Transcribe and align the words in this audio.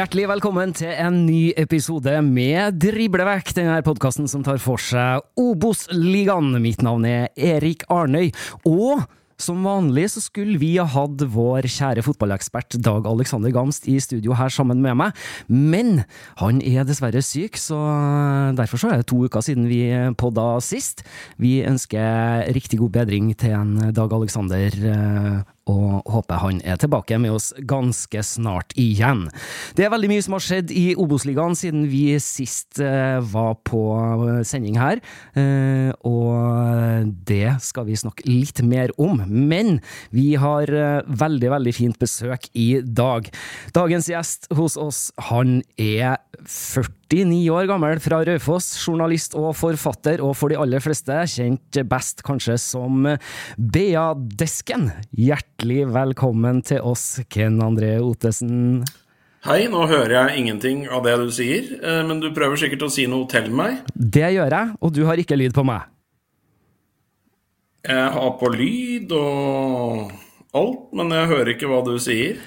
Hjertelig 0.00 0.30
velkommen 0.30 0.70
til 0.72 0.94
en 0.96 1.16
ny 1.26 1.50
episode 1.60 2.14
med 2.24 2.78
Driblevekk, 2.80 3.50
denne 3.52 3.82
podkasten 3.84 4.30
som 4.32 4.40
tar 4.40 4.56
for 4.56 4.80
seg 4.80 5.20
Obos-ligaen. 5.36 6.54
Mitt 6.64 6.80
navn 6.80 7.04
er 7.04 7.26
Erik 7.36 7.84
Arnøy, 7.92 8.30
og 8.64 9.02
som 9.36 9.60
vanlig 9.64 10.06
så 10.14 10.22
skulle 10.24 10.56
vi 10.62 10.70
ha 10.78 10.86
hatt 10.88 11.20
vår 11.34 11.68
kjære 11.68 12.06
fotballekspert 12.06 12.78
Dag 12.80 13.04
Alexander 13.12 13.52
Gamst 13.52 13.90
i 13.92 13.98
studio 14.00 14.38
her 14.40 14.48
sammen 14.48 14.80
med 14.80 14.96
meg, 15.02 15.20
men 15.52 16.06
han 16.40 16.64
er 16.64 16.88
dessverre 16.88 17.20
syk, 17.20 17.60
så 17.60 17.76
derfor 18.56 18.80
så 18.80 18.94
er 18.94 19.02
det 19.02 19.10
to 19.12 19.20
uker 19.28 19.44
siden 19.44 19.68
vi 19.68 19.82
podda 20.16 20.54
sist. 20.64 21.04
Vi 21.36 21.58
ønsker 21.68 22.48
riktig 22.56 22.80
god 22.80 22.96
bedring 23.02 23.34
til 23.36 23.52
en 23.58 23.92
Dag 23.92 24.16
Alexander 24.16 24.80
eh, 24.96 25.40
og 25.70 26.10
håper 26.10 26.42
han 26.42 26.60
er 26.66 26.78
tilbake 26.80 27.18
med 27.22 27.34
oss 27.36 27.50
ganske 27.68 28.22
snart 28.26 28.74
igjen. 28.80 29.26
Det 29.78 29.86
er 29.86 29.92
veldig 29.94 30.10
mye 30.12 30.24
som 30.24 30.36
har 30.36 30.44
skjedd 30.44 30.74
i 30.74 30.84
Obos-ligaen 31.00 31.56
siden 31.58 31.86
vi 31.90 32.04
sist 32.22 32.80
eh, 32.82 33.18
var 33.32 33.56
på 33.66 33.82
sending 34.46 34.78
her, 34.80 35.02
eh, 35.38 35.90
og 36.06 37.10
det 37.28 37.56
skal 37.64 37.88
vi 37.88 37.98
snakke 37.98 38.26
litt 38.28 38.62
mer 38.66 38.94
om. 39.00 39.22
Men 39.28 39.78
vi 40.14 40.34
har 40.40 40.70
eh, 40.70 41.02
veldig, 41.06 41.52
veldig 41.56 41.76
fint 41.76 42.00
besøk 42.00 42.50
i 42.54 42.70
dag. 42.84 43.30
Dagens 43.76 44.10
gjest 44.10 44.50
hos 44.56 44.78
oss, 44.80 45.08
han 45.30 45.60
er 45.80 46.18
49 47.10 47.50
år 47.50 47.66
gammel, 47.66 47.98
fra 47.98 48.20
Raufoss, 48.22 48.68
journalist 48.86 49.32
og 49.34 49.50
forfatter, 49.58 50.20
og 50.22 50.36
for 50.38 50.52
de 50.52 50.58
aller 50.62 50.82
fleste 50.82 51.16
kjent 51.32 51.80
best 51.90 52.22
kanskje 52.22 52.54
som 52.62 53.08
Bea 53.58 54.04
Desken. 54.14 54.92
Hjertelig 55.18 55.88
velkommen 55.90 56.60
til 56.62 56.84
oss, 56.86 57.18
Ken 57.26 57.58
André 57.66 57.96
Otesen. 57.98 58.84
Hei, 59.42 59.64
nå 59.72 59.88
hører 59.90 60.14
jeg 60.20 60.44
ingenting 60.44 60.84
av 60.86 61.02
det 61.08 61.16
du 61.18 61.32
sier, 61.34 61.72
eh, 61.80 62.02
men 62.06 62.22
du 62.22 62.28
prøver 62.36 62.60
sikkert 62.60 62.86
å 62.86 62.92
si 62.94 63.08
noe 63.10 63.26
til 63.32 63.50
meg. 63.58 63.80
Det 63.90 64.30
gjør 64.36 64.54
jeg, 64.54 64.76
og 64.78 64.94
du 64.94 65.02
har 65.08 65.18
ikke 65.18 65.40
lyd 65.40 65.56
på 65.56 65.66
meg. 65.66 65.90
Jeg 67.90 68.14
har 68.14 68.32
på 68.38 68.52
lyd 68.54 69.10
og 69.16 70.14
alt, 70.54 70.86
men 70.94 71.10
jeg 71.16 71.30
hører 71.34 71.54
ikke 71.56 71.72
hva 71.72 71.82
du 71.90 71.96
sier. 71.98 72.38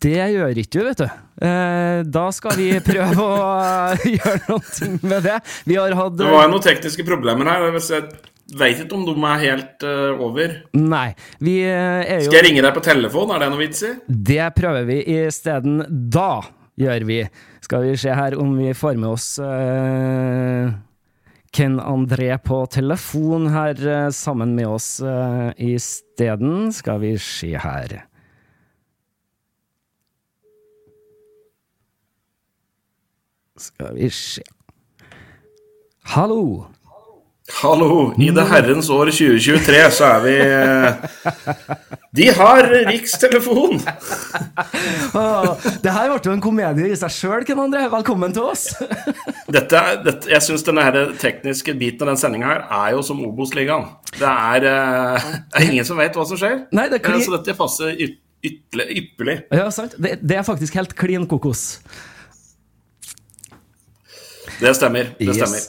Det 0.00 0.16
gjør 0.16 0.58
ikke 0.62 0.72
du, 0.72 0.80
vet 0.86 1.02
du. 1.02 1.06
Eh, 1.44 2.00
Da 2.08 2.24
skal 2.32 2.56
vi 2.56 2.70
prøve 2.84 3.20
å 3.20 3.36
gjøre 4.16 4.40
noe 4.48 4.90
med 5.04 5.26
det. 5.28 5.38
Vi 5.68 5.76
har 5.76 5.96
hatt 5.98 6.16
Det 6.16 6.30
var 6.32 6.48
noen 6.48 6.64
tekniske 6.64 7.04
problemer 7.08 7.50
her. 7.52 7.68
Jeg 7.76 8.08
veit 8.58 8.80
ikke 8.82 8.96
om 8.96 9.04
de 9.06 9.14
er 9.28 9.42
helt 9.44 9.84
eh, 9.86 10.22
over. 10.24 10.56
Nei, 10.74 11.10
vi 11.38 11.60
eh, 11.68 12.00
er 12.02 12.24
jo 12.24 12.30
Skal 12.30 12.40
jeg 12.40 12.48
ringe 12.48 12.64
deg 12.64 12.74
på 12.78 12.84
telefon? 12.88 13.34
Er 13.34 13.44
det 13.44 13.52
noe 13.52 13.60
vits 13.60 13.84
i? 13.86 13.92
Det 14.08 14.48
prøver 14.56 14.88
vi 14.88 14.98
isteden. 15.20 15.84
Da 16.10 16.32
gjør 16.80 17.06
vi. 17.08 17.22
Skal 17.60 17.84
vi 17.86 17.96
se 18.00 18.14
her 18.16 18.38
om 18.40 18.56
vi 18.56 18.72
får 18.74 18.96
med 18.98 19.12
oss 19.12 19.34
uh, 19.38 20.72
Ken 21.54 21.76
André 21.82 22.32
på 22.42 22.62
telefon 22.72 23.50
her 23.52 23.76
uh, 23.84 24.08
sammen 24.16 24.56
med 24.56 24.70
oss 24.70 24.94
uh, 25.04 25.52
isteden. 25.60 26.72
Skal 26.74 27.02
vi 27.04 27.12
se 27.20 27.52
her. 27.60 28.00
Skal 33.60 33.94
vi 33.98 34.06
se 34.14 34.42
Hallo! 36.14 36.66
Hallo, 37.60 38.12
i 38.22 38.28
det 38.30 38.44
herrens 38.46 38.86
år 38.94 39.08
2023 39.10 39.78
så 39.96 40.04
er 40.06 40.20
vi 40.22 40.34
eh, 40.38 41.00
De 42.14 42.28
har 42.36 42.62
rikstelefon! 42.86 43.80
Det 45.82 45.90
her 45.90 46.12
ble 46.12 46.20
jo 46.28 46.34
en 46.36 46.44
komedie 46.44 46.92
i 46.92 46.98
seg 47.00 47.10
sjøl, 47.10 47.42
Ken 47.48 47.58
André. 47.58 47.88
Velkommen 47.90 48.30
til 48.36 48.44
oss. 48.52 48.68
Dette, 49.56 49.80
dette, 50.06 50.30
jeg 50.30 50.42
syns 50.46 50.62
denne 50.68 50.84
her 50.86 51.10
tekniske 51.18 51.74
biten 51.80 52.06
av 52.06 52.12
den 52.12 52.20
sendinga 52.22 52.46
her 52.52 52.62
er 52.84 52.94
jo 52.94 53.02
som 53.10 53.18
Obos-ligaen. 53.26 53.88
Det 54.14 54.30
eh, 54.30 54.62
det 54.62 54.76
er 55.58 55.66
ingen 55.72 55.88
som 55.90 55.98
vet 55.98 56.14
hva 56.16 56.22
som 56.30 56.38
skjer. 56.38 56.68
Nei, 56.70 56.86
det 56.92 57.02
Eh, 57.02 57.06
kli- 57.10 57.24
Så 57.26 57.34
dette 57.34 57.56
passer 57.58 57.98
yt, 57.98 58.14
ypperlig. 58.46 59.40
Ja, 59.50 59.66
sant? 59.74 59.98
Det, 59.98 60.20
det 60.22 60.38
er 60.38 60.46
faktisk 60.46 60.78
helt 60.78 60.94
klin 60.98 61.26
kokos. 61.28 61.80
Det 64.60 64.74
stemmer. 64.76 65.14
Det 65.18 65.26
Yes. 65.28 65.36
stemmer. 65.40 65.60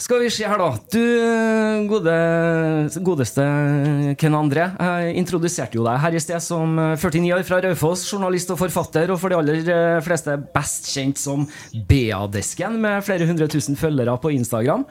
Skal 0.00 0.20
vi 0.24 0.30
se 0.32 0.44
her, 0.48 0.58
da. 0.58 0.70
Du 0.90 1.86
gode, 1.90 2.14
godeste 3.04 3.44
Ken 4.18 4.32
André. 4.34 4.64
Jeg 4.80 5.14
introduserte 5.20 5.76
jo 5.76 5.84
deg 5.84 6.00
her 6.00 6.16
i 6.16 6.22
sted 6.22 6.40
som 6.42 6.74
49 6.96 7.32
år 7.36 7.44
fra 7.46 7.60
Raufoss, 7.62 8.06
journalist 8.10 8.50
og 8.50 8.58
forfatter, 8.58 9.10
og 9.12 9.20
for 9.20 9.28
de 9.28 9.36
aller 9.36 9.68
eh, 9.70 10.00
fleste 10.02 10.34
best 10.54 10.88
kjent 10.94 11.20
som 11.20 11.46
BA-desken, 11.74 12.80
med 12.80 13.04
flere 13.06 13.26
hundre 13.28 13.46
tusen 13.52 13.76
følgere 13.76 14.16
på 14.20 14.32
Instagram. 14.34 14.86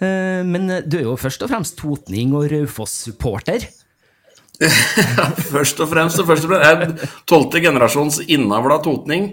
Eh, 0.00 0.42
Men 0.44 0.68
du 0.86 0.98
er 0.98 1.06
jo 1.08 1.16
først 1.16 1.42
og 1.42 1.50
fremst 1.50 1.78
totning 1.78 2.34
og 2.34 2.50
Raufoss-supporter. 2.50 3.68
Først 5.54 5.78
og 5.78 5.86
fremst, 5.92 6.18
og 6.18 6.26
først 6.26 6.44
og 6.48 6.50
fremst 6.50 6.66
jeg 6.66 6.78
er 6.82 7.10
tolvte 7.30 7.60
generasjons 7.62 8.16
innavla 8.26 8.80
totning. 8.82 9.28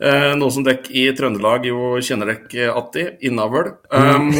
Eh, 0.00 0.32
noe 0.40 0.48
som 0.48 0.64
dere 0.64 0.88
i 0.96 1.02
Trøndelag 1.12 1.66
jo 1.68 1.98
kjenner 2.00 2.30
dere 2.32 2.72
atti. 2.72 3.06
Innavl. 3.28 3.74
Um, 3.92 4.30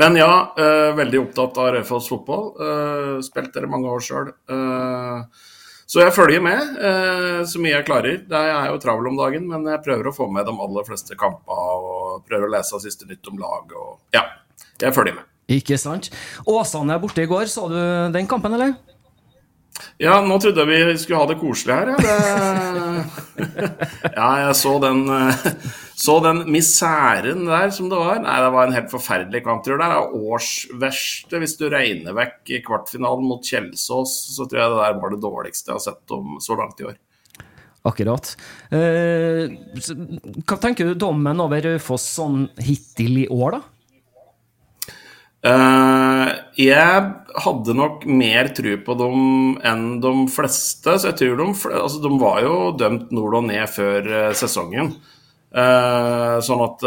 men 0.00 0.18
ja, 0.20 0.32
eh, 0.60 0.90
veldig 0.98 1.22
opptatt 1.22 1.60
av 1.62 1.70
Raufoss 1.76 2.10
fotball. 2.12 2.50
Uh, 2.60 3.14
spilt 3.24 3.54
der 3.54 3.64
i 3.64 3.70
mange 3.72 3.88
år 3.88 4.04
sjøl. 4.04 4.34
så 5.88 6.02
jeg 6.02 6.12
følger 6.12 6.42
med 6.44 6.74
eh, 6.84 7.38
så 7.48 7.62
mye 7.64 7.78
jeg 7.78 7.86
klarer. 7.88 8.18
Er 8.28 8.50
jeg 8.50 8.58
er 8.58 8.74
jo 8.74 8.82
travel 8.82 9.08
om 9.08 9.16
dagen, 9.16 9.48
men 9.48 9.64
jeg 9.72 9.84
prøver 9.86 10.10
å 10.10 10.12
få 10.12 10.28
med 10.28 10.44
de 10.44 10.52
aller 10.52 10.84
fleste 10.84 11.16
kampene 11.16 11.64
og 11.78 12.28
prøver 12.28 12.44
å 12.44 12.52
lese 12.58 12.82
siste 12.84 13.08
nytt 13.08 13.32
om 13.32 13.40
lag. 13.40 13.72
Og, 13.72 13.96
ja, 14.12 14.26
jeg 14.84 14.92
følger 14.92 15.16
med. 15.16 15.24
Ikke 15.48 15.78
sant? 15.80 16.10
Åsane 16.44 16.92
er 16.92 17.00
borte 17.00 17.24
i 17.24 17.30
går. 17.30 17.48
Så 17.48 17.70
du 17.72 17.78
den 18.12 18.28
kampen, 18.28 18.52
eller? 18.52 18.76
Ja, 19.98 20.20
nå 20.22 20.36
trodde 20.38 20.62
jeg 20.62 20.86
vi 20.86 20.98
skulle 21.02 21.18
ha 21.18 21.26
det 21.26 21.40
koselig 21.40 21.74
her. 21.74 21.88
Ja, 21.90 22.18
det... 22.76 23.70
ja 24.14 24.28
jeg 24.44 24.52
så 24.60 24.76
den, 24.82 25.00
så 25.98 26.18
den 26.22 26.44
misæren 26.54 27.42
der 27.48 27.72
som 27.74 27.88
det 27.90 27.98
var. 27.98 28.20
Nei, 28.22 28.36
det 28.44 28.52
var 28.54 28.68
en 28.68 28.76
helt 28.76 28.92
forferdelig 28.92 29.42
kamp. 29.46 29.64
Tror 29.66 29.74
jeg. 29.74 29.82
det 29.82 29.98
er 29.98 30.30
årsverste. 30.30 31.42
Hvis 31.42 31.56
du 31.58 31.66
regner 31.72 32.14
vekk 32.14 32.54
i 32.54 32.62
kvartfinalen 32.62 33.26
mot 33.26 33.42
Kjelsås, 33.42 34.14
så 34.36 34.46
tror 34.46 34.62
jeg 34.62 34.74
det 34.76 34.80
der 34.84 35.02
var 35.02 35.14
det 35.14 35.22
dårligste 35.24 35.72
jeg 35.72 35.80
har 35.80 35.86
sett 35.88 36.14
om 36.14 36.38
så 36.46 36.58
langt 36.60 36.78
i 36.78 36.86
år. 36.92 36.98
Akkurat. 37.88 38.30
Eh, 38.74 39.50
hva 40.44 40.60
tenker 40.62 40.86
du 40.86 40.98
dommen 40.98 41.42
over 41.42 41.62
Raufoss 41.72 42.06
sånn 42.18 42.46
hittil 42.62 43.24
i 43.24 43.28
år, 43.32 43.58
da? 43.58 43.77
Uh, 45.38 46.32
jeg 46.58 47.02
hadde 47.44 47.74
nok 47.78 48.02
mer 48.10 48.48
tro 48.56 48.72
på 48.82 48.96
dem 48.98 49.20
enn 49.66 49.84
de 50.02 50.12
fleste. 50.32 50.96
Så 50.98 51.12
jeg 51.12 51.18
tror 51.20 51.38
de, 51.38 51.46
altså 51.78 52.02
de 52.02 52.12
var 52.18 52.42
jo 52.42 52.56
dømt 52.78 53.12
nord 53.14 53.38
og 53.40 53.46
ned 53.50 53.64
før 53.70 54.08
uh, 54.08 54.34
sesongen. 54.38 54.96
Uh, 55.48 56.38
sånn 56.44 56.60
at 56.66 56.82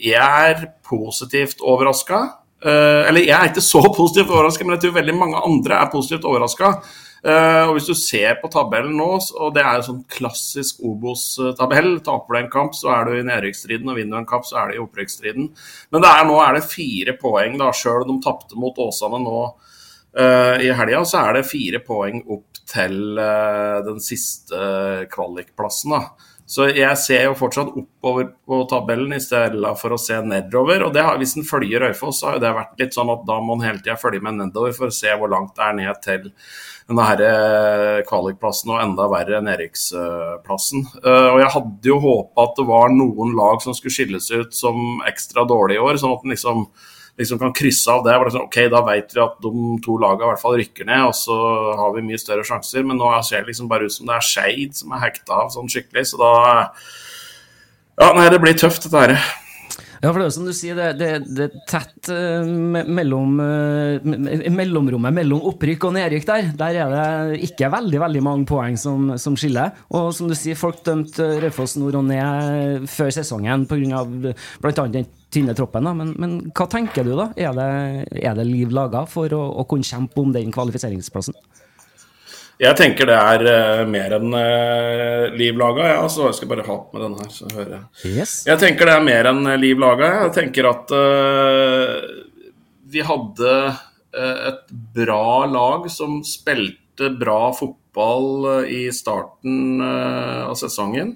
jeg 0.00 0.50
er 0.50 0.64
positivt 0.84 1.62
overraska. 1.62 2.18
eller 2.60 3.22
jeg 3.22 3.36
er 3.36 3.52
ikke 3.52 3.64
så 3.64 3.80
positivt 4.00 4.32
overraska, 4.32 4.64
men 4.64 4.76
jeg 4.76 4.84
tror 4.84 4.98
veldig 4.98 5.16
mange 5.16 5.44
andre 5.44 5.78
er 5.78 5.92
positivt 5.92 6.26
overraska. 6.28 6.74
Uh, 7.20 7.68
og 7.68 7.74
Hvis 7.76 7.88
du 7.90 7.94
ser 7.98 8.38
på 8.40 8.48
tabellen 8.52 8.94
nå, 8.96 9.08
og 9.20 9.50
det 9.52 9.60
er 9.60 9.76
jo 9.76 9.88
sånn 9.90 10.04
klassisk 10.08 10.78
Obos-tabell 10.88 11.98
Taper 12.06 12.36
du 12.36 12.38
en 12.40 12.52
kamp, 12.52 12.76
så 12.76 12.94
er 12.94 13.10
du 13.10 13.18
i 13.18 13.26
nedrykksstriden, 13.28 13.90
og 13.92 13.98
vinner 14.00 14.16
du 14.16 14.22
en 14.22 14.30
kamp, 14.30 14.46
så 14.48 14.62
er 14.62 14.70
du 14.70 14.78
i 14.78 14.80
opprykksstriden. 14.80 15.50
Men 15.92 16.08
er, 16.08 16.22
nå 16.28 16.38
er 16.40 16.56
det 16.56 16.64
fire 16.70 17.16
poeng, 17.20 17.58
da, 17.60 17.68
sjøl 17.76 18.06
de 18.08 18.16
tapte 18.24 18.56
mot 18.60 18.80
Åsane 18.80 19.20
nå 19.20 19.36
uh, 19.44 20.56
i 20.64 20.72
helga, 20.72 21.04
så 21.04 21.26
er 21.26 21.40
det 21.40 21.50
fire 21.50 21.82
poeng 21.84 22.24
opp 22.24 22.64
til 22.70 23.20
uh, 23.20 23.84
den 23.84 24.00
siste 24.00 25.06
kvalikplassen. 25.12 25.98
da. 25.98 26.30
Så 26.50 26.66
jeg 26.74 26.98
ser 26.98 27.28
jo 27.28 27.36
fortsatt 27.38 27.68
oppover 27.78 28.32
på 28.48 28.56
tabellen 28.70 29.12
i 29.14 29.20
stedet 29.22 29.70
for 29.78 29.94
å 29.94 29.98
se 30.02 30.16
nedover. 30.26 30.82
Og 30.82 30.96
har, 30.98 31.18
hvis 31.20 31.36
en 31.38 31.46
følger 31.46 31.84
Røyfoss, 31.84 32.24
så 32.24 32.32
har 32.32 32.40
det 32.42 32.50
vært 32.56 32.80
litt 32.82 32.96
sånn 32.96 33.12
at 33.12 33.22
da 33.28 33.36
må 33.44 33.54
en 33.54 33.62
hele 33.62 33.78
tida 33.78 33.94
følge 34.00 34.24
med 34.26 34.40
nedover 34.40 34.74
for 34.74 34.90
å 34.90 34.96
se 34.96 35.14
hvor 35.14 35.30
langt 35.30 35.54
det 35.54 35.68
er 35.68 35.76
ned 35.78 36.00
til 36.02 36.26
denne 36.90 37.26
eh, 37.26 38.00
kvalikplassen 38.08 38.72
og 38.74 38.80
enda 38.82 39.06
verre 39.10 39.40
nedrykksplassen. 39.46 40.86
Eh, 41.00 41.28
og 41.32 41.40
jeg 41.42 41.52
hadde 41.54 41.90
jo 41.92 41.98
håpa 42.02 42.46
at 42.46 42.56
det 42.58 42.66
var 42.68 42.94
noen 42.94 43.34
lag 43.38 43.60
som 43.64 43.76
skulle 43.76 43.94
skilles 43.94 44.30
ut 44.32 44.56
som 44.56 45.02
ekstra 45.08 45.46
dårlige 45.48 45.80
i 45.80 45.84
år, 45.84 46.00
sånn 46.00 46.16
at 46.16 46.26
en 46.26 46.34
liksom, 46.34 46.64
liksom, 47.20 47.40
kan 47.42 47.54
krysse 47.56 47.94
av 47.94 48.04
det. 48.06 48.16
Liksom, 48.26 48.46
ok, 48.48 48.60
Da 48.74 48.84
vet 48.90 49.14
vi 49.16 49.22
at 49.24 49.38
de 49.44 49.66
to 49.86 49.98
lagene 50.02 50.26
i 50.26 50.32
hvert 50.32 50.42
fall 50.42 50.58
rykker 50.60 50.90
ned, 50.90 51.06
og 51.08 51.16
så 51.16 51.36
har 51.80 51.94
vi 51.96 52.06
mye 52.06 52.20
større 52.20 52.46
sjanser. 52.46 52.86
Men 52.86 53.00
nå 53.00 53.12
ser 53.26 53.44
det 53.44 53.54
liksom 53.54 53.70
bare 53.70 53.86
ut 53.86 53.96
som 53.96 54.10
det 54.10 54.18
er 54.18 54.30
Skeid 54.32 54.80
som 54.82 54.96
er 54.96 55.06
hekta 55.06 55.44
av 55.44 55.54
sånn 55.54 55.70
skikkelig, 55.70 56.10
så 56.12 56.20
da 56.20 56.32
Ja, 58.00 58.14
nei, 58.16 58.30
det 58.32 58.40
blir 58.40 58.56
tøft, 58.56 58.86
dette 58.86 59.06
her. 59.06 59.39
Ja, 60.00 60.08
for 60.08 60.22
det 60.22 60.30
er 60.30 60.32
som 60.32 60.46
du 60.48 60.52
sier, 60.56 60.78
det, 60.78 60.86
det, 60.96 61.08
det 61.36 61.46
er 61.50 61.56
tett 61.68 62.08
uh, 62.08 62.48
mellom 62.88 63.34
uh, 63.36 64.00
mellomrommet 64.00 65.12
mellom 65.12 65.42
opprykk 65.50 65.84
og 65.90 65.92
nedrykk 65.98 66.24
der. 66.30 66.48
Der 66.56 66.78
er 66.86 66.94
det 66.94 67.40
ikke 67.50 67.68
veldig 67.72 68.00
veldig 68.00 68.22
mange 68.24 68.48
poeng 68.48 68.78
som, 68.80 69.12
som 69.20 69.36
skiller. 69.36 69.74
Og 69.92 70.08
som 70.16 70.30
du 70.30 70.36
sier, 70.38 70.56
folk 70.56 70.80
dømte 70.86 71.26
Raufoss 71.44 71.76
nord 71.76 72.00
og 72.00 72.08
ned 72.08 72.88
før 72.88 73.12
sesongen 73.12 73.68
pga. 73.68 74.06
bl.a. 74.64 74.86
den 74.88 75.08
tynne 75.30 75.54
troppen. 75.58 75.84
Da. 75.84 75.92
Men, 76.00 76.14
men, 76.16 76.38
hva 76.56 76.64
tenker 76.72 77.04
du, 77.04 77.12
da? 77.20 77.28
Er 77.36 77.52
det, 77.60 77.70
er 78.24 78.40
det 78.40 78.48
liv 78.48 78.72
laga 78.72 79.04
for 79.10 79.28
å, 79.36 79.42
å 79.60 79.68
kunne 79.68 79.84
kjempe 79.84 80.24
om 80.24 80.32
den 80.32 80.48
kvalifiseringsplassen? 80.54 81.36
Jeg 82.60 82.76
tenker 82.76 83.08
det 83.08 83.16
er 83.16 83.42
uh, 83.48 83.82
mer 83.88 84.12
enn 84.18 84.34
uh, 84.36 85.30
liv 85.32 85.56
laga, 85.56 85.86
ja, 85.94 86.00
så 86.12 86.26
jeg 86.26 86.36
skal 86.36 86.50
bare 86.50 86.66
ha 86.66 86.76
med 86.92 87.04
den 87.06 87.14
her, 87.16 87.30
så 87.32 87.48
hører 87.54 87.70
jeg. 87.72 87.84
Yes. 88.10 88.34
Jeg 88.50 88.60
tenker 88.60 88.90
det 88.90 88.96
er 88.98 89.06
mer 89.06 89.28
enn 89.30 89.40
uh, 89.48 89.54
liv 89.60 89.80
laga. 89.80 90.10
Jeg 90.26 90.34
tenker 90.36 90.68
at 90.68 90.92
uh, 90.92 91.94
vi 92.90 93.06
hadde 93.06 93.54
et 94.10 94.64
bra 94.96 95.46
lag 95.46 95.84
som 95.94 96.16
spilte 96.26 97.12
bra 97.14 97.52
fotball 97.54 98.66
i 98.66 98.80
starten 98.90 99.78
av 99.78 100.56
sesongen. 100.58 101.12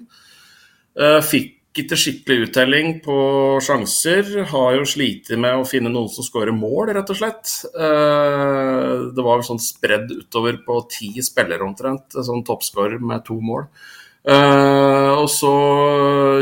Fikk 1.27 1.54
ikke 1.83 1.97
skikkelig 1.99 2.47
uttelling 2.47 2.93
på 3.03 3.17
sjanser. 3.63 4.29
Har 4.51 4.77
jo 4.77 4.87
slitt 4.87 5.31
med 5.35 5.59
å 5.59 5.67
finne 5.67 5.91
noen 5.91 6.11
som 6.11 6.25
skårer 6.25 6.55
mål, 6.55 6.93
rett 6.95 7.11
og 7.11 7.19
slett. 7.19 7.51
Eh, 7.75 8.93
det 9.15 9.25
var 9.25 9.43
sånn 9.45 9.61
spredd 9.61 10.13
utover 10.13 10.61
på 10.65 10.79
ti 10.91 11.11
spillere 11.25 11.67
omtrent, 11.67 12.15
sånn 12.15 12.45
toppskårer 12.47 13.03
med 13.03 13.25
to 13.27 13.37
mål. 13.43 13.67
Eh, 14.25 15.11
og 15.15 15.29
så 15.29 15.55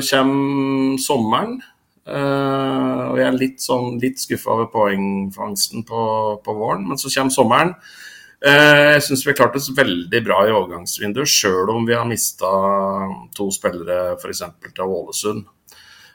kommer 0.10 0.98
sommeren. 1.04 1.62
Uh, 2.04 3.14
og 3.14 3.16
jeg 3.16 3.28
er 3.30 3.36
litt, 3.40 3.62
sånn, 3.64 3.94
litt 4.04 4.20
skuffa 4.20 4.52
over 4.52 4.66
poengfangsten 4.74 5.86
på, 5.88 6.02
på, 6.44 6.56
våren, 6.58 6.84
men 6.90 7.00
så 7.00 7.08
kommer 7.14 7.32
sommeren. 7.32 7.72
Uh, 8.44 8.98
jeg 8.98 9.04
syns 9.06 9.22
vi 9.24 9.32
har 9.32 9.38
klart 9.38 9.56
oss 9.56 9.70
veldig 9.72 10.20
bra 10.26 10.42
i 10.44 10.52
overgangsvinduet, 10.52 11.32
sjøl 11.32 11.70
om 11.72 11.86
vi 11.88 11.96
har 11.96 12.08
mista 12.08 12.50
to 13.38 13.48
spillere 13.56 14.18
f.eks. 14.18 14.42
til 14.66 14.84
Ålesund. 14.84 15.46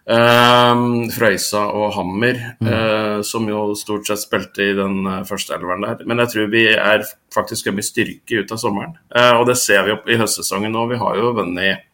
Uh, 0.08 1.08
Frøysa 1.12 1.62
og 1.72 1.94
Hammer, 1.96 2.38
mm. 2.60 2.69
uh, 2.69 3.19
som 3.25 3.48
jo 3.48 3.70
stort 3.80 4.08
sett 4.08 4.20
spilte 4.25 4.66
i 4.66 4.76
den 4.76 5.08
første 5.28 5.56
elveren 5.56 5.86
der. 5.86 6.04
Men 6.04 6.20
jeg 6.25 6.34
tror 6.34 6.52
vi 6.52 6.66
er 6.75 7.06
faktisk 7.34 7.72
mye 7.72 7.86
styrke 7.86 8.42
ut 8.42 8.52
av 8.52 8.60
sommeren. 8.60 8.96
Og 9.40 9.48
det 9.48 9.56
ser 9.60 9.86
vi 9.86 9.96
opp 9.96 10.08
i 10.08 10.20
høstsesongen 10.20 10.72
nå. 10.75 10.84
Vi 10.92 11.00
har 11.00 11.16
jo 11.16 11.32
vunnet 11.40 11.84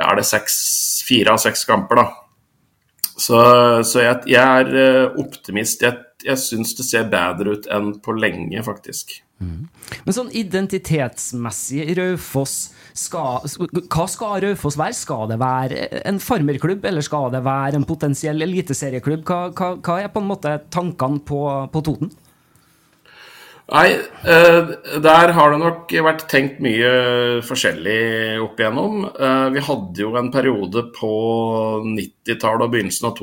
ja, 0.00 0.06
er 0.08 0.16
det 0.16 0.24
seks, 0.28 0.54
fire 1.04 1.34
av 1.34 1.40
seks 1.42 1.66
kamper, 1.68 2.00
da. 2.00 2.06
Så, 3.20 3.40
så 3.84 4.04
jeg, 4.06 4.30
jeg, 4.32 4.40
er 4.40 5.18
optimist. 5.20 5.84
Jeg, 5.84 5.98
jeg 6.26 6.40
syns 6.42 6.74
det 6.78 6.86
ser 6.86 7.10
bedre 7.10 7.56
ut 7.56 7.68
enn 7.72 7.92
på 8.04 8.14
lenge, 8.18 8.62
faktisk. 8.66 9.20
Mm. 9.40 9.68
Men 10.04 10.12
sånn 10.14 10.32
identitetsmessig, 10.36 11.86
Raufoss 11.96 12.74
Hva 13.08 14.04
skal 14.12 14.34
Raufoss 14.44 14.76
være? 14.76 14.96
Skal 14.98 15.30
det 15.30 15.38
være 15.40 15.86
en 16.04 16.18
farmerklubb, 16.20 16.84
eller 16.84 17.04
skal 17.06 17.30
det 17.32 17.40
være 17.46 17.80
en 17.80 17.88
potensiell 17.88 18.44
eliteserieklubb? 18.44 19.24
Hva, 19.24 19.46
hva, 19.56 19.70
hva, 19.80 20.00
er 20.02 20.12
på 20.12 20.20
en 20.20 20.28
måte 20.28 20.58
tankene 20.74 21.24
på, 21.24 21.40
på 21.72 21.84
Toten? 21.86 22.12
Nei, 23.70 23.90
eh, 24.26 24.70
der 24.98 25.32
har 25.36 25.52
det 25.52 25.60
nok 25.62 25.92
vært 26.02 26.24
tenkt 26.30 26.58
mye 26.64 26.88
forskjellig 27.46 28.40
opp 28.42 28.58
igjennom. 28.58 29.04
Eh, 29.14 29.46
vi 29.54 29.62
hadde 29.62 30.02
jo 30.02 30.16
en 30.18 30.32
periode 30.34 30.88
på 30.96 31.12
90-tallet 31.86 32.66
og 32.66 32.74
begynnelsen 32.74 33.08
av 33.08 33.14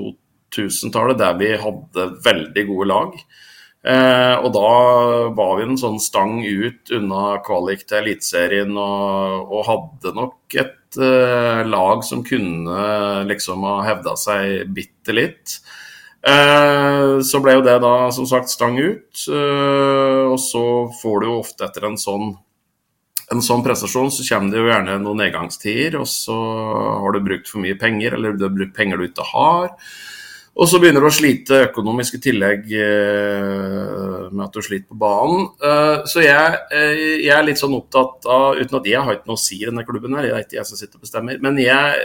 2000-tallet 0.58 1.20
der 1.22 1.38
vi 1.40 1.52
hadde 1.62 2.08
veldig 2.26 2.66
gode 2.72 2.90
lag. 2.92 3.20
Eh, 3.88 4.36
og 4.42 4.50
da 4.56 4.70
var 5.38 5.54
vi 5.58 5.68
en 5.68 5.78
sånn 5.80 6.00
stang 6.02 6.42
ut 6.44 6.92
unna 6.98 7.38
kvalik 7.46 7.86
til 7.88 8.02
Eliteserien 8.02 8.74
og, 8.74 9.54
og, 9.54 9.62
hadde 9.70 10.14
nok 10.18 10.58
et 10.60 10.98
eh, 11.00 11.62
lag 11.70 12.02
som 12.04 12.26
kunne 12.26 12.82
liksom 13.30 13.64
ha 13.70 13.78
hevda 13.88 14.18
seg 14.20 14.74
bitte 14.76 15.16
litt. 15.16 15.60
Eh, 16.28 17.22
så 17.24 17.40
ble 17.44 17.56
jo 17.60 17.64
det 17.64 17.78
da 17.86 17.94
som 18.12 18.28
sagt 18.28 18.52
stang 18.52 18.76
ut, 18.82 19.24
eh, 19.30 20.24
og 20.26 20.40
så 20.42 20.66
får 21.00 21.22
du 21.22 21.30
jo 21.30 21.40
ofte 21.46 21.68
etter 21.70 21.88
en 21.88 22.00
sånn 22.02 22.34
en 23.28 23.42
sånn 23.44 23.64
prestasjon 23.64 24.08
så 24.14 24.24
kommer 24.24 24.54
det 24.54 24.62
jo 24.62 24.70
gjerne 24.70 24.94
noen 25.04 25.20
nedgangstider, 25.20 25.98
og 26.00 26.08
så 26.08 26.36
har 27.04 27.12
du 27.12 27.26
brukt 27.26 27.50
for 27.52 27.60
mye 27.60 27.76
penger, 27.80 28.16
eller 28.16 28.38
du 28.38 28.46
har 28.48 28.54
brukt 28.56 28.76
penger 28.78 29.02
du 29.02 29.10
ikke 29.10 29.26
har. 29.34 29.74
Og 30.58 30.66
så 30.66 30.80
begynner 30.82 31.04
du 31.04 31.06
å 31.06 31.14
slite 31.14 31.60
økonomisk 31.68 32.16
i 32.18 32.22
tillegg 32.22 32.64
eh, 32.74 34.24
med 34.32 34.42
at 34.48 34.56
du 34.56 34.64
sliter 34.66 34.88
på 34.90 34.98
banen. 34.98 35.44
Eh, 35.62 36.08
så 36.10 36.24
jeg, 36.24 36.58
eh, 36.74 37.02
jeg, 37.28 37.34
er 37.36 37.46
litt 37.46 37.62
sånn 37.62 37.76
opptatt 37.78 38.26
av, 38.26 38.58
uten 38.58 38.80
at 38.80 38.90
jeg 38.90 39.04
har 39.06 39.20
ikke 39.20 39.30
noe 39.30 39.38
å 39.38 39.44
si 39.44 39.60
i 39.60 39.68
denne 39.70 39.86
klubben 39.86 40.18
her, 40.18 40.26
det 40.26 40.34
er 40.34 40.48
ikke 40.48 40.58
jeg 40.58 40.70
som 40.72 40.80
sitter 40.80 40.98
og 40.98 41.06
bestemmer, 41.06 41.38
men 41.46 41.62
jeg 41.62 42.02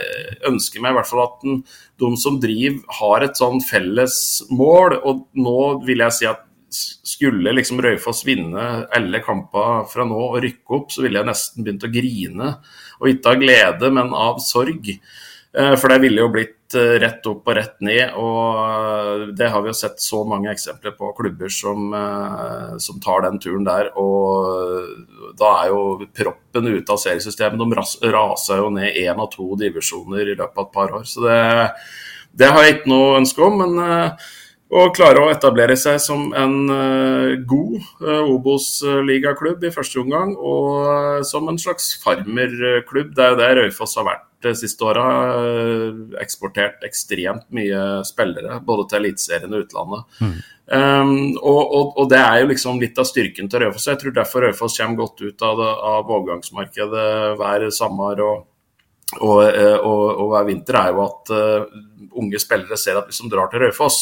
ønsker 0.51 0.85
meg 0.85 0.93
i 0.93 0.99
hvert 0.99 1.09
fall 1.09 1.23
at 1.25 1.35
den, 1.41 1.59
de 2.03 2.13
som 2.21 2.39
driver, 2.43 2.79
har 2.99 3.25
et 3.25 3.41
sånn 3.41 3.57
felles 3.65 4.17
mål. 4.53 4.99
Og 5.01 5.25
nå 5.33 5.59
vil 5.89 6.05
jeg 6.05 6.19
si 6.19 6.29
at 6.29 6.45
skulle 6.73 7.53
liksom 7.57 7.81
Raufoss 7.85 8.21
vinne 8.25 8.63
alle 8.93 9.21
kamper 9.25 9.87
fra 9.89 10.05
nå 10.05 10.23
og 10.29 10.41
rykke 10.45 10.77
opp, 10.77 10.93
så 10.93 11.01
ville 11.05 11.23
jeg 11.23 11.29
nesten 11.29 11.65
begynt 11.65 11.89
å 11.89 11.93
grine. 11.93 12.55
Og 13.01 13.15
ikke 13.15 13.33
av 13.33 13.41
glede, 13.41 13.93
men 13.97 14.13
av 14.13 14.41
sorg. 14.45 14.93
For 15.53 15.93
det 15.93 15.99
ville 16.01 16.21
jo 16.21 16.31
blitt 16.33 16.62
rett 16.75 17.25
opp 17.29 17.47
og 17.47 17.55
rett 17.57 17.75
ned. 17.85 18.13
og 18.19 18.59
eh, 18.63 19.25
Det 19.37 19.49
har 19.53 19.63
vi 19.63 19.71
jo 19.71 19.77
sett 19.77 20.01
så 20.01 20.23
mange 20.27 20.51
eksempler 20.51 20.95
på 20.97 21.11
klubber 21.17 21.51
som, 21.53 21.89
eh, 21.93 22.77
som 22.83 22.99
tar 23.03 23.25
den 23.27 23.39
turen 23.43 23.67
der. 23.67 23.91
og 23.99 25.33
Da 25.39 25.51
er 25.63 25.73
jo 25.73 26.07
proppen 26.13 26.69
ute 26.69 26.93
av 26.93 27.01
seriesystemet. 27.01 27.59
De 27.59 28.11
raser 28.13 28.63
jo 28.63 28.69
ned 28.73 28.95
én 28.95 29.19
av 29.19 29.31
to 29.33 29.53
divisjoner 29.59 30.33
i 30.33 30.37
løpet 30.37 30.57
av 30.57 30.67
et 30.67 30.73
par 30.73 30.95
år. 30.99 31.03
så 31.07 31.27
det, 31.27 31.41
det 32.43 32.51
har 32.51 32.63
jeg 32.63 32.79
ikke 32.79 32.93
noe 32.93 33.19
ønske 33.21 33.45
om. 33.45 33.61
men 33.63 34.17
og 34.73 34.93
klare 34.97 35.21
å 35.21 35.29
etablere 35.29 35.75
seg 35.77 35.99
som 36.01 36.31
en 36.37 36.55
uh, 36.71 37.33
god 37.49 37.75
uh, 38.01 38.31
Obos-ligaklubb 38.33 39.65
i 39.67 39.73
første 39.73 39.99
omgang, 40.01 40.33
og 40.33 40.69
uh, 40.87 41.19
som 41.27 41.49
en 41.51 41.59
slags 41.61 41.91
farmerklubb. 42.01 43.11
Det 43.13 43.23
er 43.23 43.33
jo 43.33 43.39
det 43.41 43.49
Raufoss 43.59 43.97
har 43.99 44.07
vært 44.09 44.29
de 44.43 44.51
siste 44.59 44.83
åra. 44.83 45.03
eksportert 46.19 46.81
ekstremt 46.83 47.45
mye 47.55 48.01
spillere, 48.03 48.57
både 48.65 48.89
til 48.89 48.99
Eliteserien 48.99 49.53
og 49.53 49.61
utlandet. 49.63 50.17
Mm. 50.19 50.33
Um, 50.73 51.13
og, 51.37 51.61
og, 51.61 51.93
og, 52.01 52.09
det 52.11 52.19
er 52.19 52.41
jo 52.41 52.49
liksom 52.49 52.81
litt 52.81 52.99
av 52.99 53.07
styrken 53.07 53.47
til 53.51 53.63
Raufoss. 53.63 53.87
Jeg 53.87 54.01
tror 54.01 54.17
derfor 54.17 54.43
Raufoss 54.43 54.75
kommer 54.81 54.99
godt 54.99 55.23
ut 55.23 55.45
av, 55.47 55.61
det, 55.61 55.69
av 55.93 56.11
overgangsmarkedet 56.17 57.05
hver 57.39 57.69
sommer 57.75 58.19
og, 58.25 58.43
og, 59.21 59.39
og, 59.45 60.27
hver 60.33 60.49
vinter, 60.49 60.81
er 60.81 60.91
jo 60.91 61.05
at 61.05 61.33
unge 62.19 62.41
spillere 62.41 62.79
ser 62.79 62.99
at 62.99 63.07
hvis 63.07 63.23
de 63.23 63.31
drar 63.31 63.47
til 63.53 63.63
Raufoss, 63.63 64.01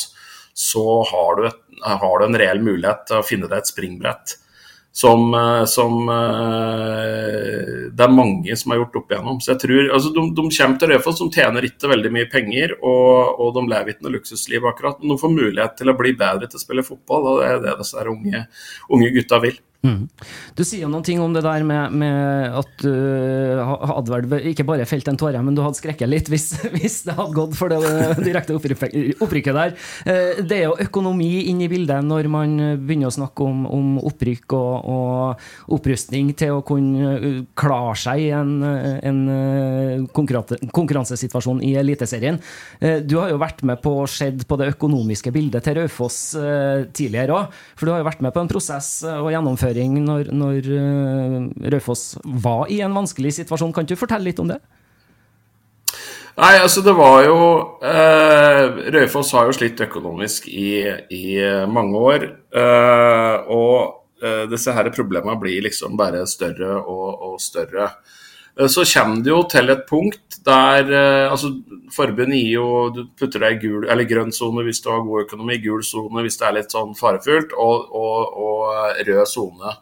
så 0.54 0.86
har 1.12 1.36
du, 1.36 1.48
et, 1.48 1.60
har 1.84 2.20
du, 2.20 2.26
en 2.26 2.40
reell 2.42 2.62
mulighet 2.64 3.08
til 3.10 3.20
å 3.20 3.26
finne 3.26 3.50
deg 3.52 3.62
et 3.62 3.72
springbrett. 3.72 4.38
Som, 4.92 5.30
eh, 5.34 5.64
som, 5.72 6.10
eh, 6.12 7.88
det 7.96 8.04
er 8.04 8.12
mange 8.12 8.58
som 8.60 8.74
har 8.74 8.82
gjort 8.82 8.98
opp 9.00 9.14
igjennom. 9.14 9.40
Så 9.40 9.54
jeg 9.54 9.62
tror, 9.64 9.82
altså 9.96 10.12
De, 10.12 10.26
de 10.36 10.44
kommer 10.58 10.80
til 10.82 10.92
Raufoss, 10.92 11.18
som 11.22 11.32
tjener 11.32 11.64
ikke 11.64 11.94
veldig 11.94 12.12
mye 12.12 12.28
penger, 12.32 12.76
og, 12.84 13.40
og 13.40 13.54
de 13.56 13.64
lever 13.72 13.94
ikke 13.94 14.08
noe 14.08 14.18
luksusliv 14.18 14.68
akkurat. 14.68 15.00
Men 15.00 15.16
de 15.16 15.22
får 15.24 15.38
mulighet 15.38 15.78
til 15.80 15.94
å 15.94 15.98
bli 15.98 16.12
bedre 16.20 16.52
til 16.52 16.60
å 16.60 16.66
spille 16.66 16.84
fotball, 16.84 17.30
og 17.30 17.40
det 17.40 17.52
er 17.54 17.64
det 17.64 17.78
disse 17.80 18.04
unge, 18.04 18.46
unge 18.92 19.14
gutta 19.16 19.40
vil. 19.48 19.62
Mm. 19.82 20.04
Du 20.54 20.62
sier 20.62 20.86
noen 20.86 21.02
ting 21.02 21.18
om 21.24 21.34
det 21.34 21.42
der 21.42 21.64
med, 21.66 21.94
med 21.98 22.54
at 22.54 22.84
du 22.84 22.92
hadde 23.66 24.14
vel 24.14 24.50
ikke 24.52 24.66
bare 24.68 24.86
felt 24.86 25.08
en 25.10 25.18
tåre, 25.18 25.40
men 25.42 25.56
du 25.58 25.64
hadde 25.66 25.80
skrekket 25.80 26.10
litt 26.10 26.28
hvis, 26.30 26.52
hvis, 26.76 27.00
det 27.08 27.16
hadde 27.18 27.34
gått 27.34 27.56
for 27.58 27.74
det 27.74 27.80
direkte 28.22 28.54
opprykket 28.54 29.58
der. 29.58 29.74
Eh, 30.06 30.42
det 30.46 30.60
er 30.60 30.68
jo 30.68 30.76
økonomi 30.86 31.48
inn 31.50 31.64
i 31.66 31.70
bildet 31.72 32.06
når 32.06 32.30
man 32.30 32.54
begynner 32.84 33.10
å 33.10 33.16
snakke 33.16 33.48
om, 33.48 33.64
om 33.66 33.96
opprykk 34.06 34.54
og, 34.58 34.92
og 34.94 35.74
opprustning 35.80 36.30
til 36.38 36.60
å 36.60 36.62
kunne 36.68 37.16
eh, 37.18 37.42
klare 37.58 37.98
seg 38.04 38.28
i 38.28 38.30
en, 38.38 38.54
en 38.62 39.24
eh, 39.34 40.06
konkurransesituasjon 40.14 41.64
i 41.66 41.74
Eliteserien. 41.82 42.38
Du 43.10 43.18
har 43.18 43.32
jo 43.32 43.42
vært 43.42 43.64
med 43.66 43.82
på 43.82 43.96
å 44.04 44.08
sett 44.10 44.46
på 44.48 44.58
det 44.60 44.72
økonomiske 44.76 45.32
bildet 45.34 45.66
til 45.66 45.80
Raufoss 45.80 46.20
tidligere 46.96 47.36
òg, 47.36 47.60
for 47.78 47.88
du 47.88 47.94
har 47.94 48.02
jo 48.02 48.08
vært 48.08 48.22
med 48.26 48.34
på 48.36 48.42
en 48.44 48.50
prosess 48.52 48.90
og 49.08 49.32
gjennomføre 49.34 49.71
gjennomføring 49.72 50.04
når, 50.06 50.32
når 50.34 50.68
uh, 50.72 51.72
Raufoss 51.72 52.18
var 52.24 52.70
i 52.70 52.82
en 52.82 52.94
vanskelig 52.96 53.34
situasjon. 53.40 53.74
Kan 53.74 53.86
du 53.86 53.96
fortelle 53.96 54.26
litt 54.30 54.40
om 54.40 54.50
det? 54.52 54.60
Nei, 56.38 56.56
altså 56.62 56.82
det 56.82 56.94
var 56.96 57.26
jo 57.26 57.38
eh, 57.84 58.62
Raufoss 58.96 59.34
har 59.36 59.50
jo 59.50 59.56
slitt 59.58 59.82
økonomisk 59.84 60.48
i, 60.48 60.88
i 61.12 61.26
mange 61.68 62.00
år. 62.00 62.24
Eh, 62.56 63.52
og 63.52 64.24
eh, 64.24 64.46
disse 64.50 64.72
her 64.72 64.88
problemene 64.96 65.36
blir 65.42 65.62
liksom 65.68 65.98
bare 66.00 66.24
større 66.26 66.80
og, 66.80 67.10
og 67.28 67.36
større. 67.44 67.92
Eh, 68.60 68.68
så 68.68 68.84
kommer 68.94 69.24
det 69.24 69.32
jo 69.32 69.44
til 69.50 69.72
et 69.72 69.86
punkt 69.90 70.40
der 70.46 70.90
eh, 70.90 71.32
altså 71.32 71.54
Forbundet 71.92 72.40
gir 72.40 72.56
jo 72.56 72.68
Du 72.96 73.02
putter 73.20 73.44
deg 73.44 73.58
i 73.58 73.68
gul, 73.68 73.86
eller 73.86 74.08
grønn 74.10 74.34
sone 74.36 74.66
hvis 74.68 74.82
du 74.84 74.90
har 74.92 75.06
god 75.06 75.26
økonomi, 75.28 75.60
gul 75.64 75.84
sone 75.86 76.26
hvis 76.26 76.40
det 76.40 76.48
er 76.48 76.58
litt 76.60 76.74
sånn 76.74 76.94
farefullt, 76.98 77.56
og, 77.56 77.96
og, 77.96 78.38
og 78.46 79.02
rød 79.08 79.26
sone 79.30 79.76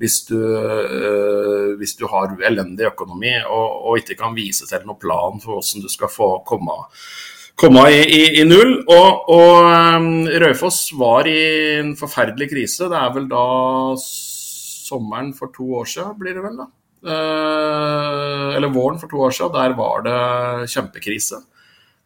hvis, 0.00 0.24
øh, 0.34 1.76
hvis, 1.78 1.92
du 1.94 2.08
har 2.10 2.32
elendig 2.42 2.88
økonomi 2.88 3.36
og, 3.46 3.76
og, 3.86 4.00
ikke 4.00 4.16
kan 4.18 4.34
vise 4.34 4.66
til 4.66 4.82
noen 4.82 4.98
plan 4.98 5.38
for 5.38 5.54
hvordan 5.54 5.84
du 5.84 5.92
skal 5.92 6.10
få 6.10 6.30
komme, 6.48 6.74
komme 7.54 7.84
i, 7.94 8.00
i, 8.02 8.22
i, 8.40 8.42
null. 8.42 8.80
Og, 8.90 9.30
og 9.30 10.34
Raufoss 10.42 10.88
var 10.98 11.30
i 11.30 11.38
en 11.78 11.94
forferdelig 11.94 12.50
krise. 12.50 12.90
Det 12.90 12.98
er 12.98 13.14
vel 13.14 13.30
da 13.30 13.44
sommeren 14.02 15.30
for 15.38 15.54
to 15.54 15.70
år 15.78 15.86
siden, 15.94 16.18
blir 16.18 16.34
det 16.34 16.42
vel 16.42 16.58
da? 16.64 16.72
Eh, 17.04 18.56
eller 18.56 18.72
våren 18.72 19.00
for 19.00 19.10
to 19.10 19.24
år 19.26 19.34
siden, 19.34 19.52
der 19.52 19.74
var 19.76 20.04
det 20.06 20.70
kjempekrise. 20.72 21.42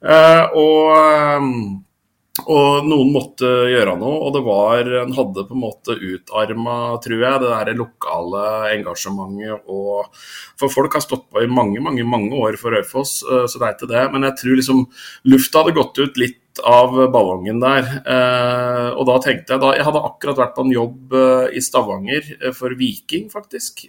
Eh, 0.02 0.45
og, 0.59 0.97
eh, 0.99 1.47
og 2.47 2.87
noen 2.87 3.09
måtte 3.14 3.49
gjøre 3.67 3.97
noe, 3.99 4.19
og 4.23 4.35
det 4.37 4.43
var 4.47 4.90
En 5.02 5.14
hadde 5.17 5.43
på 5.49 5.57
en 5.57 5.62
måte 5.64 5.97
utarma, 5.99 6.99
tror 7.02 7.19
jeg, 7.25 7.40
det 7.43 7.50
der 7.50 7.78
lokale 7.81 8.45
engasjementet 8.76 9.67
og 9.67 10.07
For 10.59 10.71
folk 10.71 10.95
har 10.95 11.02
stått 11.02 11.26
på 11.31 11.43
i 11.43 11.50
mange, 11.50 11.83
mange, 11.83 12.05
mange 12.07 12.35
år 12.38 12.57
for 12.57 12.71
Raufoss, 12.71 13.23
så 13.26 13.59
det 13.59 13.67
er 13.67 13.75
ikke 13.75 13.90
det. 13.90 14.05
Men 14.12 14.23
jeg 14.23 14.38
tror 14.38 14.57
liksom 14.59 14.87
lufta 15.26 15.64
hadde 15.64 15.75
gått 15.78 15.99
ut 15.99 16.17
litt 16.19 16.62
av 16.62 16.95
ballongen 17.11 17.61
der. 17.62 17.90
Og 18.99 19.05
da 19.07 19.19
tenkte 19.23 19.55
jeg 19.55 19.62
da 19.62 19.75
Jeg 19.76 19.87
hadde 19.87 20.02
akkurat 20.09 20.40
vært 20.43 20.57
på 20.57 20.64
en 20.67 20.73
jobb 20.75 21.14
i 21.55 21.62
Stavanger 21.62 22.33
for 22.55 22.75
Viking, 22.78 23.28
faktisk. 23.31 23.87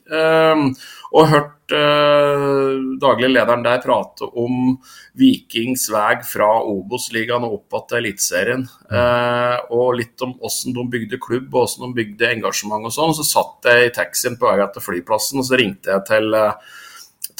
Eh, 1.10 1.20
og 1.20 1.28
hørt 1.30 1.72
eh, 1.74 2.76
daglig 3.02 3.30
lederen 3.32 3.64
der 3.64 3.82
prate 3.82 4.26
om 4.26 4.78
Vikings 5.18 5.88
vei 5.90 6.20
fra 6.26 6.50
Obos-ligaen 6.62 7.46
og 7.48 7.56
opp 7.60 7.88
til 7.90 8.00
Eliteserien. 8.00 8.68
Eh, 8.92 9.58
og 9.72 9.96
litt 9.98 10.22
om 10.22 10.36
hvordan 10.38 10.76
de 10.76 10.86
bygde 10.98 11.22
klubb 11.22 11.50
og 11.54 11.66
hvordan 11.66 11.90
de 11.90 12.02
bygde 12.02 12.30
engasjement 12.34 12.86
og 12.86 12.94
sånn. 12.94 13.16
Så 13.18 13.26
satt 13.26 13.66
jeg 13.72 13.90
i 13.90 13.96
taxien 13.96 14.38
på 14.38 14.50
vei 14.50 14.70
til 14.74 14.86
flyplassen, 14.86 15.42
og 15.42 15.50
så 15.50 15.60
ringte 15.60 15.94
jeg 15.96 16.06
til 16.10 16.40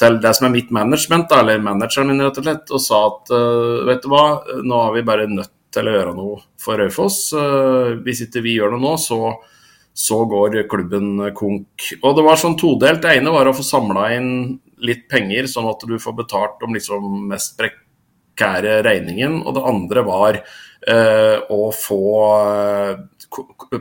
til 0.00 0.16
det 0.16 0.30
som 0.32 0.46
er 0.48 0.54
mitt 0.54 0.70
management, 0.72 1.32
eller 1.36 1.60
manageren 1.60 2.08
min, 2.08 2.22
rett 2.24 2.38
og 2.40 2.46
slett, 2.46 2.70
og 2.72 2.80
sa 2.80 3.00
at 3.04 3.32
uh, 3.36 3.82
vet 3.84 4.00
du 4.00 4.06
hva, 4.08 4.22
nå 4.64 4.78
er 4.86 4.94
vi 4.94 5.02
bare 5.04 5.26
nødt 5.28 5.52
til 5.74 5.90
å 5.90 5.92
gjøre 5.92 6.14
noe 6.16 6.38
for 6.56 6.80
Raufoss. 6.80 7.18
Uh, 7.36 7.98
hvis 8.06 8.22
ikke 8.24 8.40
vi 8.46 8.56
gjør 8.56 8.72
noe 8.72 8.80
nå, 8.80 8.94
så, 8.96 9.34
så, 10.00 10.24
går 10.24 10.62
klubben 10.70 11.30
konk. 11.36 11.90
Og 12.00 12.16
det 12.16 12.24
var 12.24 12.40
sånn 12.40 12.56
todelt. 12.60 13.02
Det 13.04 13.18
ene 13.18 13.34
var 13.34 13.50
å 13.50 13.56
få 13.56 13.66
samla 13.66 14.06
inn 14.16 14.32
litt 14.80 15.06
penger, 15.12 15.48
sånn 15.50 15.68
at 15.68 15.84
du 15.84 15.98
får 16.00 16.16
betalt 16.22 16.64
om 16.64 16.74
liksom 16.76 17.28
mest 17.28 17.58
prekære 17.60 18.80
regningen. 18.86 19.42
Og 19.44 19.56
det 19.56 19.66
andre 19.68 20.04
var 20.06 20.40
eh, 20.40 21.36
å 21.52 21.62
få 21.76 22.02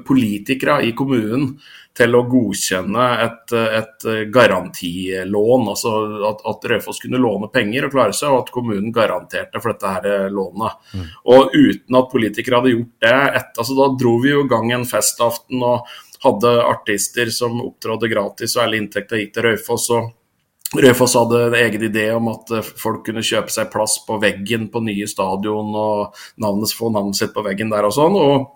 politikere 0.06 0.82
i 0.86 0.92
kommunen 0.98 1.54
til 2.00 2.16
å 2.16 2.22
godkjenne 2.30 3.06
et, 3.26 3.54
et 3.80 4.06
garantilån. 4.34 5.66
Altså 5.72 5.94
at, 6.30 6.44
at 6.48 6.68
Raufoss 6.72 7.02
kunne 7.04 7.22
låne 7.22 7.50
penger 7.54 7.88
og 7.88 7.96
klare 7.96 8.16
seg, 8.16 8.32
og 8.32 8.46
at 8.46 8.54
kommunen 8.56 8.94
garanterte 8.96 9.60
for 9.60 9.74
dette 9.74 9.96
her 9.96 10.30
lånet. 10.34 10.78
Mm. 10.94 11.08
Og 11.34 11.56
uten 11.58 12.00
at 12.00 12.12
politikere 12.14 12.62
hadde 12.62 12.76
gjort 12.76 13.08
det 13.08 13.18
et, 13.42 13.52
altså 13.56 13.80
Da 13.80 13.90
dro 14.00 14.16
vi 14.24 14.32
jo 14.32 14.46
i 14.46 14.52
gang 14.52 14.72
en 14.76 14.88
festaften 14.88 15.66
og 15.66 15.98
hadde 16.24 16.54
artister 16.68 17.32
som 17.34 17.62
opptrådte 17.64 18.10
gratis, 18.12 18.56
og 18.58 18.66
alle 18.66 18.80
inntekter 18.82 19.22
gikk 19.22 19.36
til 19.36 19.48
Raufoss. 19.48 19.90
og 19.96 20.84
Raufoss 20.84 21.16
hadde 21.18 21.42
en 21.48 21.58
egen 21.58 21.88
idé 21.88 22.10
om 22.14 22.30
at 22.34 22.52
folk 22.78 23.06
kunne 23.08 23.26
kjøpe 23.26 23.54
seg 23.54 23.72
plass 23.74 23.98
på 24.06 24.20
veggen 24.22 24.68
på 24.70 24.84
nye 24.86 25.08
stadion 25.10 25.74
og 25.74 26.22
navnet, 26.38 26.76
få 26.76 26.92
navnet 26.94 27.18
sitt 27.18 27.34
på 27.34 27.46
veggen 27.46 27.72
der 27.74 27.88
og 27.90 27.96
sånn. 27.96 28.18
og 28.20 28.56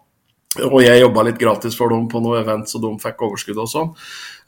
og 0.62 0.84
jeg 0.84 1.02
jobba 1.02 1.24
litt 1.26 1.40
gratis 1.42 1.74
for 1.78 1.90
dem 1.90 2.06
på 2.12 2.20
noe 2.22 2.38
event, 2.44 2.70
så 2.70 2.78
de 2.82 2.92
fikk 3.02 3.24
overskudd 3.26 3.62
og 3.64 3.70
sånn. 3.72 3.88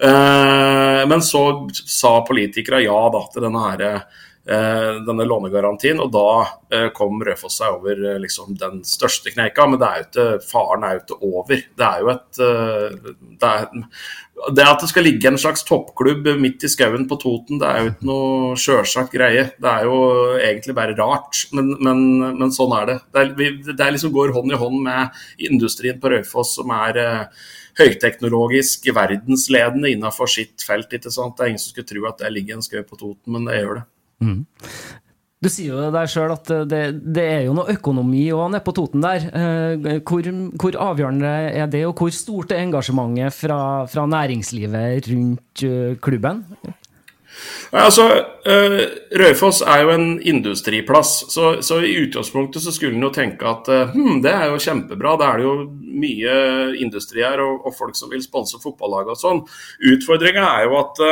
Eh, 0.05 1.01
men 1.09 1.23
så 1.25 1.41
sa 1.73 2.19
politikere 2.27 2.83
ja 2.83 2.97
da 3.13 3.23
til 3.33 3.47
denne, 3.47 3.63
her, 3.71 3.81
eh, 3.81 4.27
denne 4.45 5.25
lånegarantien, 5.25 5.97
og 6.03 6.11
da 6.13 6.27
eh, 6.69 6.89
kom 6.93 7.17
Rødfoss 7.25 7.57
seg 7.61 7.79
over 7.79 7.97
eh, 7.97 8.19
liksom, 8.21 8.53
den 8.61 8.83
største 8.85 9.33
kneika. 9.33 9.65
Men 9.69 9.81
det 9.81 9.87
er 9.87 10.03
jo 10.03 10.05
ikke, 10.05 10.27
faren 10.51 10.85
er 10.85 10.97
jo 10.97 11.01
ikke 11.01 11.17
over. 11.31 11.63
Det 11.81 11.87
er 11.87 12.03
jo 12.03 12.11
et 12.13 12.41
eh, 12.45 13.15
det 13.41 13.49
er, 13.49 13.89
det 14.55 14.65
at 14.67 14.83
det 14.83 14.89
skal 14.91 15.05
ligge 15.07 15.29
en 15.29 15.39
slags 15.39 15.63
toppklubb 15.67 16.27
midt 16.41 16.65
i 16.67 16.69
skauen 16.71 17.07
på 17.09 17.17
Toten, 17.21 17.59
det 17.61 17.69
er 17.69 17.81
jo 17.81 17.91
ikke 17.93 18.09
noe 18.09 18.59
sjølsagt 18.59 19.15
greie. 19.15 19.47
Det 19.61 19.71
er 19.71 19.87
jo 19.87 19.97
egentlig 20.37 20.75
bare 20.77 20.97
rart, 20.97 21.45
men, 21.55 21.71
men, 21.79 22.05
men 22.41 22.53
sånn 22.53 22.75
er 22.77 22.89
det. 22.89 22.97
Det, 23.15 23.23
er, 23.23 23.59
det 23.71 23.79
er 23.79 23.95
liksom 23.95 24.13
går 24.15 24.35
hånd 24.35 24.53
i 24.53 24.59
hånd 24.59 24.81
med 24.85 25.25
industrien 25.49 25.99
på 26.01 26.11
Raufoss, 26.11 26.57
som 26.59 26.73
er 26.75 27.01
eh, 27.01 27.47
høyteknologisk 27.79 28.91
verdensledende 28.95 29.91
innenfor 29.95 30.31
sitt 30.31 30.63
felt. 30.67 30.93
ikke 30.93 31.13
sant? 31.13 31.37
Det 31.37 31.45
er 31.47 31.55
ingen 31.55 31.63
som 31.63 31.73
skulle 31.73 31.91
tro 31.95 32.07
at 32.11 32.21
det 32.23 32.33
ligger 32.35 32.59
en 32.59 32.65
skau 32.65 32.83
på 32.83 32.99
Toten, 32.99 33.37
men 33.37 33.47
det 33.47 33.61
gjør 33.61 33.79
det. 33.79 33.85
Mm. 34.23 34.45
Du 35.45 35.51
sier 35.51 35.75
jo 35.75 35.89
der 35.93 36.07
sjøl 36.09 36.31
at 36.33 36.47
det, 36.69 36.81
det, 37.13 37.25
er 37.25 37.43
jo 37.45 37.53
noe 37.53 37.75
økonomi 37.75 38.23
òg 38.33 38.47
nede 38.49 38.65
på 38.65 38.73
Toten 38.73 39.03
der. 39.03 39.27
Eh, 39.29 39.99
hvor, 40.07 40.25
hvor, 40.57 40.77
avgjørende 40.87 41.33
er 41.51 41.69
det, 41.69 41.83
og 41.85 41.99
hvor 41.99 42.13
stort 42.15 42.55
er 42.55 42.63
engasjementet 42.63 43.35
fra, 43.35 43.59
fra 43.91 44.07
næringslivet 44.09 45.11
rundt 45.11 45.65
eh, 45.67 45.93
klubben? 46.01 46.41
Altså, 47.75 48.05
uh, 48.47 48.81
Raufoss 49.19 49.59
er 49.67 49.81
jo 49.83 49.89
en 49.91 50.05
industriplass, 50.23 51.25
så, 51.33 51.49
så, 51.59 51.81
i 51.83 51.97
utgangspunktet 52.05 52.63
så 52.63 52.71
skulle 52.71 52.95
en 52.95 53.03
jo 53.03 53.09
tenke 53.11 53.43
at 53.49 53.67
hm, 53.91 54.21
det 54.23 54.31
er 54.31 54.53
jo 54.53 54.61
kjempebra, 54.63 55.17
da 55.19 55.33
er 55.33 55.41
det 55.41 55.49
jo 55.49 55.55
mye 55.99 56.37
industri 56.79 57.25
her 57.25 57.43
og, 57.43 57.67
og 57.67 57.75
folk 57.75 57.99
som 57.99 58.13
vil 58.13 58.23
sponse 58.23 58.61
fotballaget 58.63 59.17
og 59.17 59.19
sånn. 59.19 59.43
Utfordringa 59.91 60.47
er 60.47 60.69
jo 60.69 60.79
at 60.79 61.03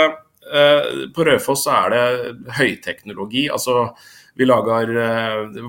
på 1.16 1.24
Raufoss 1.26 1.64
er 1.72 1.94
det 1.94 2.52
høyteknologi. 2.58 3.46
altså 3.50 3.88
Vi 4.36 4.46
lager 4.46 4.92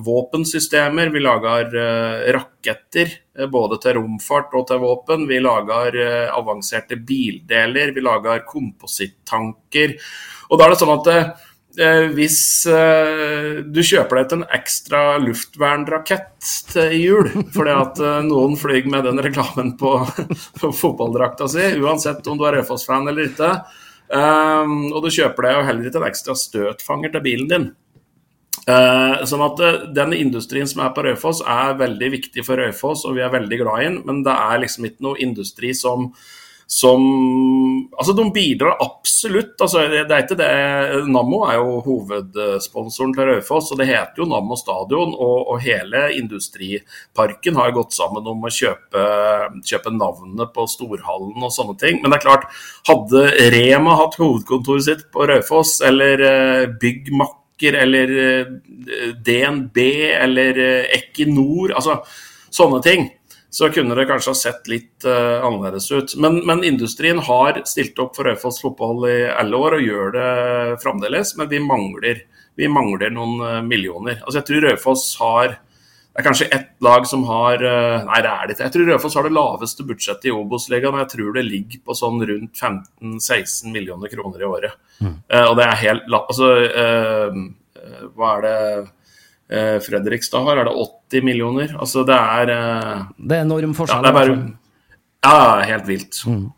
våpensystemer, 0.03 1.13
vi 1.15 1.23
lager 1.23 1.71
raketter 2.35 3.13
både 3.53 3.79
til 3.81 4.01
romfart 4.01 4.53
og 4.59 4.67
til 4.69 4.83
våpen. 4.83 5.29
Vi 5.31 5.39
lager 5.39 5.99
avanserte 6.35 6.99
bildeler, 6.99 7.95
vi 7.95 8.05
lager 8.05 8.43
komposittanker. 8.49 9.95
Og 10.51 10.59
da 10.59 10.67
er 10.67 10.75
det 10.75 10.81
sånn 10.83 10.97
at 10.99 11.13
Eh, 11.75 12.05
hvis 12.15 12.67
eh, 12.71 13.63
du 13.67 13.81
kjøper 13.83 14.21
deg 14.21 14.35
en 14.37 14.45
ekstra 14.55 15.17
luftvernrakett 15.19 16.51
til 16.71 16.93
jul 17.01 17.31
fordi 17.55 17.73
at 17.75 17.99
eh, 17.99 18.21
noen 18.29 18.55
flyr 18.59 18.87
med 18.93 19.09
den 19.09 19.19
reklamen 19.25 19.73
på, 19.81 19.97
på 20.61 20.71
fotballdrakta 20.71 21.49
si, 21.51 21.73
uansett 21.83 22.31
om 22.31 22.39
du 22.39 22.47
er 22.47 22.61
Raufoss-fan 22.61 23.11
eller 23.11 23.33
ikke, 23.33 23.51
og 24.15 25.01
du 25.03 25.11
kjøper 25.11 25.47
deg 25.47 25.57
jo 25.57 25.65
heller 25.69 25.89
ikke 25.89 26.01
en 26.03 26.07
ekstra 26.11 26.37
støtfanger 26.39 27.15
til 27.15 27.25
bilen 27.25 27.51
din. 27.51 27.67
sånn 28.65 29.43
at 29.45 29.63
Den 29.97 30.15
industrien 30.17 30.69
som 30.71 30.85
er 30.85 30.95
på 30.95 31.03
Raufoss 31.05 31.43
er 31.43 31.75
veldig 31.81 32.11
viktig 32.15 32.45
for 32.47 32.57
Raufoss, 32.57 33.05
og 33.05 33.19
vi 33.19 33.25
er 33.27 33.35
veldig 33.35 33.59
glad 33.61 33.81
i 33.81 33.89
den, 33.89 34.01
men 34.07 34.23
det 34.25 34.33
er 34.33 34.63
liksom 34.63 34.87
ikke 34.89 35.05
noe 35.09 35.21
industri 35.21 35.75
som 35.75 36.13
som 36.67 37.03
Altså, 37.99 38.13
de 38.13 38.25
bidrar 38.33 38.77
absolutt. 38.83 39.55
Altså, 39.61 39.85
det 39.93 40.11
er 40.11 40.25
ikke 40.25 40.37
det 40.39 41.05
Nammo 41.13 41.43
er 41.47 41.59
jo 41.61 41.77
hovedsponsoren 41.85 43.13
til 43.15 43.29
Raufoss, 43.29 43.71
og 43.73 43.79
det 43.79 43.87
heter 43.91 44.23
jo 44.23 44.27
Nammo 44.31 44.57
stadion. 44.59 45.13
Og, 45.15 45.37
og, 45.53 45.61
hele 45.63 46.09
industriparken 46.17 47.61
har 47.61 47.75
gått 47.77 47.95
sammen 47.95 48.27
om 48.31 48.43
å 48.43 48.53
kjøpe, 48.53 49.05
kjøpe 49.63 49.95
navnet 49.95 50.53
på 50.57 50.67
Storhallen 50.71 51.39
og 51.39 51.55
sånne 51.55 51.77
ting. 51.81 52.01
Men 52.03 52.11
det 52.11 52.19
er 52.19 52.27
klart, 52.27 52.51
hadde 52.89 53.25
Rema 53.55 53.97
hatt 54.01 54.19
hovedkontoret 54.21 54.89
sitt 54.89 55.09
på 55.15 55.29
Raufoss, 55.31 55.79
eller 55.87 56.25
uh, 56.25 56.67
Byggmakker, 56.81 57.79
eller 57.85 58.15
uh, 58.19 58.55
DNB, 59.25 59.83
eller 60.19 60.59
uh, 60.59 60.95
Equinor, 60.99 61.77
altså 61.79 62.01
sånne 62.55 62.83
ting 62.85 63.09
så 63.55 63.69
kunne 63.71 63.95
det 63.95 64.09
kanskje 64.09 64.33
ha 64.33 64.39
sett 64.39 64.67
litt 64.67 65.05
uh, 65.07 65.45
annerledes 65.47 65.87
ut. 65.93 66.17
Men, 66.19 66.41
men, 66.47 66.65
industrien 66.67 67.21
har 67.23 67.61
stilt 67.71 67.99
opp 68.03 68.17
for 68.17 68.27
Raufoss 68.27 68.59
fotball 68.65 69.05
i 69.07 69.19
alle 69.31 69.61
år 69.61 69.77
og 69.77 69.85
gjør 69.85 70.17
det 70.17 70.31
fremdeles, 70.83 71.37
men 71.39 71.51
vi 71.53 71.61
mangler, 71.63 72.25
vi 72.59 72.71
mangler 72.71 73.15
noen 73.15 73.37
uh, 73.45 73.61
millioner. 73.63 74.19
Altså 74.25 74.41
Jeg 74.41 74.49
tror 74.49 74.67
Raufoss 74.69 75.07
har 75.23 75.55
det 76.15 76.23
er 76.23 76.27
kanskje 76.29 76.47
ett 76.55 76.69
lag 76.87 77.07
som 77.11 77.25
har 77.27 77.63
uh, 77.63 78.03
Nei, 78.07 78.21
det 78.23 78.33
er 78.33 78.43
det 78.47 78.57
ikke. 78.57 78.67
Jeg 78.67 78.75
tror 78.75 78.91
Raufoss 78.91 79.19
har 79.19 79.29
det 79.29 79.35
laveste 79.39 79.87
budsjettet 79.87 80.29
i 80.31 80.35
Obos-ligaen. 80.35 80.99
Jeg 81.03 81.13
tror 81.15 81.39
det 81.39 81.47
ligger 81.47 81.85
på 81.87 81.97
sånn 81.99 82.23
rundt 82.27 82.59
15-16 82.59 83.75
millioner 83.75 84.11
kroner 84.11 84.43
i 84.43 84.51
året. 84.51 84.81
Mm. 85.03 85.17
og 85.51 85.57
det 85.59 85.65
er 85.67 85.81
helt 85.81 86.05
Altså, 86.15 86.51
hva 88.15 88.37
er 88.37 88.45
det 88.45 88.59
eh, 88.59 88.93
Fredrikstad 89.85 90.47
har, 90.47 90.61
er 90.63 90.71
det 90.71 90.75
80 91.13 91.27
millioner. 91.27 91.75
Altså 91.79 92.05
det 92.09 92.17
er 92.17 92.53
eh, 92.55 93.07
Det 93.19 93.39
er 93.39 93.47
enorm 93.47 93.75
forskjell. 93.77 94.01
Ja, 94.01 94.07
det 94.07 94.13
er 94.13 94.19
bare, 94.19 94.37
ja 95.25 95.73
helt 95.73 95.89
vilt. 95.89 96.21
Mm. 96.27 96.53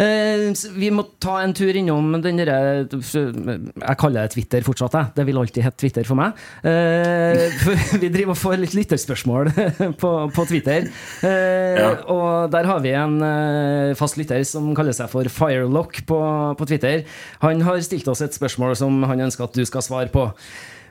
Eh, 0.00 0.46
vi 0.80 0.88
må 0.94 1.02
ta 1.20 1.40
en 1.42 1.52
tur 1.56 1.76
innom 1.76 2.14
den 2.24 2.38
derre 2.40 2.86
Jeg 2.88 3.96
kaller 4.00 4.24
det 4.24 4.32
Twitter 4.32 4.64
fortsatt, 4.64 4.96
jeg. 4.96 5.12
Det 5.18 5.26
vil 5.28 5.40
alltid 5.40 5.66
hete 5.66 5.80
Twitter 5.82 6.08
for 6.08 6.16
meg. 6.20 6.38
Eh, 6.64 7.52
for 7.60 7.84
vi 8.02 8.08
driver 8.12 8.32
og 8.32 8.40
får 8.40 8.56
litt 8.62 8.76
lytterspørsmål 8.78 9.52
på, 10.00 10.12
på 10.32 10.46
Twitter. 10.48 10.88
Eh, 11.26 11.80
ja. 11.82 11.92
Og 12.12 12.48
der 12.54 12.70
har 12.70 12.80
vi 12.84 12.94
en 12.96 13.20
eh, 13.26 13.92
fast 13.98 14.16
lytter 14.20 14.40
som 14.48 14.72
kaller 14.78 14.96
seg 14.96 15.12
for 15.12 15.28
Firelock 15.28 16.00
på, 16.08 16.20
på 16.56 16.70
Twitter. 16.70 17.04
Han 17.44 17.64
har 17.68 17.82
stilt 17.84 18.08
oss 18.08 18.24
et 18.24 18.36
spørsmål 18.36 18.78
som 18.80 19.02
han 19.10 19.28
ønsker 19.28 19.50
at 19.50 19.58
du 19.58 19.66
skal 19.68 19.84
svare 19.84 20.12
på. 20.12 20.30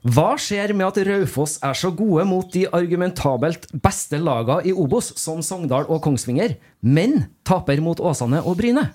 Hva 0.08 0.38
skjer 0.40 0.72
med 0.78 0.88
at 0.88 1.02
Raufoss 1.08 1.58
er 1.66 1.76
så 1.76 1.92
gode 1.92 2.24
mot 2.30 2.48
de 2.54 2.64
argumentabelt 2.72 3.68
beste 3.84 4.20
laga 4.22 4.62
i 4.64 4.72
Obos, 4.72 5.12
som 5.20 5.44
Sogndal 5.44 5.90
og 5.92 6.02
Kongsvinger, 6.06 6.56
men 6.80 7.26
taper 7.48 7.84
mot 7.84 8.00
Åsane 8.00 8.40
og 8.46 8.60
Bryne? 8.62 8.90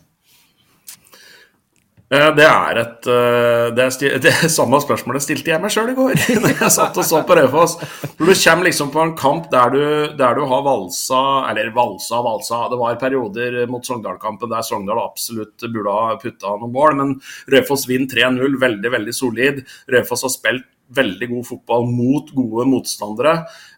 Det 2.14 2.44
er 2.46 2.78
et 2.78 3.06
eh, 3.10 3.70
det, 3.74 3.84
er, 3.84 4.18
det 4.22 4.30
er 4.30 4.50
samme 4.52 4.78
spørsmålet 4.82 5.24
stilte 5.24 5.50
jeg 5.50 5.60
meg 5.62 5.72
sjøl 5.72 5.90
i 5.90 5.96
går. 5.96 6.14
da 6.44 6.52
jeg 6.52 6.72
satt 6.72 6.98
og 7.00 7.06
så 7.06 7.22
på 7.26 7.36
Raufoss. 7.38 7.78
Når 8.18 8.28
du 8.28 8.34
kommer 8.44 8.68
liksom 8.68 8.92
på 8.94 9.02
en 9.02 9.14
kamp 9.18 9.48
der 9.52 9.72
du, 9.74 9.80
der 10.18 10.36
du, 10.38 10.44
har 10.50 10.62
valsa 10.66 11.22
Eller 11.50 11.72
valsa, 11.74 12.20
valsa 12.24 12.60
Det 12.70 12.78
var 12.80 13.00
perioder 13.00 13.64
mot 13.72 13.84
Sogndal-kampen 13.86 14.52
der 14.52 14.66
Sogndal 14.66 15.00
absolutt 15.02 15.64
burde 15.64 15.96
ha 15.96 16.14
putta 16.20 16.54
noen 16.60 16.76
mål. 16.76 17.00
Men 17.00 17.16
Raufoss 17.50 17.88
vinner 17.90 18.12
3-0, 18.12 18.60
veldig, 18.62 18.94
veldig 18.98 19.16
solid. 19.16 19.64
Raufoss 19.90 20.28
har 20.28 20.34
spilt 20.36 20.70
veldig 20.92 21.28
god 21.30 21.46
fotball 21.48 21.88
mot 21.90 22.30
gode 22.34 22.66
motstandere. 22.70 23.34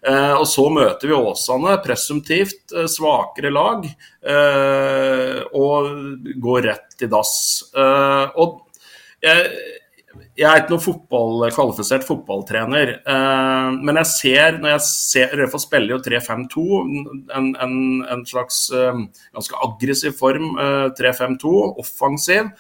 Eh, 0.07 0.35
og 0.35 0.47
så 0.51 0.67
møter 0.73 1.11
vi 1.11 1.17
Åsane, 1.17 1.79
presumptivt 1.85 2.75
eh, 2.75 2.89
svakere 2.91 3.53
lag, 3.55 3.87
eh, 3.87 5.41
og 5.57 6.29
går 6.43 6.71
rett 6.71 7.07
i 7.07 7.11
dass. 7.11 7.35
Eh, 7.77 8.39
og 8.43 8.63
jeg, 9.25 9.51
jeg 10.37 10.49
er 10.51 10.63
ikke 10.63 10.75
noen 10.75 10.85
fotball, 10.85 11.47
kvalifisert 11.55 12.07
fotballtrener, 12.07 12.97
eh, 13.01 13.69
men 13.81 14.01
jeg 14.03 14.13
ser 14.13 14.59
når 14.61 14.77
jeg 14.77 14.87
ser 14.89 15.37
Rødfoss 15.41 15.69
spiller 15.69 15.97
jo 15.97 16.03
3-5-2, 16.05 16.67
en, 17.37 17.53
en, 17.55 17.79
en, 18.03 18.27
slags 18.29 18.67
eh, 18.75 19.05
ganske 19.37 19.63
aggressiv 19.69 20.19
form, 20.19 20.57
3-5-2, 20.99 21.55
offensiv. 21.85 22.51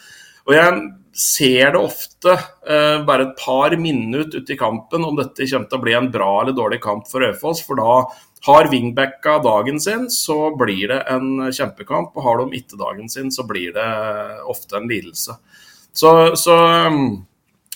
Og 0.46 0.54
jeg 0.54 0.78
ser 1.16 1.72
det 1.72 1.80
ofte, 1.80 2.32
eh, 2.68 3.04
bare 3.04 3.22
et 3.22 3.36
par 3.40 3.76
minutter 3.80 4.42
ute 4.42 4.52
i 4.52 4.58
kampen, 4.60 5.04
om 5.04 5.16
dette 5.16 5.48
kommer 5.48 5.68
til 5.70 5.78
å 5.78 5.82
bli 5.82 5.94
en 5.96 6.10
bra 6.12 6.42
eller 6.42 6.52
dårlig 6.52 6.80
kamp 6.82 7.08
for 7.08 7.24
Raufoss. 7.24 7.62
For 7.64 7.80
da 7.80 8.04
har 8.46 8.68
wingbacka 8.68 9.38
dagen 9.42 9.80
sin, 9.80 10.10
så 10.10 10.54
blir 10.56 10.88
det 10.92 11.02
en 11.08 11.48
kjempekamp. 11.48 12.12
Og 12.14 12.22
har 12.22 12.42
de 12.42 12.60
ikke 12.60 12.78
dagen 12.78 13.08
sin, 13.08 13.30
så 13.30 13.46
blir 13.48 13.72
det 13.72 13.86
ofte 14.44 14.76
en 14.76 14.88
lidelse. 14.88 15.38
Så, 15.96 16.12
så 16.36 16.58
mm, 16.92 17.26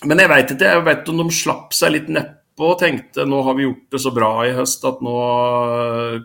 Men 0.05 0.19
jeg 0.19 0.33
veit 0.33 0.53
ikke. 0.53 0.75
Jeg 0.77 0.85
vet 0.85 1.09
om 1.09 1.19
de 1.25 1.27
slapp 1.33 1.75
seg 1.77 1.93
litt 1.93 2.13
nedpå 2.13 2.71
og 2.75 2.79
tenkte 2.81 3.25
nå 3.29 3.41
har 3.45 3.57
vi 3.57 3.67
gjort 3.67 3.93
det 3.93 4.01
så 4.01 4.13
bra 4.13 4.31
i 4.45 4.53
høst 4.57 4.85
at 4.89 5.01
nå 5.05 5.17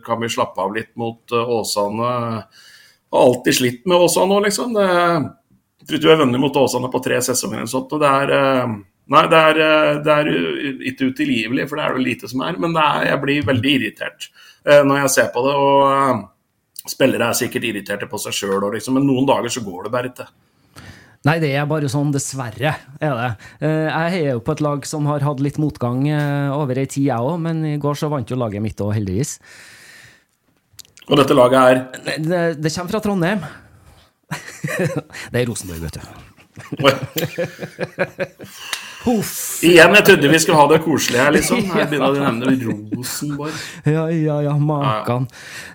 kan 0.03 0.19
vi 0.19 0.31
slappe 0.31 0.63
av 0.63 0.75
litt 0.75 0.91
mot 0.99 1.31
eh, 1.31 1.55
Åsane. 1.57 2.11
Har 3.15 3.27
alltid 3.31 3.55
slitt 3.55 3.83
med 3.87 4.03
Åsane 4.03 4.31
nå, 4.31 4.39
liksom. 4.43 4.75
Det 4.75 4.87
jeg 5.85 5.91
tror 5.91 5.99
ikke 5.99 6.07
vi 6.07 6.13
har 6.15 6.21
vunnet 6.23 6.41
mot 6.41 6.55
Åsane 6.57 6.89
på 6.89 6.99
tre 7.05 7.17
sesonger 7.21 7.59
eller 7.59 7.69
sånt. 7.69 7.91
og 7.93 7.99
det 8.01 8.09
er, 8.09 8.31
eh, 8.33 8.75
Nei, 9.05 9.21
det 9.29 9.37
er, 9.37 9.57
eh, 9.61 9.97
det 10.01 10.13
er 10.13 10.27
ikke 10.89 11.11
utilgivelig, 11.13 11.67
for 11.69 11.77
det 11.77 11.83
er 11.85 11.93
det 11.93 12.05
lite 12.07 12.27
som 12.27 12.41
er. 12.41 12.57
Men 12.57 12.73
er, 12.75 13.05
jeg 13.05 13.21
blir 13.21 13.45
veldig 13.45 13.73
irritert 13.77 14.31
eh, 14.65 14.81
når 14.81 15.03
jeg 15.03 15.11
ser 15.13 15.27
på 15.29 15.43
det. 15.45 15.53
og 15.53 16.89
Spillere 16.89 17.29
er 17.29 17.37
sikkert 17.37 17.67
irriterte 17.69 18.07
på 18.09 18.17
seg 18.17 18.33
sjøl, 18.33 18.65
liksom, 18.73 18.97
men 18.97 19.05
noen 19.05 19.27
dager 19.29 19.49
så 19.53 19.61
går 19.61 19.83
det 19.85 19.91
bare 19.93 20.09
ikke. 20.09 20.25
Nei, 21.25 21.37
det 21.41 21.51
er 21.53 21.65
bare 21.69 21.89
sånn, 21.89 22.11
dessverre. 22.13 22.73
er 23.01 23.13
det. 23.21 23.29
Jeg 23.61 24.11
heier 24.13 24.31
jo 24.33 24.41
på 24.45 24.53
et 24.53 24.61
lag 24.61 24.85
som 24.85 25.05
har 25.05 25.21
hatt 25.25 25.41
litt 25.41 25.57
motgang 25.57 26.05
over 26.53 26.77
ei 26.77 26.85
tid, 26.85 27.07
jeg 27.09 27.17
òg, 27.17 27.39
men 27.41 27.63
i 27.65 27.77
går 27.81 27.97
så 27.97 28.09
vant 28.09 28.29
jo 28.29 28.37
laget 28.37 28.61
mitt 28.61 28.81
òg, 28.81 28.93
heldigvis. 28.93 29.39
Og 31.09 31.17
dette 31.17 31.33
laget 31.33 31.61
er? 31.61 32.17
Det, 32.21 32.43
det 32.61 32.73
kommer 32.73 32.93
fra 32.93 33.01
Trondheim. 33.01 33.45
Det 35.31 35.41
er 35.41 35.45
Rosenborg, 35.49 35.85
vet 35.85 35.99
du. 35.99 36.01
Igjen, 39.61 39.93
jeg 39.93 40.05
trodde 40.07 40.29
vi 40.31 40.39
skulle 40.41 40.57
ha 40.57 40.67
det 40.71 40.79
koselig 40.85 41.19
her, 41.21 41.33
liksom. 41.35 41.61
Her 41.75 41.89
begynner 41.91 42.15
du 42.15 42.19
å 42.21 42.31
nevne 42.31 42.53
Rosenborg. 42.95 43.53
Ja, 43.85 44.07
ja, 44.09 44.39
ja, 44.47 44.55
makan. 44.57 45.27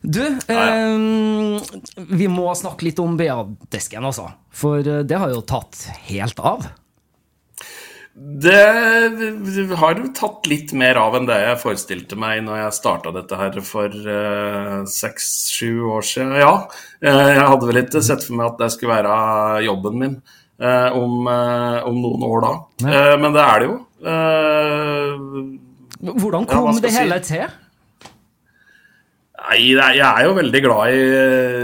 Du, 0.03 0.23
eh, 0.25 0.99
vi 2.11 2.31
må 2.33 2.49
snakke 2.59 2.89
litt 2.89 3.03
om 3.03 3.17
BA-desken, 3.21 4.07
altså. 4.09 4.31
For 4.51 4.83
eh, 4.83 5.05
det 5.07 5.21
har 5.21 5.31
jo 5.35 5.45
tatt 5.47 5.85
helt 6.11 6.41
av. 6.43 6.67
Det 8.21 9.73
har 9.81 10.01
tatt 10.17 10.49
litt 10.51 10.75
mer 10.77 10.99
av 11.01 11.15
enn 11.17 11.29
det 11.29 11.39
jeg 11.41 11.61
forestilte 11.63 12.19
meg 12.21 12.43
når 12.45 12.59
jeg 12.59 12.77
starta 12.77 13.13
dette 13.15 13.39
her 13.41 13.57
for 13.65 13.95
seks-sju 14.93 15.71
uh, 15.71 15.95
år 15.97 16.05
siden. 16.05 16.35
Ja, 16.43 16.53
uh, 16.69 17.31
jeg 17.31 17.47
hadde 17.53 17.71
vel 17.71 17.81
ikke 17.81 18.03
sett 18.05 18.27
for 18.27 18.37
meg 18.37 18.51
at 18.51 18.61
det 18.61 18.69
skulle 18.75 18.99
være 18.99 19.65
jobben 19.65 19.97
min 20.03 20.19
uh, 20.21 20.91
om, 21.01 21.31
om, 21.31 21.97
noen 22.05 22.29
år 22.29 22.45
da. 22.45 22.53
men 23.25 23.33
det 23.37 23.47
er 23.47 23.65
det 23.65 23.71
jo. 23.71 23.81
Hvordan 26.11 26.49
kom 26.49 26.71
ja, 26.75 26.79
det 26.85 26.93
hele 26.97 27.21
si? 27.25 27.33
til? 27.33 27.59
Nei, 29.41 29.73
jeg 29.73 30.05
er 30.05 30.27
jo 30.27 30.35
veldig 30.37 30.61
glad 30.63 30.95
i, 30.95 31.05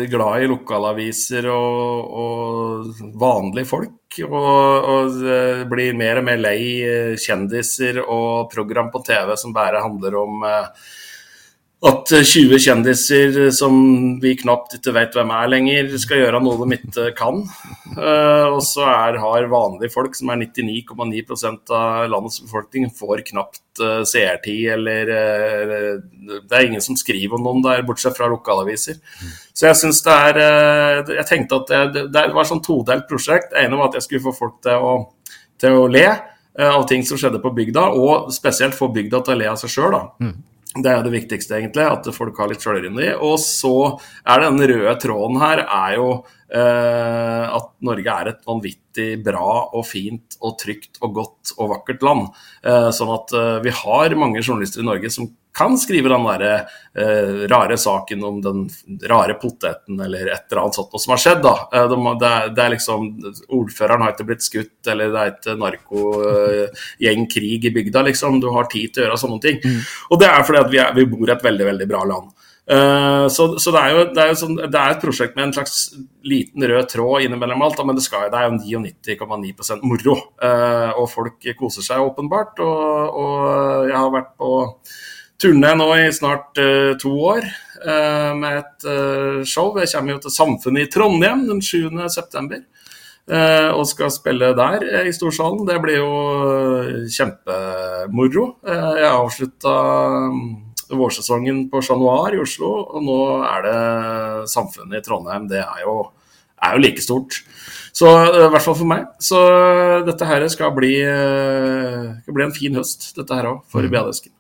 glad 0.09 0.43
i 0.43 0.49
lokalaviser 0.49 1.47
og, 1.53 2.15
og, 2.23 3.03
vanlige 3.21 3.69
folk. 3.69 4.21
Og, 4.25 4.87
og, 4.89 5.19
blir 5.69 5.99
mer 5.99 6.23
og 6.23 6.25
mer 6.25 6.41
lei 6.41 6.61
kjendiser 7.21 8.01
og 8.03 8.49
program 8.53 8.89
på 8.95 9.03
TV 9.05 9.35
som 9.37 9.53
bare 9.53 9.83
handler 9.85 10.17
om 10.23 10.47
eh, 10.49 10.87
at 11.87 12.11
20 12.11 12.59
kjendiser 12.61 13.37
som 13.55 13.77
vi 14.23 14.35
knapt 14.41 14.77
ikke 14.79 14.95
vet 14.97 15.15
hvem 15.17 15.31
er 15.35 15.51
lenger, 15.53 15.93
skal 16.03 16.23
gjøre 16.23 16.41
noe 16.43 16.59
de 16.61 16.77
ikke 16.79 17.07
kan. 17.19 17.43
Uh, 17.97 18.55
og 18.57 18.61
så 18.67 18.87
har 18.87 19.49
vanlige 19.51 19.93
folk, 19.95 20.17
som 20.19 20.33
er 20.33 20.41
99,9% 20.43 21.75
av 21.77 22.09
landets 22.13 22.43
befolkning, 22.45 22.91
får 22.95 23.23
knapt 23.31 23.63
seertid 24.09 24.71
eller 24.73 25.11
Det 25.11 26.55
er 26.57 26.65
ingen 26.65 26.81
som 26.81 26.97
skriver 26.97 27.37
om 27.37 27.43
noen 27.45 27.61
der, 27.65 27.83
bortsett 27.85 28.17
fra 28.17 28.29
lokalaviser. 28.33 28.97
Så 29.53 29.67
jeg 29.69 29.77
syns 29.77 30.01
det 30.07 30.15
er 30.15 30.41
Jeg 31.13 31.27
tenkte 31.29 31.59
at 31.61 31.93
det, 31.93 32.07
det 32.15 32.23
var 32.33 32.41
et 32.41 32.51
sånn 32.55 32.65
todelt 32.65 33.05
prosjekt. 33.11 33.53
Det 33.53 33.67
ene 33.67 33.77
var 33.77 33.91
at 33.91 33.99
jeg 33.99 34.07
skulle 34.07 34.25
få 34.31 34.33
folk 34.39 34.57
til 34.65 34.81
å, 34.81 34.97
til 35.61 35.77
å 35.77 35.87
le 35.93 36.07
av 36.57 36.87
ting 36.89 37.05
som 37.05 37.21
skjedde 37.21 37.43
på 37.45 37.53
bygda, 37.53 37.91
og 38.01 38.33
spesielt 38.33 38.77
få 38.77 38.89
bygda 38.89 39.21
til 39.25 39.37
å 39.37 39.41
le 39.43 39.51
av 39.53 39.61
seg 39.61 39.75
sjøl. 39.77 39.99
Det 40.83 40.93
er 40.93 41.05
det 41.05 41.13
viktigste, 41.15 41.57
egentlig, 41.59 41.87
at 41.89 42.09
folk 42.15 42.37
har 42.41 42.51
litt 42.51 42.65
sjølironi. 42.65 43.13
Og 43.25 43.39
så 43.43 43.75
er 44.27 44.43
det 44.43 44.51
den 44.51 44.69
røde 44.73 44.97
tråden 45.03 45.41
her 45.41 45.65
er 45.65 45.97
jo 45.97 46.09
at 46.47 47.73
Norge 47.83 48.13
er 48.13 48.29
et 48.31 48.45
vanvittig 48.47 49.09
bra 49.25 49.49
og 49.75 49.83
fint 49.89 50.37
og 50.41 50.55
trygt 50.61 51.01
og 51.03 51.17
godt 51.17 51.57
og 51.57 51.73
vakkert 51.75 52.07
land. 52.07 52.29
Eh, 52.63 52.91
sånn 52.95 53.11
at 53.15 53.35
eh, 53.35 53.57
vi 53.65 53.75
har 53.75 54.15
mange 54.19 54.45
journalister 54.45 54.85
i 54.85 54.87
Norge 54.87 55.11
som 55.13 55.29
kan 55.57 55.79
skrive 55.81 56.11
den 56.13 56.25
der 56.27 56.43
eh, 56.53 57.47
rare 57.49 57.79
saken 57.81 58.25
om 58.25 58.41
den 58.45 58.67
rare 59.09 59.35
poteten 59.41 60.01
eller 60.05 60.29
et 60.29 60.51
eller 60.51 60.63
annet 60.63 60.77
sånt 60.77 60.93
noe 60.93 61.01
som 61.01 61.15
har 61.15 61.23
skjedd. 61.23 61.41
da. 61.47 61.55
Eh, 61.73 61.95
det, 62.21 62.33
er, 62.61 62.73
liksom, 62.75 63.07
Ordføreren 63.57 64.05
har 64.05 64.13
ikke 64.13 64.29
blitt 64.29 64.45
skutt, 64.45 64.91
eller 64.93 65.15
det 65.15 65.23
er 65.23 65.33
ikke 65.33 65.57
narkogjengkrig 65.63 67.55
eh, 67.57 67.71
i 67.71 67.75
bygda. 67.79 68.05
liksom. 68.11 68.41
Du 68.43 68.51
har 68.53 68.69
tid 68.73 68.93
til 68.93 69.05
å 69.05 69.09
gjøre 69.09 69.23
sånne 69.25 69.41
ting. 69.47 69.63
Mm. 69.65 69.81
Og 70.11 70.21
det 70.21 70.29
er 70.29 70.45
fordi 70.45 70.61
at 70.61 70.75
vi, 70.75 70.83
er, 70.85 70.93
vi, 70.99 71.09
bor 71.09 71.25
i 71.25 71.37
et 71.39 71.49
veldig, 71.49 71.71
veldig 71.73 71.89
bra 71.95 72.05
land. 72.13 72.35
Uh, 72.67 73.29
så, 73.31 73.53
så 73.63 73.71
det, 73.71 73.81
er 73.81 73.93
jo, 73.95 74.05
det, 74.11 74.23
er 74.23 74.31
jo 74.33 74.39
sånn, 74.41 74.57
det, 74.59 74.79
er 74.81 74.95
et 74.95 75.03
prosjekt 75.03 75.37
med 75.39 75.49
en 75.49 75.53
slags 75.55 75.77
liten 76.27 76.67
rød 76.67 76.89
tråd 76.91 77.27
innimellom 77.27 77.63
alt, 77.63 77.79
men 77.87 77.99
det, 77.99 78.03
skal, 78.03 78.27
det 78.33 78.41
er 78.41 78.49
jo 78.49 78.81
99,9 78.83 79.85
moro. 79.87 80.17
Uh, 80.43 80.91
og 80.99 81.11
folk 81.13 81.51
koser 81.59 81.87
seg 81.87 82.03
åpenbart. 82.03 82.59
Og, 82.65 83.21
og 83.23 83.93
jeg 83.93 83.99
har 83.99 84.17
vært 84.17 84.33
på 84.41 84.51
turné 85.43 85.73
nå 85.77 85.89
i 85.97 86.07
snart 86.15 86.59
uh, 86.61 86.95
to 87.01 87.13
år 87.29 87.45
uh, 87.45 88.33
med 88.39 88.63
et 88.63 88.89
uh, 88.89 89.43
show. 89.45 89.75
Jeg 89.81 89.93
kommer 89.93 90.17
jo 90.17 90.23
til 90.25 90.37
Samfunnet 90.37 90.87
i 90.87 90.93
Trondheim 90.93 91.47
den 91.49 91.63
7.9. 91.65 92.63
og 93.75 93.83
skal 93.91 94.13
spille 94.15 94.53
der 94.55 94.85
i 95.03 95.13
Storsalen. 95.13 95.65
Det 95.67 95.81
blir 95.83 95.99
jo 95.99 96.11
kjempemoro. 97.11 98.47
jeg 98.67 99.11
avslutta 99.11 99.75
vårsesongen 100.91 101.67
på 101.73 101.83
Chat 101.85 101.99
Noir 102.01 102.37
i 102.37 102.43
Oslo, 102.43 102.71
og 102.95 103.03
nå 103.05 103.19
er 103.47 103.67
det 103.67 103.81
Samfunnet 104.53 105.01
i 105.01 105.05
Trondheim. 105.05 105.49
Det 105.51 105.63
er 105.63 105.83
jo, 105.85 105.99
er 106.63 106.77
jo 106.77 106.85
like 106.85 107.05
stort. 107.05 107.41
Så 107.97 108.07
i 108.07 108.49
hvert 108.53 108.65
fall 108.65 108.77
for 108.77 108.89
meg. 108.89 109.07
Så 109.23 109.41
dette 110.07 110.29
her 110.29 110.47
skal 110.53 110.75
bli, 110.77 110.95
skal 112.23 112.39
bli 112.39 112.47
en 112.47 112.57
fin 112.57 112.77
høst, 112.77 113.13
dette 113.17 113.39
her 113.39 113.51
òg, 113.55 113.63
for 113.73 113.85
mm. 113.85 113.93
Biadesken. 113.95 114.33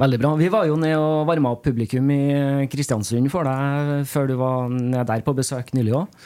Veldig 0.00 0.18
bra. 0.20 0.34
Vi 0.36 0.50
var 0.52 0.68
jo 0.68 0.76
ned 0.80 0.94
og 0.98 1.26
varma 1.28 1.54
opp 1.54 1.64
publikum 1.64 2.10
i 2.12 2.68
Kristiansund 2.72 3.30
for 3.32 3.48
deg 3.48 4.06
før 4.08 4.28
du 4.28 4.36
var 4.40 4.70
ned 4.72 5.06
der 5.08 5.24
på 5.24 5.34
besøk 5.36 5.72
nylig 5.76 5.96
òg. 6.02 6.22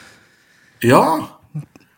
Ja, 0.85 1.03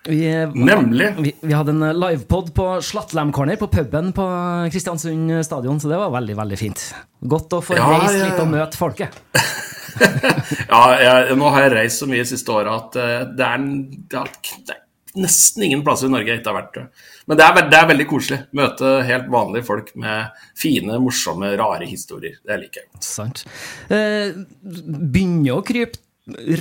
vi, 0.08 0.46
nemlig. 0.56 1.14
Vi, 1.18 1.36
vi, 1.42 1.54
hadde 1.54 1.74
en 1.76 2.00
livepod 2.00 2.54
på 2.56 2.68
Slatlam 2.82 3.34
Corner, 3.36 3.60
på 3.60 3.68
puben 3.68 4.14
på 4.16 4.26
Kristiansund 4.72 5.34
stadion, 5.46 5.80
så 5.80 5.92
det 5.92 6.00
var 6.00 6.14
veldig, 6.14 6.38
veldig 6.40 6.60
fint. 6.60 6.84
Godt 7.20 7.58
å 7.58 7.62
få 7.64 7.78
ja, 7.78 7.88
reist 7.98 8.16
ja. 8.16 8.30
litt 8.30 8.40
og 8.40 8.52
møte 8.54 8.80
folket. 8.80 9.20
ja, 10.72 10.84
jeg, 11.04 11.36
nå 11.40 11.52
har 11.52 11.68
jeg 11.68 11.76
reist 11.76 12.04
så 12.04 12.08
mye 12.10 12.28
siste 12.28 12.56
året 12.56 12.72
at 12.72 12.96
det, 12.96 13.10
det, 13.40 13.50
er, 13.50 13.68
det, 14.14 14.78
er, 14.78 14.82
nesten 15.20 15.68
ingen 15.68 15.84
plasser 15.86 16.08
i 16.08 16.16
Norge 16.16 16.32
jeg 16.32 16.42
ikke 16.42 16.54
har 16.54 16.60
vært. 16.62 17.06
Men 17.30 17.40
det 17.40 17.46
er, 17.46 17.64
det 17.70 17.80
er, 17.80 17.88
veldig 17.92 18.10
koselig. 18.10 18.42
Møte 18.58 18.98
helt 19.06 19.32
vanlige 19.34 19.68
folk 19.68 19.92
med 20.00 20.44
fine, 20.58 21.00
morsomme, 21.04 21.52
rare 21.60 21.90
historier. 21.90 22.40
Det 22.46 22.62
liker 22.64 22.86
jeg. 22.86 22.92
Sant. 23.04 23.44
Eh, 23.92 24.32
begynner 24.64 25.60
å 25.60 25.66
krype 25.66 26.02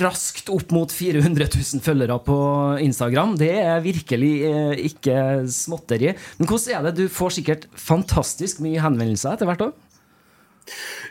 raskt 0.01 0.49
opp 0.53 0.73
mot 0.75 0.91
400 0.93 1.49
000 1.55 1.83
følgere 1.85 2.19
på 2.25 2.39
Instagram. 2.85 3.35
Det 3.39 3.51
er 3.61 3.83
virkelig 3.85 4.33
eh, 4.49 4.73
ikke 4.89 5.45
småtteri. 5.51 6.13
Men 6.39 6.49
hvordan 6.49 6.75
er 6.77 6.87
det? 6.89 6.97
Du 6.99 7.13
får 7.13 7.37
sikkert 7.39 7.69
fantastisk 7.77 8.63
mye 8.65 8.81
henvendelser 8.83 9.35
etter 9.35 9.49
hvert 9.49 9.65
òg? 9.69 9.75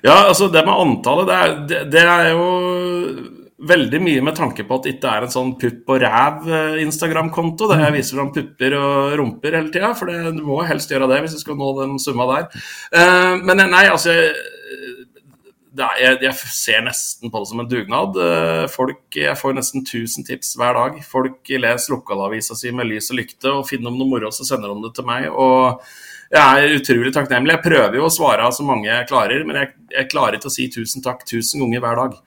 Ja, 0.04 0.28
altså 0.28 0.46
det 0.52 0.62
med 0.62 0.78
antallet, 0.78 1.26
det 1.26 1.36
er, 1.36 1.54
det, 1.66 1.84
det 1.96 2.02
er 2.06 2.28
jo 2.30 2.48
veldig 3.66 3.98
mye 4.02 4.22
med 4.22 4.36
tanke 4.38 4.62
på 4.66 4.76
at 4.78 4.84
det 4.86 4.92
ikke 4.94 5.10
er 5.10 5.24
en 5.26 5.32
sånn 5.32 5.48
pupp 5.58 5.90
og 5.90 6.02
ræv-Instagram-konto 6.04 7.66
der 7.72 7.82
jeg 7.88 7.96
viser 7.96 8.20
fram 8.20 8.30
pupper 8.34 8.76
og 8.78 9.16
rumper 9.18 9.56
hele 9.58 9.72
tida, 9.74 9.90
for 9.98 10.10
det, 10.10 10.36
du 10.36 10.44
må 10.46 10.60
helst 10.68 10.92
gjøre 10.94 11.08
det 11.10 11.18
hvis 11.24 11.34
du 11.34 11.42
skal 11.42 11.58
nå 11.58 11.72
den 11.80 11.96
summa 12.02 12.28
der. 12.30 12.46
Uh, 12.94 13.34
men 13.42 13.64
nei, 13.64 13.88
altså 13.90 14.14
er, 15.84 16.02
jeg, 16.02 16.18
jeg, 16.26 16.52
ser 16.54 16.84
nesten 16.86 17.32
på 17.32 17.42
det 17.42 17.50
som 17.50 17.62
en 17.62 17.70
dugnad. 17.70 18.18
Uh, 18.18 18.66
folk, 18.72 19.02
jeg 19.14 19.38
får 19.38 19.56
nesten 19.58 19.84
1000 19.86 20.28
tips 20.28 20.54
hver 20.58 20.76
dag. 20.78 21.00
Folk 21.06 21.52
leser 21.54 21.94
lokalavisa 21.94 22.56
si 22.58 22.74
med 22.74 22.90
lys 22.90 23.12
og 23.12 23.20
lykte 23.20 23.54
og 23.60 23.66
finner 23.68 23.92
om 23.92 23.98
noe 24.00 24.10
moro, 24.10 24.32
så 24.34 24.46
sender 24.48 24.72
de 24.72 24.88
det 24.88 24.94
til 24.98 25.08
meg. 25.08 25.28
og 25.32 25.82
jeg 26.28 26.64
er 26.64 26.74
utrolig 26.76 27.10
takknemlig. 27.16 27.54
Jeg 27.54 27.64
prøver 27.64 27.94
jo 27.96 28.04
å 28.04 28.12
svare 28.12 28.48
så 28.52 28.64
mange 28.66 28.84
jeg 28.84 29.06
klarer, 29.08 29.44
men 29.48 29.56
jeg, 29.62 29.70
jeg 29.94 30.08
klarer 30.12 30.36
ikke 30.36 30.50
å 30.50 30.52
si 30.52 30.66
tusen 30.72 31.04
takk 31.04 31.22
tusen 31.28 31.62
ganger 31.62 31.80
hver 31.84 32.00
dag. 32.02 32.18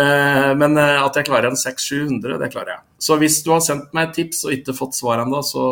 Eh, 0.00 0.52
men 0.56 0.78
uh, 0.80 1.02
at 1.04 1.18
jeg 1.20 1.28
klarer 1.28 1.50
en 1.50 1.60
600-700, 1.60 2.38
det 2.40 2.48
klarer 2.54 2.78
jeg. 2.78 2.84
Så 3.04 3.18
hvis 3.20 3.40
du 3.44 3.52
har 3.52 3.60
sendt 3.64 3.92
meg 3.96 4.08
et 4.08 4.16
tips 4.22 4.46
og 4.46 4.56
ikke 4.56 4.76
fått 4.78 4.96
svar 4.96 5.20
ennå, 5.26 5.42
så 5.44 5.66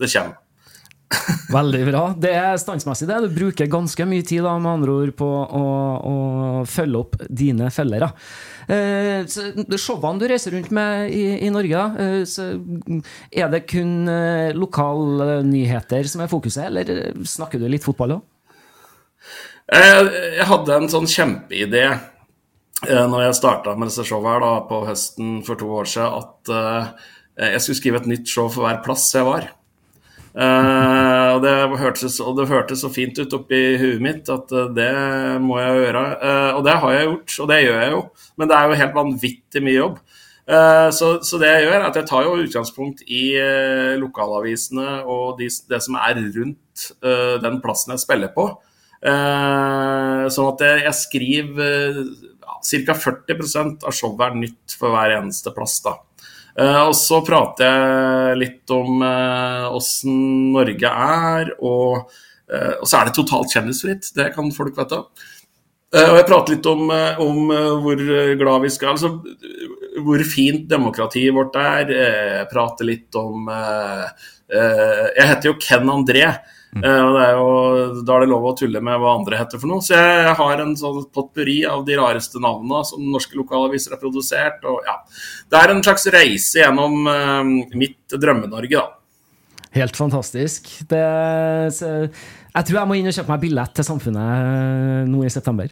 det 0.00 0.10
kommer. 0.10 0.40
Veldig 1.50 1.80
bra. 1.88 2.02
Det 2.18 2.30
er 2.38 2.58
standsmessig, 2.60 3.08
det. 3.10 3.18
Du 3.24 3.34
bruker 3.34 3.70
ganske 3.70 4.06
mye 4.06 4.26
tid 4.26 4.44
da, 4.46 4.54
med 4.62 4.70
andre 4.76 4.94
ord 5.04 5.12
på 5.18 5.26
å, 5.26 5.64
å 6.06 6.14
følge 6.70 7.00
opp 7.00 7.16
dine 7.26 7.70
følgere. 7.74 8.12
Eh, 8.70 9.26
showene 9.26 10.20
du 10.20 10.28
reiser 10.30 10.54
rundt 10.54 10.70
med 10.74 11.10
i, 11.16 11.24
i 11.42 11.50
Norge, 11.50 11.82
eh, 11.98 13.00
er 13.42 13.50
det 13.50 13.64
kun 13.70 14.06
eh, 14.10 14.54
lokalnyheter 14.54 16.06
som 16.06 16.22
er 16.22 16.30
fokuset, 16.30 16.68
eller 16.68 17.24
snakker 17.26 17.58
du 17.58 17.66
litt 17.70 17.86
fotball 17.86 18.20
òg? 18.20 18.26
Jeg 19.70 20.46
hadde 20.50 20.76
en 20.76 20.88
sånn 20.90 21.06
kjempeidé 21.06 21.84
når 22.82 23.20
jeg 23.22 23.36
starta 23.38 23.76
med 23.78 23.90
disse 23.90 24.02
showene 24.08 24.32
her 24.32 24.42
da, 24.42 24.54
på 24.66 24.80
høsten 24.88 25.36
for 25.46 25.60
to 25.60 25.68
år 25.78 25.86
siden, 25.86 26.24
at 26.24 27.52
jeg 27.52 27.62
skulle 27.62 27.78
skrive 27.78 28.00
et 28.00 28.08
nytt 28.10 28.32
show 28.32 28.48
for 28.50 28.66
hver 28.66 28.80
plass 28.82 29.04
jeg 29.14 29.28
var. 29.28 29.46
Uh, 30.30 31.34
og, 31.34 31.40
det 31.42 31.52
hørtes, 31.80 32.20
og, 32.22 32.36
det 32.38 32.46
hørtes, 32.46 32.84
så 32.84 32.90
fint 32.94 33.18
ut 33.18 33.32
oppi 33.34 33.58
huet 33.80 34.02
mitt 34.04 34.28
at 34.30 34.52
uh, 34.54 34.68
det 34.70 34.92
må 35.42 35.58
jeg 35.58 35.80
gjøre. 35.80 36.04
Uh, 36.22 36.50
og 36.58 36.62
det 36.66 36.76
har 36.84 36.94
jeg 36.94 37.08
gjort, 37.08 37.36
og 37.42 37.50
det 37.50 37.60
gjør 37.64 37.82
jeg 37.82 37.92
jo. 37.96 38.00
Men 38.38 38.50
det 38.50 38.56
er 38.56 38.64
jo 38.68 38.80
helt 38.82 38.98
vanvittig 39.00 39.64
mye 39.66 39.78
jobb. 39.78 40.00
Så, 40.50 41.08
så, 41.22 41.38
det 41.38 41.46
jeg 41.46 41.66
gjør, 41.68 41.76
er 41.76 41.84
at 41.86 41.96
jeg 42.00 42.06
tar 42.08 42.24
jo 42.26 42.32
utgangspunkt 42.42 43.04
i 43.06 43.20
lokalavisene 44.00 44.96
og 45.06 45.36
de, 45.38 45.46
det 45.70 45.78
som 45.84 45.94
er 46.00 46.18
rundt 46.34 46.86
den 47.44 47.60
plassen 47.62 47.94
jeg 47.94 48.02
spiller 48.02 48.32
på. 48.34 48.48
sånn 48.98 50.48
at 50.48 50.64
jeg, 50.66 50.80
jeg 50.88 50.96
skriver 51.04 52.00
uh, 52.00 52.30
ca. 52.66 52.96
40% 53.04 53.86
av 53.86 53.94
showet 53.94 54.26
er 54.26 54.40
nytt 54.40 54.74
for 54.80 54.96
hver 54.96 55.20
eneste 55.20 55.54
plass. 55.54 55.78
da. 55.86 55.94
Uh, 56.58 56.90
og 56.90 56.94
så 56.98 57.20
prater 57.26 57.68
jeg 57.68 58.38
litt 58.40 58.72
om 58.74 59.02
åssen 59.70 60.14
uh, 60.14 60.54
Norge 60.58 60.90
er, 60.90 61.52
og, 61.62 62.10
uh, 62.50 62.74
og, 62.80 62.86
så 62.88 63.00
er 63.00 63.08
det 63.08 63.16
totalt 63.18 63.54
kjendisfritt. 63.54 64.10
Det 64.16 64.30
kan 64.34 64.50
folk 64.54 64.78
vite. 64.78 65.02
og 66.00 66.16
jeg 66.18 66.26
prater 66.26 66.54
litt 66.56 66.66
om, 66.70 66.90
om 67.22 67.38
hvor 67.82 68.02
glad 68.38 68.62
vi 68.62 68.70
skal 68.70 68.92
Altså 68.92 69.08
hvor 70.00 70.22
fint 70.22 70.68
demokratiet 70.70 71.34
vårt 71.34 71.56
er. 71.58 71.90
Jeg 71.90 72.50
prater 72.52 72.86
litt 72.86 73.16
om 73.18 73.50
Jeg 73.50 75.26
heter 75.32 75.50
jo 75.50 75.58
Ken 75.58 75.90
André. 75.90 76.28
Mm. 76.70 76.84
Uh, 76.84 77.16
er 77.18 77.32
jo, 77.34 77.46
da 78.06 78.14
er 78.14 78.22
det 78.22 78.30
lov 78.30 78.44
å 78.46 78.54
tulle 78.58 78.82
med 78.84 79.00
hva 79.02 79.16
andre 79.16 79.40
heter 79.40 79.58
for 79.58 79.70
noe. 79.70 79.82
Så 79.82 79.98
jeg 79.98 80.36
har 80.38 80.62
en 80.62 80.76
sånn 80.78 81.02
potpurri 81.14 81.58
av 81.66 81.82
de 81.88 81.98
rareste 81.98 82.42
navnene 82.42 82.84
som 82.86 83.02
norske 83.10 83.38
lokalaviser 83.38 83.96
har 83.96 84.02
produsert. 84.02 84.62
Og, 84.70 84.80
ja. 84.86 85.00
Det 85.50 85.60
er 85.60 85.74
en 85.74 85.82
slags 85.84 86.06
reise 86.14 86.62
gjennom 86.62 87.02
uh, 87.10 87.42
mitt 87.74 88.14
Drømme-Norge, 88.14 88.78
da. 88.78 88.86
Helt 89.70 89.94
fantastisk. 89.94 90.66
Det, 90.90 91.00
jeg 92.50 92.66
tror 92.66 92.78
jeg 92.80 92.90
må 92.90 92.96
inn 92.98 93.06
og 93.06 93.14
kjøpe 93.14 93.30
meg 93.30 93.42
billett 93.44 93.74
til 93.78 93.86
Samfunnet 93.86 94.30
eh, 94.34 95.02
nå 95.06 95.22
i 95.22 95.30
september. 95.30 95.70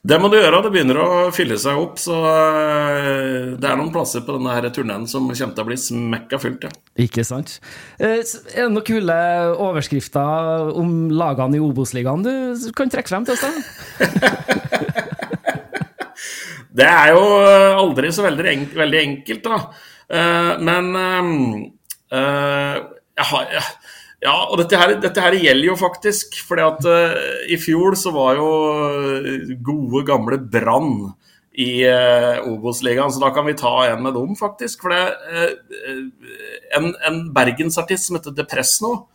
Det 0.00 0.16
må 0.16 0.30
du 0.32 0.38
gjøre. 0.38 0.62
Det 0.64 0.70
begynner 0.72 0.98
å 1.02 1.08
fylle 1.34 1.58
seg 1.60 1.76
opp. 1.76 1.98
Så 2.00 2.14
eh, 2.16 3.50
det 3.60 3.68
er 3.68 3.76
noen 3.76 3.92
plasser 3.92 4.24
på 4.24 4.36
denne 4.38 4.72
turneen 4.72 5.04
som 5.10 5.26
kommer 5.28 5.56
til 5.56 5.64
å 5.64 5.68
bli 5.68 5.76
smekka 5.80 6.40
fullt. 6.40 6.64
Ja. 6.64 6.72
Ikke 7.04 7.24
sant. 7.26 7.58
Eh, 8.00 8.22
er 8.22 8.62
det 8.62 8.70
noen 8.72 8.86
kule 8.86 9.18
overskrifter 9.60 10.72
om 10.80 11.10
lagene 11.12 11.60
i 11.60 11.64
Obos-ligaen 11.64 12.24
du 12.24 12.32
kan 12.76 12.92
trekke 12.92 13.12
frem 13.12 13.28
til 13.28 13.36
oss? 13.36 13.44
da? 13.44 13.52
Det 16.80 16.86
er 16.86 17.10
jo 17.10 17.22
aldri 17.82 18.12
så 18.14 18.22
veldig, 18.24 18.44
enk 18.46 18.76
veldig 18.78 18.98
enkelt, 19.00 19.48
da. 19.48 19.56
Men 20.62 20.86
uh, 20.94 22.76
jeg 23.18 23.26
har 23.26 23.56
ja, 24.20 24.34
og 24.50 24.58
dette 24.60 24.76
her, 24.76 24.92
dette 25.00 25.22
her, 25.24 25.38
gjelder 25.40 25.70
jo 25.70 25.78
faktisk. 25.80 26.36
fordi 26.48 26.66
at 26.66 26.86
uh, 26.88 27.14
i 27.48 27.56
fjor 27.60 27.96
så 27.96 28.12
var 28.12 28.36
jo 28.36 28.50
gode, 29.64 30.04
gamle 30.08 30.40
Brann 30.44 31.14
i 31.58 31.82
uh, 31.88 32.40
Obos-ligaen, 32.46 33.10
så 33.12 33.22
da 33.22 33.30
kan 33.34 33.48
vi 33.48 33.56
ta 33.58 33.72
en 33.88 34.04
med 34.04 34.14
dem, 34.14 34.34
faktisk. 34.38 34.84
For 34.84 34.92
det 34.94 35.02
uh, 35.32 36.04
en, 36.76 36.92
en 37.08 37.22
bergensartist 37.34 38.08
som 38.08 38.18
heter 38.18 38.36
Depresno, 38.36 39.08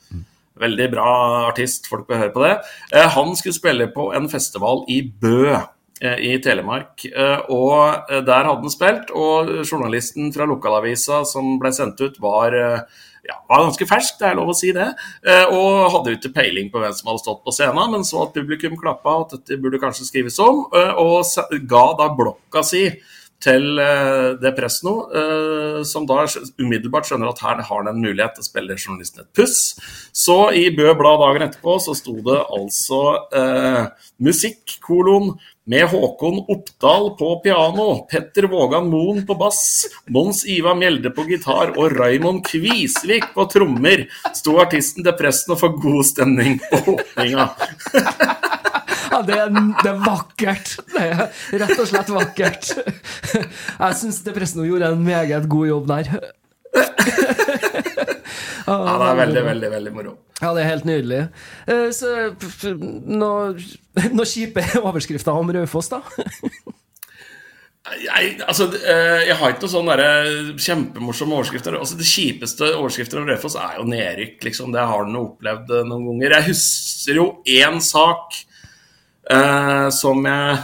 veldig 0.60 0.90
bra 0.92 1.08
artist, 1.52 1.90
folk 1.92 2.08
bør 2.10 2.26
høre 2.26 2.36
på 2.36 2.44
det, 2.44 2.58
uh, 2.96 3.08
han 3.16 3.34
skulle 3.38 3.56
spille 3.56 3.90
på 3.94 4.10
en 4.18 4.30
festival 4.32 4.86
i 4.92 5.02
Bø 5.06 5.56
i 5.96 6.34
Telemark. 6.44 7.06
Og 7.56 8.10
der 8.28 8.44
hadde 8.44 8.66
han 8.66 8.72
spilt, 8.74 9.14
og 9.16 9.48
journalisten 9.64 10.28
fra 10.36 10.44
lokalavisa 10.46 11.22
som 11.26 11.54
ble 11.62 11.72
sendt 11.74 12.04
ut, 12.04 12.18
var 12.20 12.52
ja, 13.26 13.40
var 13.50 13.66
ganske 13.66 13.88
fersk, 13.90 14.18
det 14.20 14.30
er 14.30 14.38
lov 14.38 14.54
å 14.54 14.58
si 14.58 14.72
det. 14.76 14.88
Eh, 15.26 15.50
og 15.50 15.92
hadde 15.96 16.16
ikke 16.18 16.34
peiling 16.36 16.72
på 16.74 16.82
hvem 16.82 16.94
som 16.96 17.12
hadde 17.12 17.24
stått 17.24 17.44
på 17.46 17.54
scenen, 17.56 17.92
men 17.94 18.08
så 18.08 18.26
at 18.26 18.36
publikum 18.38 18.78
klappa 18.80 19.20
at 19.24 19.38
dette 19.38 19.60
burde 19.62 19.82
kanskje 19.82 20.08
skrives 20.10 20.40
om, 20.44 20.66
eh, 20.76 20.94
og 21.02 21.62
ga 21.70 21.86
da 22.00 22.10
blokka 22.16 22.66
si 22.66 22.88
til 23.46 23.78
uh, 23.78 24.34
det 24.40 24.54
Presno, 24.58 24.94
som 25.86 26.06
da 26.08 26.24
umiddelbart 26.58 27.06
skjønner 27.06 27.30
at 27.30 27.42
her 27.44 27.60
har 27.68 27.82
han 27.84 27.90
en 27.92 28.00
mulighet 28.00 28.38
til 28.38 28.46
å 28.46 28.48
spille 28.48 28.78
journalisten 28.80 29.26
et 29.26 29.32
puss. 29.36 29.76
Så 30.16 30.38
i 30.56 30.70
Bø 30.74 30.94
Blad 30.98 31.20
dagen 31.22 31.46
etterpå 31.46 31.76
så 31.84 31.94
sto 32.00 32.16
det 32.26 32.40
altså 32.56 33.02
eh, 33.36 33.84
musikk, 34.24 34.78
kolon, 34.86 35.36
med 35.66 35.88
Håkon 35.90 36.44
Oppdal 36.48 37.10
på 37.18 37.40
piano, 37.44 38.06
Petter 38.10 38.44
Vågan 38.52 38.90
Moen 38.90 39.26
på 39.26 39.36
bass, 39.40 39.88
Mons 40.14 40.44
Iva 40.46 40.76
Mjelde 40.78 41.10
på 41.10 41.26
gitar 41.30 41.74
og 41.74 41.96
Raymond 41.98 42.44
Kvisvik 42.46 43.32
på 43.34 43.48
trommer, 43.50 44.06
sto 44.38 44.60
artisten 44.62 45.06
til 45.06 45.18
presten 45.18 45.56
og 45.56 45.62
for 45.64 45.80
god 45.82 46.06
stemning 46.06 46.60
på 46.70 46.84
åpninga. 46.96 47.50
Ja, 49.16 49.22
det 49.24 49.36
det 49.84 49.90
er, 49.90 50.00
vakkert. 50.04 50.72
Det 50.92 51.02
er 51.02 51.60
rett 51.62 51.80
og 51.80 51.88
slett 51.88 52.10
vakkert. 52.12 52.72
Jeg 53.36 53.98
syns 54.02 54.20
Depressen 54.26 54.66
gjorde 54.68 54.92
en 54.92 55.06
meget 55.06 55.48
god 55.50 55.70
jobb 55.70 55.88
der. 55.94 56.10
Ja, 58.66 58.78
det 59.02 59.10
er 59.10 59.20
veldig, 59.22 59.44
veldig 59.50 59.72
veldig 59.76 59.96
moro. 59.96 60.16
Ja, 60.42 60.52
det 60.56 60.64
er 60.64 60.72
helt 60.74 60.88
nydelig. 60.88 61.20
Eh, 61.72 61.90
så 61.96 62.14
noen 63.06 63.60
noe 64.12 64.28
kjipe 64.28 64.64
overskrifter 64.82 65.38
om 65.38 65.54
Raufoss, 65.56 65.92
da? 65.94 66.02
Jeg, 67.86 68.40
altså, 68.42 68.66
eh, 68.82 69.28
jeg 69.28 69.36
har 69.38 69.52
ikke 69.54 69.68
noen 69.68 69.74
sånne 69.76 70.06
kjempemorsomme 70.58 71.36
overskrifter. 71.38 71.76
Altså, 71.78 71.98
det 72.00 72.08
kjipeste 72.10 72.72
overskrifter 72.80 73.22
om 73.22 73.28
Raufoss 73.30 73.58
er 73.62 73.78
jo 73.78 73.86
nedrykk. 73.90 74.40
Liksom. 74.48 74.72
Det 74.74 74.82
har 74.82 75.04
han 75.04 75.20
opplevd 75.20 75.70
eh, 75.70 75.86
noen 75.86 76.08
ganger. 76.10 76.40
Jeg 76.40 76.48
husker 76.50 77.20
jo 77.20 77.28
én 77.46 77.78
sak 77.86 78.40
eh, 79.30 79.86
som 79.94 80.26
jeg 80.26 80.58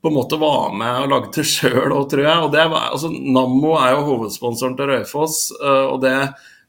på 0.00 0.08
en 0.08 0.16
måte 0.16 0.36
var 0.40 0.76
med 0.76 1.02
og 1.06 1.10
lagde 1.14 1.44
sjøl 1.48 1.94
òg, 1.96 2.06
tror 2.12 2.26
jeg. 2.26 2.44
Og 2.44 2.52
det 2.52 2.68
var, 2.72 2.90
altså, 2.92 3.08
Nammo 3.08 3.74
er 3.80 3.96
jo 3.96 4.06
hovedsponsoren 4.10 4.76
til 4.76 4.92
Raufoss. 4.92 5.42
og 5.64 5.98
det 6.04 6.14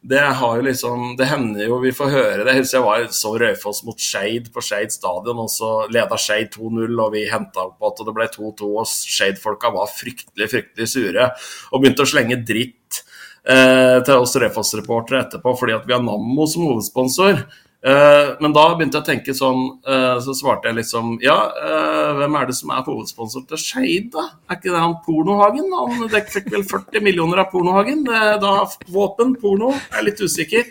det 0.01 0.19
har 0.19 0.55
jo 0.57 0.63
liksom 0.65 1.15
Det 1.17 1.27
hender 1.29 1.67
jo 1.67 1.77
vi 1.83 1.91
får 1.93 2.09
høre 2.09 2.43
det. 2.45 2.55
Jeg 2.55 2.63
husker 2.63 2.77
jeg 2.79 2.85
var 2.87 3.03
så 3.13 3.33
Raufoss 3.43 3.83
mot 3.85 4.01
Skeid 4.01 4.49
på 4.53 4.63
Skeid 4.65 4.93
stadion, 4.93 5.43
og 5.43 5.49
så 5.53 5.71
leda 5.93 6.17
Skeid 6.17 6.49
2-0, 6.55 6.95
og 6.97 7.11
vi 7.13 7.27
henta 7.29 7.67
opp 7.67 7.85
og 7.85 8.01
det 8.07 8.15
ble 8.17 8.27
2-2, 8.33 8.69
og 8.81 8.89
Skeid-folka 8.89 9.69
var 9.75 9.91
fryktelig, 9.93 10.49
fryktelig 10.49 10.89
sure 10.89 11.29
og 11.69 11.83
begynte 11.83 12.05
å 12.05 12.09
slenge 12.09 12.39
dritt 12.47 13.03
eh, 13.45 13.99
til 14.01 14.15
oss 14.15 14.33
Raufoss-reportere 14.41 15.27
etterpå 15.27 15.53
fordi 15.59 15.77
at 15.77 15.85
vi 15.85 15.95
har 15.95 16.01
Nammo 16.05 16.49
som 16.49 16.65
hovedsponsor. 16.71 17.45
Uh, 17.81 18.37
men 18.37 18.53
da 18.53 18.67
begynte 18.77 18.99
jeg 18.99 19.01
å 19.01 19.07
tenke 19.07 19.33
sånn, 19.33 19.61
uh, 19.87 20.19
så 20.21 20.35
svarte 20.37 20.69
jeg 20.69 20.77
liksom 20.77 21.15
Ja, 21.23 21.33
uh, 21.49 22.11
hvem 22.19 22.35
er 22.37 22.43
det 22.45 22.53
som 22.53 22.69
er 22.69 22.83
hovedsponsor 22.85 23.47
til 23.49 23.57
Skeid, 23.57 24.11
da? 24.13 24.27
Er 24.45 24.59
ikke 24.59 24.69
det 24.69 24.83
han 24.83 24.93
Pornohagen? 25.01 25.71
Han 25.73 26.11
fikk 26.29 26.51
vel 26.53 26.65
40 26.67 27.01
millioner 27.01 27.41
av 27.41 27.49
Pornohagen? 27.49 28.03
Da 28.05 28.51
våpen, 28.93 29.33
porno, 29.41 29.71
jeg 29.73 29.97
er 29.97 30.05
litt 30.05 30.21
usikker. 30.21 30.69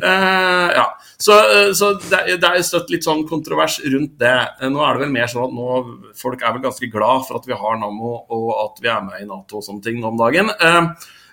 ja, 0.00 0.86
Så, 1.20 1.36
så 1.76 1.90
det, 2.06 2.22
det, 2.40 2.48
er 2.48 2.64
støtt 2.64 2.92
litt 2.94 3.04
sånn 3.04 3.26
kontrovers 3.28 3.76
rundt 3.84 4.16
det. 4.22 4.34
Nå 4.64 4.80
er 4.80 4.96
det 4.96 5.04
vel 5.04 5.12
mer 5.12 5.28
sånn 5.32 5.50
at 5.50 5.56
nå 5.56 6.16
folk 6.16 6.40
er 6.40 6.56
vel 6.56 6.64
ganske 6.70 6.88
glad 6.92 7.28
for 7.28 7.40
at 7.40 7.48
vi 7.48 7.58
har 7.58 7.78
Nammo 7.82 8.16
og 8.32 8.48
at 8.64 8.80
vi 8.80 8.92
er 8.92 9.04
med 9.04 9.20
i 9.20 9.28
Nato 9.28 9.60
og 9.60 9.66
sånne 9.66 9.84
ting 9.84 10.00
nå 10.00 10.14
om 10.14 10.20
dagen. 10.24 10.54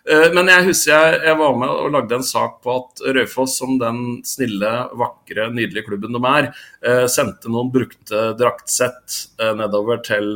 Eh, 0.10 0.34
men 0.36 0.50
jeg 0.52 0.66
husker 0.68 0.92
jeg, 0.92 1.20
jeg, 1.30 1.36
var 1.40 1.54
med 1.56 1.70
og 1.72 1.94
lagde 1.94 2.18
en 2.18 2.26
sak 2.28 2.58
på 2.64 2.74
at 2.76 3.04
Raufoss, 3.16 3.56
som 3.62 3.78
den 3.80 4.02
snille, 4.28 4.72
vakre, 5.00 5.48
nydelige 5.54 5.86
klubben 5.88 6.18
de 6.18 6.22
er, 6.28 6.50
eh, 6.84 7.06
sendte 7.12 7.52
noen 7.52 7.72
brukte 7.72 8.26
draktsett 8.40 9.22
eh, 9.40 9.54
nedover 9.56 10.04
til 10.04 10.28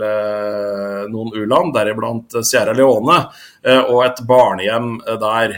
noen 1.12 1.36
u-land, 1.36 1.74
deriblant 1.76 2.40
Sierra 2.48 2.74
Leone, 2.76 3.20
og 3.68 4.00
et 4.06 4.20
barnehjem 4.28 4.90
der. 5.20 5.54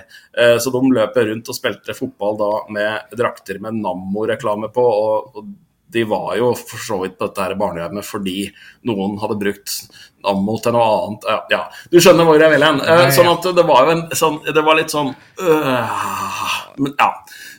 Så 0.61 0.71
de 0.73 0.79
løper 0.93 1.27
rundt 1.29 1.49
og 1.51 1.57
spilte 1.57 1.95
fotball 1.97 2.37
da 2.39 2.49
med 2.73 3.15
drakter 3.17 3.59
med 3.61 3.77
Nammo-reklame 3.83 4.71
på. 4.73 4.85
og 4.85 5.41
de 5.91 6.03
var 6.03 6.35
jo 6.37 6.51
for 6.57 6.81
så 6.81 6.99
vidt 7.01 7.17
på 7.17 7.27
dette 7.27 7.43
her 7.43 7.55
barnehjemmet 7.57 8.05
fordi 8.05 8.49
noen 8.87 9.17
hadde 9.21 9.39
brukt 9.41 9.77
ammo 10.29 10.57
til 10.61 10.75
noe 10.75 10.87
annet. 10.95 11.27
Ja, 11.29 11.37
ja. 11.53 11.61
Du 11.91 11.99
skjønner 12.01 12.27
hvor 12.27 12.41
jeg 12.41 12.53
vil 12.53 12.65
hen. 12.65 12.81
Uh, 12.83 13.05
sånn 13.15 13.29
at 13.31 13.47
det 13.57 13.65
var 13.67 13.87
jo 13.87 13.95
en 13.95 14.03
sånn 14.19 14.41
Det 14.45 14.63
var 14.65 14.77
litt 14.79 14.93
sånn 14.93 15.13
uh, 15.13 16.67
men, 16.77 16.93
Ja. 16.99 17.13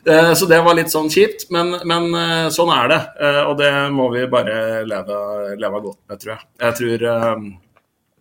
Uh, 0.06 0.30
så 0.38 0.48
det 0.48 0.60
var 0.64 0.78
litt 0.78 0.92
sånn 0.92 1.10
kjipt, 1.12 1.48
men, 1.52 1.74
men 1.88 2.06
sånn 2.54 2.70
er 2.72 2.92
det. 2.92 3.00
og 3.50 3.56
det 3.58 3.72
må 3.92 4.08
vi 4.14 4.24
bare 4.32 4.84
leve, 4.88 5.18
leve 5.60 5.82
godt 5.84 5.98
med, 6.08 6.20
tror 6.22 6.32
jeg. 6.36 6.46
Jeg 6.62 6.78
tror, 6.78 7.04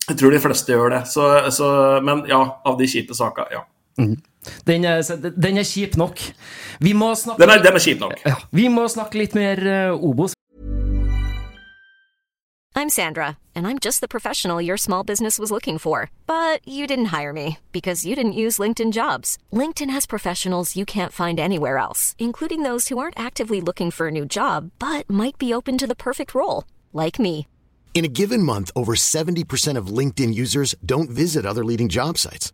jeg 0.09 0.17
tror 0.19 0.35
de 0.35 0.41
fleste 0.43 0.75
gjør 0.75 0.95
det. 0.97 1.03
Så, 1.07 1.29
så, 1.55 1.69
men 2.03 2.25
ja, 2.27 2.41
av 2.67 2.79
de 2.79 2.89
kjipe 2.89 3.15
sakene, 3.15 3.61
ja. 3.61 3.63
Mm. 3.99 4.17
Den 4.65 4.85
er, 4.87 5.01
den 5.35 5.57
er, 5.57 5.67
kjip 5.67 5.97
nok. 5.99 6.19
Vi 6.79 6.93
må 6.93 7.13
snakke 7.15 7.43
Den 7.43 7.49
er, 7.53 7.63
den 7.63 7.75
er 7.75 7.83
kjip 7.83 7.99
nok. 7.99 8.19
Ja, 8.25 8.35
vi 8.55 8.67
må 8.71 8.87
snakke 8.87 9.19
litt 9.19 9.35
mer 9.35 9.59
uh, 9.59 9.99
Obos. 9.99 10.35
I'm 12.75 12.89
Sandra, 13.01 13.37
and 13.53 13.67
I'm 13.67 13.77
just 13.77 13.99
the 13.99 14.07
professional 14.07 14.61
your 14.61 14.77
small 14.77 15.03
business 15.03 15.37
was 15.37 15.51
looking 15.51 15.77
for. 15.77 16.09
But 16.27 16.65
you 16.65 16.87
didn't 16.87 17.11
hire 17.17 17.33
me 17.33 17.57
because 17.73 18.05
you 18.05 18.15
didn't 18.15 18.39
use 18.45 18.57
LinkedIn 18.57 18.93
jobs. 18.93 19.37
LinkedIn 19.51 19.89
has 19.89 20.05
professionals 20.05 20.77
you 20.77 20.85
can't 20.85 21.11
find 21.11 21.39
anywhere 21.39 21.77
else, 21.77 22.15
including 22.17 22.63
those 22.63 22.87
who 22.87 22.97
aren't 22.97 23.19
actively 23.19 23.59
looking 23.59 23.91
for 23.91 24.07
a 24.07 24.11
new 24.11 24.25
job, 24.25 24.71
but 24.79 25.09
might 25.09 25.37
be 25.37 25.53
open 25.53 25.77
to 25.77 25.87
the 25.87 25.95
perfect 25.95 26.33
role, 26.33 26.63
like 26.93 27.19
me. 27.19 27.47
In 27.93 28.05
a 28.05 28.15
given 28.21 28.43
month, 28.43 28.71
over 28.75 28.95
70% 28.95 29.77
of 29.77 29.87
LinkedIn 29.87 30.33
users 30.33 30.73
don't 30.85 31.09
visit 31.09 31.45
other 31.45 31.65
leading 31.65 31.89
job 31.89 32.17
sites. 32.17 32.53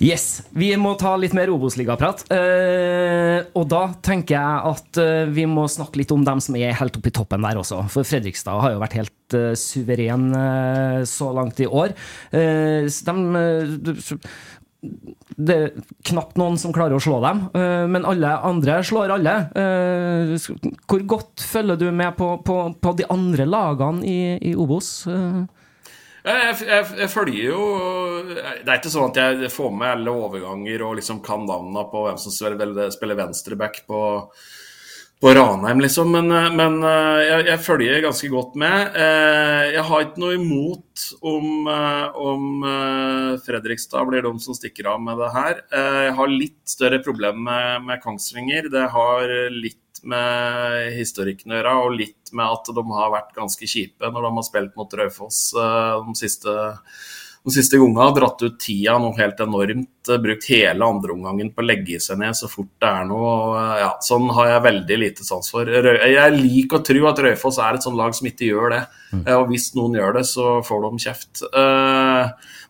Yes, 0.00 0.40
vi 0.56 0.70
må 0.80 0.94
ta 0.96 1.12
litt 1.20 1.34
mer 1.36 1.50
Obos-ligaprat. 1.52 2.22
Uh, 2.32 3.44
og 3.52 3.66
da 3.68 3.82
tenker 4.00 4.38
jeg 4.38 4.70
at 4.70 5.00
uh, 5.00 5.28
vi 5.28 5.44
må 5.44 5.66
snakke 5.68 6.00
litt 6.00 6.14
om 6.14 6.24
dem 6.24 6.40
som 6.40 6.56
er 6.56 6.72
helt 6.78 6.96
oppe 6.96 7.12
i 7.12 7.14
toppen 7.18 7.44
der 7.44 7.60
også. 7.60 7.82
For 7.92 8.08
Fredrikstad 8.08 8.62
har 8.64 8.72
jo 8.72 8.80
vært 8.80 8.96
helt 8.96 9.36
uh, 9.36 9.52
suveren 9.60 10.30
uh, 10.32 11.02
så 11.04 11.28
langt 11.36 11.60
i 11.60 11.68
år. 11.68 11.92
De, 12.32 13.14
det 15.36 15.54
er 15.60 15.76
knapt 16.08 16.40
noen 16.40 16.56
som 16.60 16.72
klarer 16.72 16.96
å 16.96 17.02
slå 17.04 17.18
dem, 17.20 17.42
men 17.92 18.06
alle 18.08 18.30
andre 18.48 18.78
slår 18.86 19.12
alle. 19.18 19.34
Hvor 20.88 21.04
godt 21.12 21.44
følger 21.44 21.76
du 21.82 21.90
med 21.92 22.16
på, 22.16 22.30
på, 22.46 22.56
på 22.80 22.92
de 22.96 23.04
andre 23.12 23.44
lagene 23.48 24.00
i, 24.08 24.20
i 24.52 24.54
Obos? 24.56 25.04
Eh, 26.24 26.40
Jeg, 26.50 26.56
jeg, 26.68 26.86
jeg 27.00 27.10
følger 27.12 27.44
jo 27.48 27.60
Det 28.28 28.68
er 28.68 28.78
ikke 28.78 28.92
sånn 28.92 29.12
at 29.12 29.20
jeg 29.20 29.52
får 29.52 29.70
med 29.72 29.92
alle 29.94 30.16
overganger 30.26 30.84
og 30.86 30.98
liksom 31.00 31.22
kan 31.24 31.46
navnene 31.48 31.86
på 31.90 32.06
hvem 32.06 32.18
som 32.20 32.34
spiller, 32.34 33.16
venstreback 33.16 33.82
på, 33.88 34.00
på 35.20 35.32
Ranheim, 35.36 35.80
liksom. 35.80 36.12
Men, 36.12 36.28
men 36.56 36.78
jeg, 36.84 37.46
jeg, 37.48 37.62
følger 37.64 38.04
ganske 38.04 38.30
godt 38.32 38.54
med. 38.60 39.00
Jeg 39.74 39.84
har 39.88 40.04
ikke 40.04 40.22
noe 40.22 40.36
imot 40.36 41.06
om, 41.32 41.68
om 41.68 42.46
Fredrikstad 43.44 44.08
blir 44.08 44.24
de 44.24 44.32
som 44.44 44.56
stikker 44.56 44.92
av 44.92 45.02
med 45.04 45.20
det 45.20 45.32
her. 45.34 45.60
Jeg 46.06 46.16
har 46.20 46.32
litt 46.32 46.60
større 46.68 47.02
problem 47.04 47.44
med, 47.48 47.86
med 47.88 48.04
Kongsvinger. 48.04 48.70
Det 48.72 48.86
har 48.94 49.36
litt 49.56 49.80
med 50.08 50.92
historikken 50.96 51.52
å 51.52 51.58
gjøre, 51.58 51.74
og 51.84 51.96
litt 51.98 52.32
med 52.36 52.46
at 52.46 52.70
de 52.76 52.84
har 52.94 53.12
vært 53.14 53.34
ganske 53.36 53.68
kjipe 53.68 54.10
når 54.10 54.26
de 54.26 54.32
har 54.38 54.46
spilt 54.46 54.78
mot 54.78 54.96
Raufoss 55.00 55.40
de 55.54 56.14
siste, 56.18 56.54
de 57.44 57.54
siste 57.54 57.78
gangene. 57.80 58.10
Dratt 58.16 58.42
ut 58.44 58.58
tida 58.60 58.98
noe 59.00 59.16
helt 59.18 59.40
enormt. 59.40 59.88
Brukt 60.24 60.46
hele 60.50 60.86
andreomgangen 60.86 61.52
på 61.54 61.62
å 61.62 61.66
legge 61.68 62.00
seg 62.02 62.20
ned 62.20 62.36
så 62.36 62.48
fort 62.50 62.70
det 62.82 62.88
er 62.90 63.08
noe. 63.08 63.64
Ja, 63.80 63.90
sånn 64.04 64.28
har 64.36 64.54
jeg 64.54 64.66
veldig 64.68 64.98
lite 65.02 65.26
sans 65.26 65.50
for. 65.52 65.68
Jeg 65.70 66.36
liker 66.36 66.80
å 66.80 66.86
tro 66.86 67.06
at 67.10 67.22
Røyfoss 67.24 67.60
er 67.62 67.76
et 67.76 67.86
sånt 67.86 68.00
lag 68.00 68.16
som 68.16 68.28
ikke 68.30 68.48
gjør 68.48 68.76
det. 68.76 68.82
Og 69.34 69.48
hvis 69.50 69.70
noen 69.76 69.98
gjør 69.98 70.18
det, 70.20 70.24
så 70.28 70.46
får 70.66 70.86
de 70.86 71.04
kjeft. 71.04 71.44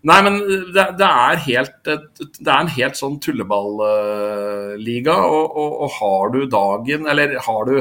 Nei, 0.00 0.20
men 0.24 0.38
det, 0.72 0.84
det, 0.96 1.08
er, 1.08 1.40
helt, 1.44 1.74
det 1.84 2.48
er 2.48 2.60
en 2.62 2.70
helt 2.72 2.96
sånn 2.96 3.18
tulleballiga, 3.20 5.16
og, 5.28 5.50
og, 5.50 5.74
og, 5.84 5.90
har 5.98 6.32
du 6.32 6.38
dagen, 6.48 7.04
eller 7.10 7.36
har 7.44 7.68
du, 7.68 7.74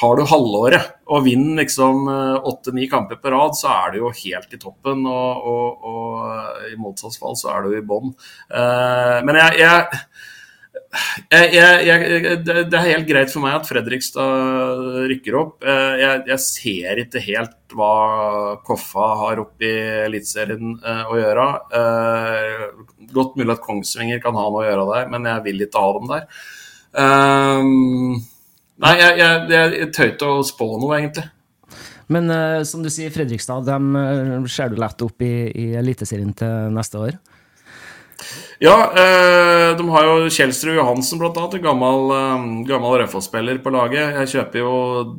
har 0.00 0.16
du 0.16 0.24
halvåret 0.24 0.94
og 1.12 1.26
vinner 1.26 1.60
liksom 1.60 2.06
åtte-ni 2.08 2.86
kamper 2.90 3.20
på 3.20 3.32
rad, 3.34 3.56
så 3.58 3.68
er 3.74 3.92
du 3.92 3.98
jo 4.00 4.12
helt 4.16 4.54
i 4.56 4.60
toppen, 4.60 5.04
og, 5.06 5.48
og, 5.52 5.88
og 5.92 6.70
i 6.72 6.78
motsatsfall 6.80 7.36
så 7.36 7.52
er 7.52 7.66
du 7.66 7.76
i 7.76 7.84
bånn. 7.84 8.14
Men 8.48 9.40
jeg, 9.42 9.60
jeg 9.60 10.02
jeg, 11.32 12.42
det 12.44 12.76
er 12.76 12.88
helt 12.90 13.06
greit 13.08 13.30
for 13.32 13.40
meg 13.44 13.54
at 13.56 13.68
Fredrikstad 13.68 15.06
rykker 15.08 15.36
opp. 15.40 15.64
Jeg, 15.64 16.38
ser 16.44 17.00
ikke 17.00 17.22
helt 17.24 17.76
hva 17.76 17.92
Koffa 18.66 19.06
har 19.22 19.40
oppe 19.40 19.68
i 19.68 19.72
Eliteserien 20.04 20.76
å 20.82 21.16
gjøre. 21.16 21.46
Godt 23.12 23.40
mulig 23.40 23.56
at 23.56 23.64
Kongsvinger 23.64 24.20
kan 24.24 24.36
ha 24.36 24.44
noe 24.48 24.64
å 24.64 24.68
gjøre 24.68 24.86
der, 24.92 25.08
men 25.14 25.30
jeg 25.32 25.46
vil 25.48 25.64
ikke 25.66 25.86
ha 25.86 25.96
dem 25.96 26.12
der. 26.12 26.28
Nei, 28.82 28.96
jeg, 28.98 29.18
jeg, 29.20 29.72
jeg 29.78 29.90
tøyte 29.94 30.28
å 30.28 30.42
spå 30.46 30.66
noe, 30.80 30.96
egentlig. 30.98 31.28
Men 32.12 32.26
uh, 32.32 32.60
som 32.66 32.82
du 32.82 32.90
sier, 32.92 33.12
Fredrikstad, 33.14 33.64
dem 33.68 33.94
uh, 33.94 34.48
ser 34.50 34.72
du 34.72 34.80
lett 34.80 35.04
opp 35.06 35.22
i, 35.24 35.34
i 35.54 35.66
Eliteserien 35.78 36.32
til 36.36 36.74
neste 36.74 37.00
år? 37.00 37.18
Ja, 38.62 38.76
eh, 38.94 39.76
de 39.78 39.88
har 39.90 40.06
jo 40.06 40.30
Kjelsrud 40.30 40.76
Johansen, 40.76 41.18
blant 41.18 41.36
annet. 41.36 41.54
En 41.58 41.64
gammel, 41.66 42.10
eh, 42.16 42.44
gammel 42.68 42.98
Raufoss-spiller 43.02 43.58
på 43.62 43.72
laget. 43.74 44.18
Jeg 44.20 44.32
kjøper 44.36 44.62
jo 44.62 44.74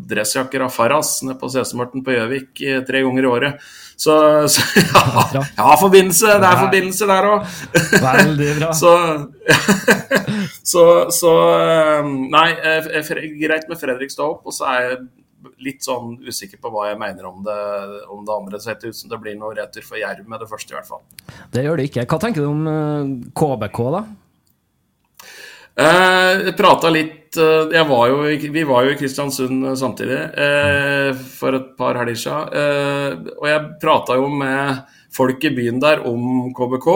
dressjakker 0.10 0.64
av 0.64 0.72
Farras 0.72 1.18
nede 1.24 1.40
på 1.42 1.52
Sesemørten 1.52 2.06
på 2.06 2.16
Gjøvik 2.16 2.64
tre 2.88 3.04
ganger 3.04 3.28
i 3.28 3.32
året. 3.32 3.66
Så, 3.96 4.16
så 4.48 4.64
ja, 5.36 5.44
ja, 5.58 5.76
forbindelse. 5.80 6.38
Det 6.40 6.50
er 6.50 6.62
forbindelse 6.62 7.10
der 7.10 7.30
òg. 7.30 7.52
Veldig 8.08 8.54
bra. 8.62 8.72
så, 8.82 8.94
så, 10.64 10.86
så 11.14 11.34
Nei, 12.08 12.48
greit 13.44 13.68
med 13.70 13.80
Fredrikstad 13.80 14.26
opp, 14.26 14.48
og 14.48 14.56
så 14.56 14.72
er 14.72 14.88
jeg 14.88 15.04
litt 15.64 15.86
sånn 15.86 16.18
usikker 16.24 16.62
på 16.62 16.72
hva 16.74 16.90
jeg 16.92 17.00
mener 17.02 17.30
om 17.30 17.44
det, 17.46 17.60
om 18.14 18.26
det 18.26 18.36
andre. 18.36 18.60
Så 18.60 18.74
det 18.74 18.94
ut 18.94 18.98
som 18.98 19.12
det 19.12 19.22
blir 19.24 19.38
noe 19.40 19.56
retur 19.58 19.86
for 19.86 20.00
Jerv 20.02 20.28
med 20.30 20.44
det 20.44 20.50
første, 20.50 20.74
i 20.74 20.78
hvert 20.78 20.90
fall. 20.90 21.04
Det 21.54 21.64
gjør 21.66 21.80
det 21.80 21.88
ikke. 21.92 22.08
Hva 22.10 22.20
tenker 22.22 22.46
du 22.46 22.52
om 22.52 23.24
KBK, 23.36 23.82
da? 23.98 24.04
Eh, 25.74 26.32
jeg 26.46 26.54
prata 26.54 26.90
litt 26.94 27.34
jeg 27.34 27.86
var 27.90 28.10
jo, 28.12 28.18
Vi 28.30 28.64
var 28.70 28.86
jo 28.86 28.92
i 28.94 28.98
Kristiansund 29.00 29.72
samtidig 29.80 30.20
eh, 30.38 31.16
for 31.34 31.58
et 31.58 31.72
par 31.80 31.98
helger 31.98 32.20
siden. 32.20 32.52
Eh, 32.54 33.32
og 33.40 33.48
jeg 33.50 33.72
prata 33.82 34.20
jo 34.20 34.28
med 34.30 34.84
folk 35.16 35.44
i 35.46 35.54
byen 35.56 35.82
der 35.84 36.06
om 36.10 36.54
KBK. 36.56 36.90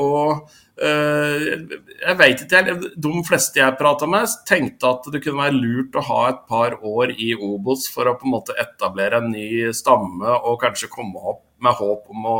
og 0.00 0.50
jeg 0.80 2.16
vet 2.16 2.42
ikke, 2.46 2.60
De 2.96 3.10
fleste 3.28 3.60
jeg 3.60 3.76
prata 3.76 4.06
med, 4.08 4.32
tenkte 4.48 4.88
at 4.88 5.10
det 5.12 5.20
kunne 5.22 5.42
være 5.42 5.58
lurt 5.58 5.98
å 5.98 6.06
ha 6.08 6.22
et 6.30 6.40
par 6.48 6.78
år 6.80 7.12
i 7.20 7.34
Obos 7.36 7.84
for 7.92 8.08
å 8.08 8.16
på 8.16 8.24
en 8.24 8.34
måte 8.38 8.56
etablere 8.56 9.20
en 9.20 9.28
ny 9.34 9.68
stamme 9.76 10.40
og 10.40 10.60
kanskje 10.62 10.88
komme 10.92 11.20
opp 11.20 11.44
med 11.60 11.76
håp 11.76 12.08
om 12.14 12.24
å 12.24 12.38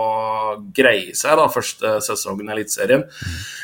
greie 0.72 1.12
seg 1.16 1.36
da, 1.36 1.44
første 1.52 1.98
sesongen 2.04 2.48
i 2.48 2.54
Eliteserien. 2.54 3.04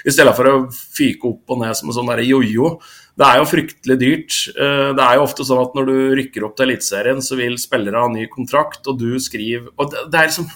I 0.05 0.12
stedet 0.12 0.35
for 0.37 0.51
å 0.51 0.66
fyke 0.68 1.31
opp 1.31 1.55
og 1.55 1.62
ned 1.62 1.79
som 1.79 1.88
en 1.88 1.96
sånn 1.96 2.12
jojo. 2.27 2.75
Det 3.16 3.25
er 3.25 3.40
jo 3.40 3.49
fryktelig 3.49 3.96
dyrt. 4.03 4.37
Det 4.53 5.07
er 5.07 5.16
jo 5.16 5.25
ofte 5.25 5.46
sånn 5.49 5.62
at 5.62 5.77
når 5.79 5.88
du 5.88 5.96
rykker 6.20 6.44
opp 6.44 6.59
til 6.59 6.68
Eliteserien, 6.68 7.25
så 7.25 7.40
vil 7.40 7.57
spillere 7.61 8.05
ha 8.05 8.12
ny 8.12 8.29
kontrakt, 8.29 8.85
og 8.85 9.01
du 9.01 9.16
skriver 9.22 9.72
Og 9.79 9.88
det, 9.94 10.05
det 10.12 10.20
er 10.20 10.29
liksom 10.29 10.51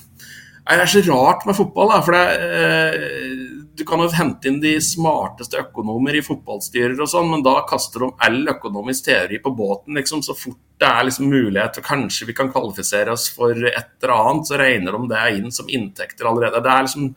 det 0.78 0.84
er 0.84 0.92
så 0.92 1.02
rart 1.08 1.46
med 1.48 1.56
fotball, 1.58 1.90
da, 1.90 2.00
for 2.04 2.14
det, 2.14 3.60
du 3.80 3.84
kan 3.88 4.02
jo 4.04 4.10
hente 4.12 4.50
inn 4.50 4.58
de 4.62 4.74
smarteste 4.84 5.58
økonomer 5.62 6.18
i 6.18 6.24
fotballstyrer 6.24 6.98
og 7.00 7.08
sånn, 7.10 7.30
men 7.32 7.44
da 7.46 7.56
kaster 7.68 8.04
de 8.04 8.10
all 8.26 8.42
økonomisk 8.52 9.06
teori 9.08 9.40
på 9.42 9.54
båten. 9.56 9.96
liksom, 9.96 10.22
Så 10.22 10.36
fort 10.36 10.58
det 10.80 10.88
er 10.88 11.04
liksom 11.04 11.28
mulighet 11.28 11.76
og 11.76 11.84
kanskje 11.84 12.26
vi 12.30 12.34
kan 12.36 12.50
kvalifisere 12.52 13.12
oss 13.12 13.28
for 13.34 13.52
et 13.52 13.90
eller 14.00 14.14
annet, 14.16 14.46
så 14.48 14.60
regner 14.60 14.96
de 14.96 15.10
det 15.10 15.24
inn 15.36 15.50
som 15.52 15.68
inntekter 15.68 16.28
allerede. 16.28 16.62
Det 16.64 16.72
er 16.72 16.86
liksom 16.86 17.10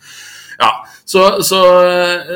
ja, 0.59 0.71
så, 1.05 1.43
så, 1.43 1.59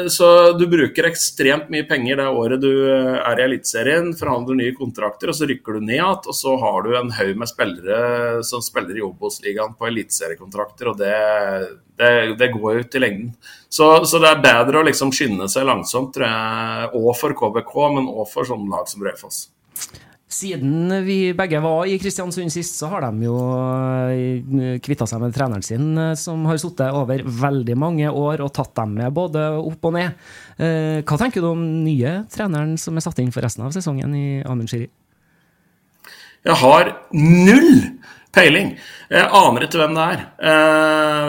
så, 0.09 0.51
du 0.59 0.65
bruker 0.67 1.07
ekstremt 1.07 1.69
mye 1.73 1.85
penger 1.87 2.19
det 2.19 2.27
året 2.27 2.61
du 2.61 2.71
er 2.89 3.39
i 3.39 3.45
Eliteserien, 3.45 4.11
forhandler 4.17 4.59
nye 4.59 4.75
kontrakter, 4.77 5.31
og 5.31 5.37
så 5.37 5.47
rykker 5.49 5.77
du 5.77 5.85
ned 5.85 5.97
igjen. 5.97 6.05
Og 6.27 6.35
så 6.35 6.53
har 6.61 6.85
du 6.85 6.93
en 6.97 7.11
haug 7.17 7.33
med 7.41 7.49
spillere 7.49 8.43
som 8.47 8.63
spiller 8.63 8.99
i 8.99 9.03
Obos-ligaen 9.05 9.75
på 9.77 9.89
eliteseriekontrakter, 9.89 10.91
og 10.91 11.01
det, 11.01 11.13
det, 11.99 12.13
det, 12.39 12.51
går 12.53 12.83
ut 12.83 12.97
i 12.97 13.03
lengden. 13.03 13.35
Så, 13.69 13.89
så, 14.05 14.21
det 14.23 14.31
er 14.31 14.45
bedre 14.45 14.81
å 14.81 14.87
liksom 14.87 15.13
skynde 15.15 15.49
seg 15.51 15.67
langsomt, 15.67 16.13
tror 16.15 16.29
jeg, 16.29 16.89
og 16.97 17.13
for 17.19 17.37
KBK, 17.37 17.77
men 17.97 18.09
òg 18.11 18.27
for 18.31 18.47
sånne 18.47 18.71
lag 18.71 18.89
som 18.91 19.05
Raufoss. 19.05 19.47
Siden 20.27 20.91
vi 21.05 21.31
begge 21.31 21.61
var 21.63 21.87
i 21.87 21.95
Kristiansund 22.01 22.51
sist, 22.51 22.75
så 22.75 22.89
har 22.91 23.05
de 23.05 23.23
jo 23.29 23.37
kvitta 24.83 25.07
seg 25.07 25.21
med 25.23 25.31
treneren 25.31 25.63
sin, 25.63 25.95
som 26.19 26.43
har 26.49 26.59
sittet 26.59 26.91
over 26.91 27.23
veldig 27.23 27.77
mange 27.79 28.11
år 28.11 28.43
og 28.43 28.51
tatt 28.57 28.73
dem 28.75 28.97
med 28.99 29.15
både 29.15 29.45
opp 29.55 29.87
og 29.87 29.95
ned. 29.95 30.27
Hva 30.59 31.19
tenker 31.21 31.39
du 31.39 31.47
om 31.53 31.63
nye 31.85 32.17
treneren 32.33 32.75
som 32.81 32.99
er 32.99 33.05
satt 33.07 33.23
inn 33.23 33.31
for 33.31 33.47
resten 33.47 33.63
av 33.63 33.71
sesongen 33.75 34.11
i 34.19 34.25
Amund 34.43 34.67
Shiri? 34.67 34.89
Jeg 36.43 36.59
har 36.59 36.91
null 37.15 37.71
peiling. 38.35 38.73
Jeg 39.07 39.31
aner 39.39 39.65
ikke 39.65 39.79
hvem 39.79 39.95
det 39.95 40.09
er. 40.11 40.27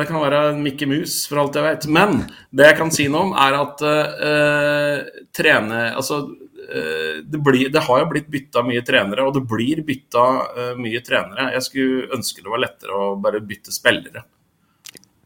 Det 0.00 0.08
kan 0.10 0.22
være 0.24 0.42
Mikke 0.58 0.90
Mus, 0.90 1.20
for 1.30 1.44
alt 1.44 1.56
jeg 1.58 1.64
vet. 1.64 1.86
Men 1.94 2.20
det 2.50 2.66
jeg 2.72 2.78
kan 2.82 2.92
si 2.94 3.06
noe 3.10 3.28
om, 3.28 3.32
er 3.38 3.56
at 3.62 3.86
uh, 3.86 5.24
trene... 5.38 5.80
Altså, 5.94 6.24
det, 6.68 7.38
blir, 7.40 7.70
det, 7.72 7.80
har 7.86 8.02
jo 8.02 8.08
blitt 8.10 8.26
bytta 8.28 8.60
mye 8.66 8.82
trenere, 8.84 9.24
og 9.24 9.38
det 9.38 9.44
blir 9.48 9.80
bytta 9.86 10.24
uh, 10.44 10.74
mye 10.76 11.00
trenere. 11.04 11.46
Jeg 11.54 11.64
skulle 11.64 12.10
ønske 12.18 12.44
det 12.44 12.52
var 12.52 12.60
lettere 12.60 12.98
å 12.98 13.14
bare 13.22 13.40
bytte 13.40 13.72
spillere. 13.72 14.26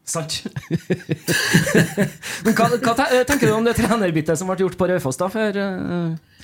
Sant. 0.03 0.41
Men 2.43 2.55
hva, 2.57 2.67
hva 2.75 2.93
tenker 3.23 3.47
du 3.47 3.53
om 3.55 3.63
det 3.63 3.77
trenerbyttet 3.77 4.39
som 4.39 4.51
ble 4.51 4.65
gjort 4.65 4.75
på 4.79 4.89
Raufoss 4.91 5.19
da, 5.19 5.29
før, 5.31 5.59
eh, 5.63 6.43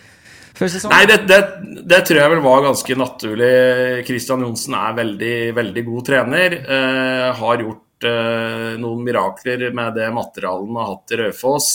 før 0.55 0.71
sesongen? 0.71 0.95
Nei, 0.95 1.03
det, 1.09 1.17
det, 1.27 1.83
det 1.91 2.01
tror 2.07 2.21
jeg 2.21 2.33
vel 2.35 2.43
var 2.45 2.63
ganske 2.69 2.97
naturlig. 3.01 3.51
Kristian 4.07 4.45
Johnsen 4.47 4.77
er 4.79 4.95
veldig, 5.01 5.35
veldig 5.59 5.85
god 5.89 6.07
trener. 6.07 6.55
Eh, 6.61 7.27
har 7.41 7.65
gjort 7.65 8.07
eh, 8.07 8.79
noen 8.79 9.03
mirakler 9.03 9.67
med 9.75 9.99
det 9.99 10.07
materialet 10.15 10.71
han 10.71 10.79
har 10.79 10.91
hatt 10.93 11.15
i 11.15 11.21
Raufoss. 11.25 11.73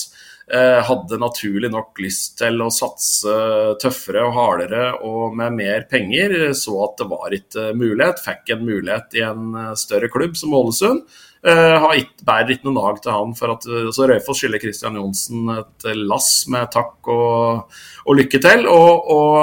Eh, 0.53 0.81
hadde 0.85 1.17
naturlig 1.17 1.71
nok 1.73 1.97
lyst 2.05 2.35
til 2.37 2.61
å 2.61 2.67
satse 2.69 3.33
tøffere 3.81 4.27
og 4.27 4.35
hardere 4.37 4.83
og 5.09 5.37
med 5.39 5.57
mer 5.57 5.87
penger. 5.89 6.53
Så 6.59 6.75
at 6.85 6.99
det 7.01 7.07
var 7.09 7.37
ikke 7.37 7.71
mulighet. 7.79 8.21
Fikk 8.25 8.53
en 8.53 8.67
mulighet 8.67 9.17
i 9.17 9.25
en 9.25 9.55
eh, 9.57 9.71
større 9.81 10.11
klubb 10.13 10.37
som 10.37 10.57
Ålesund. 10.57 11.07
Ikke, 11.45 12.25
bærer 12.25 12.55
ikke 12.55 12.71
noe 12.71 12.77
nag 12.79 13.01
til 13.05 13.13
han. 13.13 13.33
for 13.37 13.53
at, 13.53 13.67
så 13.93 14.07
Røyfoss 14.09 14.39
skylder 14.41 14.63
Christian 14.63 14.95
Johnsen 14.97 15.51
et 15.53 15.85
lass 16.09 16.47
med 16.49 16.71
takk 16.73 17.11
og, 17.13 17.75
og 18.09 18.17
lykke 18.17 18.41
til. 18.41 18.65
Og, 18.65 19.11
og, 19.13 19.35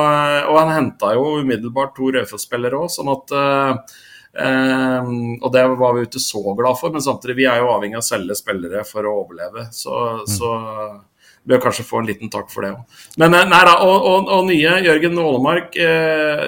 og 0.50 0.58
han 0.58 0.74
henta 0.74 1.12
jo 1.14 1.36
umiddelbart 1.44 1.94
to 1.98 2.10
Røyfoss-spillere 2.16 2.80
òg, 2.82 2.90
sånn 2.90 3.14
at 3.14 3.36
Og 4.32 5.48
det 5.52 5.64
var 5.76 5.96
vi 5.98 6.06
ikke 6.08 6.22
så 6.24 6.54
glad 6.56 6.78
for, 6.80 6.94
men 6.94 7.04
samtidig 7.04 7.36
vi 7.42 7.48
er 7.52 7.60
jo 7.60 7.72
avhengig 7.74 7.98
av 8.00 8.04
å 8.04 8.08
selge 8.08 8.38
spillere 8.40 8.86
for 8.88 9.04
å 9.04 9.16
overleve. 9.26 9.66
Så, 9.76 9.96
så 10.24 10.54
bør 11.48 11.62
kanskje 11.64 11.86
få 11.86 12.02
en 12.02 12.08
liten 12.10 12.30
takk 12.32 12.52
for 12.54 12.66
det 12.66 12.72
òg. 12.76 13.00
Men 13.22 13.34
eh, 13.38 13.48
nei 13.50 13.62
da, 13.66 13.74
og, 13.86 14.06
og, 14.08 14.30
og 14.36 14.44
nye 14.50 14.76
Jørgen 14.86 15.18
Ålemark, 15.22 15.78
eh, 15.82 16.44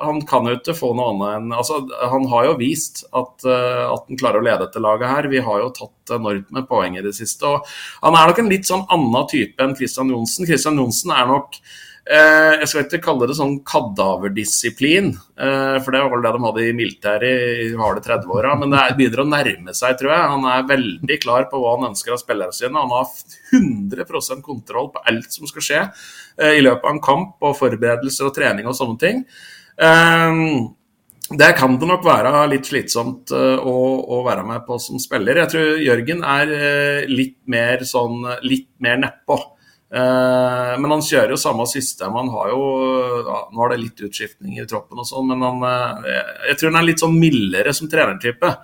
han 0.00 0.18
kan 0.28 0.48
jo 0.48 0.56
ikke 0.58 0.74
få 0.76 0.92
noe 0.98 1.12
annet 1.12 1.36
enn 1.36 1.54
altså, 1.60 1.82
Han 2.10 2.26
har 2.32 2.48
jo 2.50 2.56
vist 2.60 3.04
at, 3.08 3.46
eh, 3.46 3.84
at 3.86 4.10
han 4.10 4.18
klarer 4.20 4.42
å 4.42 4.46
lede 4.46 4.66
dette 4.66 4.82
laget 4.82 5.12
her. 5.12 5.30
Vi 5.32 5.44
har 5.46 5.62
jo 5.62 5.70
tatt 5.76 6.16
enormt 6.18 6.50
med 6.54 6.68
poeng 6.70 6.98
i 6.98 7.04
det 7.04 7.14
siste. 7.18 7.46
og 7.46 7.70
Han 8.02 8.18
er 8.18 8.32
nok 8.32 8.42
en 8.42 8.52
litt 8.52 8.68
sånn 8.68 8.84
annen 8.92 9.30
type 9.30 9.62
enn 9.62 9.76
Christian 9.78 10.10
Johnsen. 10.12 10.48
Christian 10.48 10.80
Johnsen 10.80 11.14
er 11.14 11.30
nok 11.30 11.60
jeg 12.02 12.66
skal 12.66 12.82
ikke 12.82 12.98
kalle 13.04 13.28
det 13.30 13.36
sånn 13.38 13.60
kadaverdisiplin, 13.66 15.12
eh, 15.38 15.76
for 15.84 15.94
det 15.94 16.00
var 16.02 16.10
vel 16.10 16.24
det 16.24 16.32
de 16.34 16.40
hadde 16.42 16.64
i 16.66 16.74
militæret 16.74 17.52
i 17.62 17.68
harde 17.78 18.02
30-åra. 18.02 18.56
Men 18.58 18.74
det 18.74 18.80
er, 18.80 18.96
begynner 18.98 19.22
å 19.22 19.28
nærme 19.30 19.74
seg, 19.78 19.94
tror 20.00 20.10
jeg. 20.10 20.32
Han 20.34 20.48
er 20.50 20.66
veldig 20.66 21.18
klar 21.22 21.46
på 21.50 21.62
hva 21.62 21.76
han 21.76 21.92
ønsker 21.92 22.16
av 22.16 22.18
spillerne 22.18 22.56
sine. 22.56 22.74
Han 22.74 22.90
har 22.90 23.06
100 23.54 24.42
kontroll 24.42 24.90
på 24.90 25.04
alt 25.06 25.30
som 25.30 25.46
skal 25.46 25.66
skje 25.68 25.80
eh, 25.84 26.58
i 26.58 26.64
løpet 26.66 26.82
av 26.82 26.96
en 26.96 27.02
kamp, 27.06 27.36
og 27.38 27.58
forberedelser 27.60 28.26
og 28.26 28.34
trening 28.34 28.66
og 28.66 28.78
sånne 28.80 28.98
ting. 28.98 29.22
Eh, 29.78 30.42
det 31.38 31.52
kan 31.56 31.78
det 31.78 31.86
nok 31.86 32.02
være 32.04 32.34
litt 32.50 32.66
slitsomt 32.66 33.30
å, 33.32 33.76
å, 34.02 34.18
være 34.26 34.42
med 34.44 34.66
på 34.66 34.76
som 34.82 34.98
spiller. 35.00 35.38
Jeg 35.38 35.52
tror 35.54 35.78
Jørgen 35.80 36.26
er 36.28 37.06
litt 37.08 37.38
mer 37.48 37.86
sånn 37.88 38.26
litt 38.42 38.68
mer 38.82 38.98
nedpå. 39.00 39.38
Uh, 39.92 40.72
men 40.80 40.94
han 40.94 41.04
kjører 41.04 41.34
jo 41.34 41.40
samme 41.40 41.66
system. 41.68 42.14
Han 42.16 42.30
har 42.32 42.52
jo 42.54 42.62
ja, 43.26 43.40
Nå 43.52 43.60
har 43.60 43.74
det 43.74 43.82
litt 43.82 44.04
utskiftning 44.08 44.56
i 44.56 44.66
troppen 44.68 45.02
og 45.02 45.08
sånn, 45.08 45.28
men 45.32 45.44
han, 45.44 46.06
jeg 46.48 46.58
tror 46.58 46.72
han 46.72 46.80
er 46.80 46.88
litt 46.88 47.02
sånn 47.04 47.18
mildere 47.20 47.74
som 47.76 47.90
trenertype. 47.92 48.54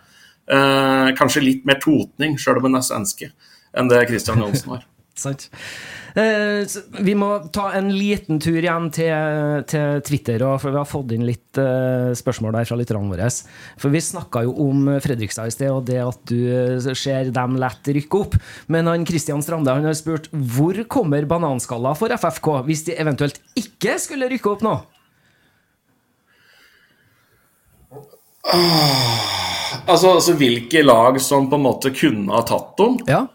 kanskje 1.19 1.45
litt 1.45 1.67
mer 1.69 1.77
totning, 1.83 2.39
sjøl 2.41 2.63
om 2.63 2.71
han 2.71 2.79
er 2.79 2.87
svenske, 2.87 3.27
enn 3.77 3.91
det 3.91 4.07
Christian 4.09 4.41
Johnsen 4.41 4.73
var. 4.73 4.87
Sant. 5.25 5.51
Eh, 6.17 6.65
vi 7.05 7.15
må 7.19 7.29
ta 7.53 7.69
en 7.77 7.91
liten 7.93 8.41
tur 8.41 8.59
igjen 8.59 8.89
til, 8.95 9.65
til 9.69 10.03
Twitter, 10.07 10.45
for 10.61 10.73
vi 10.73 10.81
har 10.81 10.89
fått 10.89 11.13
inn 11.17 11.27
litt 11.29 11.61
eh, 11.61 12.11
spørsmål 12.17 12.57
der 12.57 12.69
fra 12.69 12.79
lytterne 12.81 13.13
våre. 13.13 13.29
For 13.81 13.93
vi 13.93 14.03
snakka 14.05 14.45
jo 14.47 14.55
om 14.69 14.89
Fredrikstad 15.05 15.51
i 15.51 15.55
sted, 15.55 15.73
og 15.73 15.87
det 15.89 16.01
at 16.05 16.23
du 16.31 16.81
ser 16.97 17.33
dem 17.35 17.59
lett 17.61 17.93
rykke 17.99 18.23
opp. 18.23 18.39
Men 18.73 18.89
han 18.91 19.07
Kristian 19.09 19.45
Strande 19.45 19.75
han 19.75 19.89
har 19.89 19.97
spurt 19.99 20.31
hvor 20.33 20.79
kommer 20.91 21.29
bananskalla 21.29 21.95
for 21.99 22.13
FFK 22.15 22.53
hvis 22.69 22.87
de 22.89 22.97
eventuelt 23.01 23.41
ikke 23.59 23.99
skulle 24.03 24.31
rykke 24.31 24.55
opp 24.55 24.65
nå? 24.67 24.79
Altså, 29.89 30.15
altså 30.15 30.35
hvilke 30.39 30.83
lag 30.85 31.19
som 31.21 31.49
på 31.51 31.59
en 31.59 31.67
måte 31.67 31.93
kunne 31.97 32.33
ha 32.33 32.45
tatt 32.49 32.77
dem? 32.81 32.97
Ja. 33.09 33.27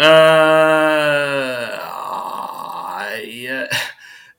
Uh, 0.00 1.82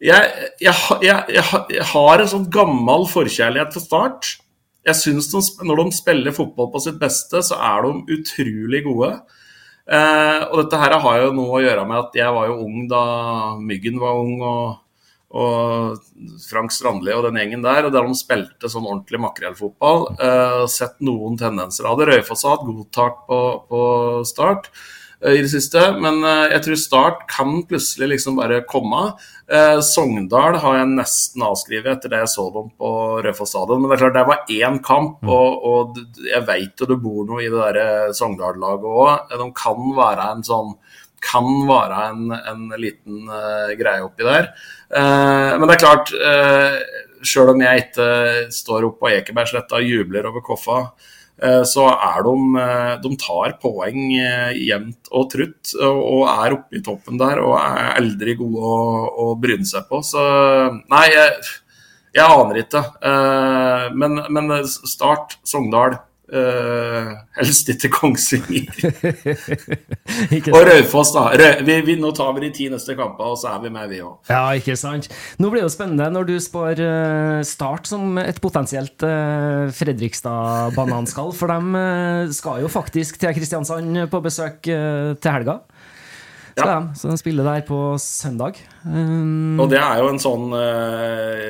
jeg, 0.03 0.47
jeg, 0.59 0.75
jeg, 1.05 1.19
jeg, 1.37 1.83
har 1.93 2.23
en 2.23 2.31
sånn 2.31 2.47
gammel 2.51 3.05
forkjærlighet 3.11 3.75
for 3.75 3.85
Start. 3.85 4.31
Jeg 4.83 4.99
synes 4.99 5.29
de, 5.31 5.41
Når 5.63 5.79
de 5.79 5.95
spiller 5.95 6.35
fotball 6.35 6.71
på 6.73 6.81
sitt 6.83 6.97
beste, 6.99 7.43
så 7.45 7.59
er 7.61 7.85
de 7.85 8.17
utrolig 8.17 8.81
gode. 8.87 9.13
Uh, 9.83 10.41
og 10.49 10.63
dette 10.63 10.79
her 10.79 10.95
har 11.05 11.19
jo 11.21 11.35
noe 11.35 11.59
å 11.59 11.61
gjøre 11.63 11.83
med 11.87 11.99
at 11.99 12.15
jeg 12.15 12.31
var 12.31 12.47
jo 12.47 12.61
ung 12.63 12.85
da 12.87 13.03
Myggen 13.59 13.97
var 13.99 14.15
ung, 14.15 14.37
og, 14.47 14.77
og 15.35 16.37
Frank 16.47 16.71
Strandli 16.71 17.11
og 17.13 17.27
den 17.27 17.39
gjengen 17.39 17.63
der. 17.65 17.85
og 17.87 17.93
Der 17.93 18.09
de 18.09 18.17
spilte 18.17 18.71
sånn 18.71 18.89
ordentlig 18.89 19.21
makrellfotball. 19.23 20.09
Uh, 20.17 20.65
sett 20.71 20.97
noen 21.05 21.37
tendenser 21.39 21.87
av 21.87 22.01
det. 22.01 22.09
Røyfoss 22.09 22.43
har 22.47 22.57
hatt 22.57 22.67
god 22.67 22.91
tak 22.97 23.23
på, 23.29 23.39
på 23.69 23.85
Start 24.27 24.71
i 25.29 25.39
det 25.39 25.51
siste. 25.51 25.79
Men 26.03 26.19
jeg 26.51 26.63
tror 26.65 26.79
Start 26.79 27.23
kan 27.31 27.61
plutselig 27.69 28.15
liksom 28.15 28.39
bare 28.41 28.63
komme. 28.67 29.13
Eh, 29.51 29.79
Sogndal 29.83 30.55
har 30.63 30.77
jeg 30.77 30.91
nesten 30.93 31.43
avskrevet 31.43 31.97
etter 31.97 32.13
det 32.13 32.21
jeg 32.21 32.31
så 32.31 32.45
dem 32.53 32.69
på 32.79 32.91
Rødfoss 33.25 33.51
stadion. 33.51 33.81
Men 33.83 33.91
det 33.91 33.97
er 33.97 34.03
klart 34.05 34.17
det 34.17 34.25
var 34.29 34.53
én 34.55 34.79
kamp, 34.85 35.23
og, 35.27 35.65
og 35.67 35.99
jeg 36.29 36.45
vet 36.47 36.79
jo 36.79 36.89
det 36.89 36.99
bor 37.03 37.27
noe 37.27 37.43
i 37.43 37.51
det 37.51 37.71
der 37.77 38.13
Sogndal-laget 38.15 38.87
òg. 38.87 39.33
De 39.35 39.49
kan 39.59 39.89
være 39.99 40.29
en 40.31 40.45
sånn 40.47 40.75
kan 41.23 41.47
være 41.69 41.97
en, 42.09 42.31
en 42.35 42.63
liten 42.75 43.29
uh, 43.31 43.71
greie 43.79 44.03
oppi 44.03 44.25
der. 44.27 44.49
Uh, 44.91 45.55
men 45.55 45.69
det 45.69 45.77
er 45.77 45.83
klart, 45.85 46.11
uh, 46.19 47.23
sjøl 47.23 47.53
om 47.53 47.63
jeg 47.63 47.85
ikke 47.85 48.07
står 48.51 48.89
oppe 48.89 49.05
på 49.05 49.13
Ekebergsletta 49.13 49.79
og 49.79 49.87
jubler 49.87 50.27
over 50.27 50.43
Koffa, 50.43 50.81
så 51.67 51.87
er 51.91 52.23
de 52.23 52.65
De 53.03 53.09
tar 53.19 53.55
poeng 53.59 54.11
jevnt 54.53 55.09
og 55.11 55.25
trutt 55.33 55.73
og 55.81 56.27
er 56.29 56.55
oppe 56.55 56.77
i 56.77 56.83
toppen 56.85 57.17
der 57.19 57.41
og 57.41 57.57
er 57.57 57.97
aldri 57.97 58.35
gode 58.39 58.61
å, 58.69 58.77
å 59.25 59.25
bryne 59.41 59.65
seg 59.67 59.89
på. 59.89 59.99
Så 60.05 60.21
nei, 60.93 61.07
jeg, 61.11 61.33
jeg 62.15 62.37
aner 62.37 62.61
ikke. 62.61 62.83
Men, 63.97 64.21
men 64.29 64.55
Start, 64.69 65.39
Sogndal. 65.43 65.97
Uh, 66.33 67.11
helst 67.37 67.67
ikke 67.69 67.91
Kongsvinger. 67.93 68.65
og 70.55 70.63
Raufoss, 70.65 71.11
da. 71.13 71.27
Rø 71.37 71.49
vi, 71.67 71.75
vi, 71.85 71.95
nå 72.01 72.09
tar 72.17 72.31
vi 72.33 72.47
de 72.47 72.49
ti 72.55 72.65
neste 72.73 72.95
kampene, 72.97 73.35
og 73.35 73.37
så 73.37 73.51
er 73.51 73.59
vi 73.61 73.69
med, 73.75 73.91
vi 73.91 73.99
òg. 74.01 74.15
Ja, 74.31 74.41
ikke 74.57 74.73
sant. 74.79 75.11
Nå 75.37 75.51
blir 75.51 75.61
det 75.61 75.67
jo 75.67 75.75
spennende 75.75 76.09
når 76.15 76.31
du 76.31 76.33
spår 76.41 76.81
uh, 76.81 77.43
Start 77.45 77.91
som 77.91 78.17
et 78.17 78.41
potensielt 78.41 79.05
uh, 79.05 79.69
Fredrikstad-bananskall. 79.77 81.29
For 81.37 81.53
de 81.53 82.33
skal 82.33 82.63
jo 82.63 82.71
faktisk 82.71 83.21
til 83.21 83.37
Kristiansand 83.37 84.07
på 84.09 84.23
besøk 84.25 84.63
til 84.65 85.29
helga. 85.29 85.59
Så, 86.53 86.65
ja. 86.67 86.79
de, 86.79 86.93
så 86.99 87.09
de 87.09 87.17
spiller 87.17 87.47
der 87.47 87.63
på 87.65 87.77
søndag. 87.97 88.59
Um, 88.85 89.57
og 89.57 89.71
det 89.71 89.79
er 89.81 90.03
jo 90.03 90.09
en 90.11 90.19
sånn 90.21 90.51
uh, 90.53 91.49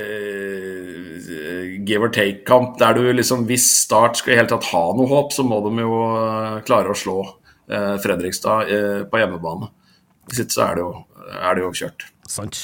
give 1.83 2.05
or 2.05 2.11
take-kamp 2.13 2.77
der 2.79 2.95
du 2.95 3.01
liksom 3.11 3.43
Hvis 3.49 3.65
Start 3.83 4.21
skal 4.21 4.33
i 4.33 4.37
hele 4.39 4.47
tatt 4.51 4.69
ha 4.71 4.83
noe 4.95 5.09
håp, 5.11 5.33
så 5.35 5.43
må 5.43 5.59
de 5.65 5.73
jo 5.83 5.97
uh, 6.15 6.61
klare 6.63 6.93
å 6.93 6.95
slå 6.95 7.17
uh, 7.27 7.95
Fredrikstad 8.03 8.71
på 9.11 9.19
hjemmebane. 9.19 9.67
Hvis 10.31 10.45
ikke 10.45 10.55
så 10.55 10.61
er 10.69 10.79
det 10.79 10.85
jo, 10.85 10.91
er 11.35 11.57
det 11.57 11.65
jo 11.65 11.71
kjørt. 11.81 12.05
Sant. 12.33 12.55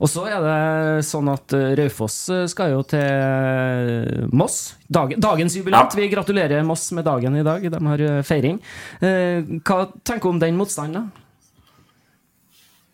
Og 0.00 0.08
så 0.08 0.24
er 0.24 0.40
det 0.40 1.04
sånn 1.04 1.28
at 1.28 1.52
Raufoss 1.76 2.16
skal 2.48 2.72
jo 2.72 2.80
til 2.88 4.24
Moss. 4.32 4.56
Dag, 4.88 5.12
dagens 5.20 5.58
jubilant. 5.58 5.92
Ja. 5.92 6.00
Vi 6.00 6.08
gratulerer 6.08 6.64
Moss 6.64 6.88
med 6.96 7.04
dagen 7.04 7.36
i 7.36 7.44
dag. 7.44 7.60
De 7.68 7.82
har 7.84 8.04
feiring. 8.24 8.56
Hva 9.04 9.78
tenker 10.00 10.24
du 10.24 10.30
om 10.32 10.40
den 10.40 10.56
motstanden, 10.56 11.04
da? 11.12 11.23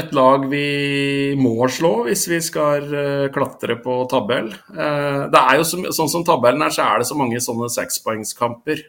et 0.00 0.08
lag 0.16 0.46
vi 0.50 1.36
må 1.38 1.68
slå 1.70 1.92
hvis 2.08 2.24
vi 2.26 2.40
skal 2.42 2.88
uh, 2.90 3.26
klatre 3.34 3.76
på 3.84 4.00
tabell. 4.10 4.48
det 4.50 5.42
er 5.42 5.60
jo 5.60 5.66
så, 5.68 5.78
Sånn 5.94 6.10
som 6.10 6.24
tabellen 6.26 6.64
er, 6.66 6.74
så 6.74 6.88
er 6.88 7.02
det 7.02 7.06
så 7.06 7.18
mange 7.18 7.38
sånne 7.44 7.68
sekspoengskamper. 7.70 8.82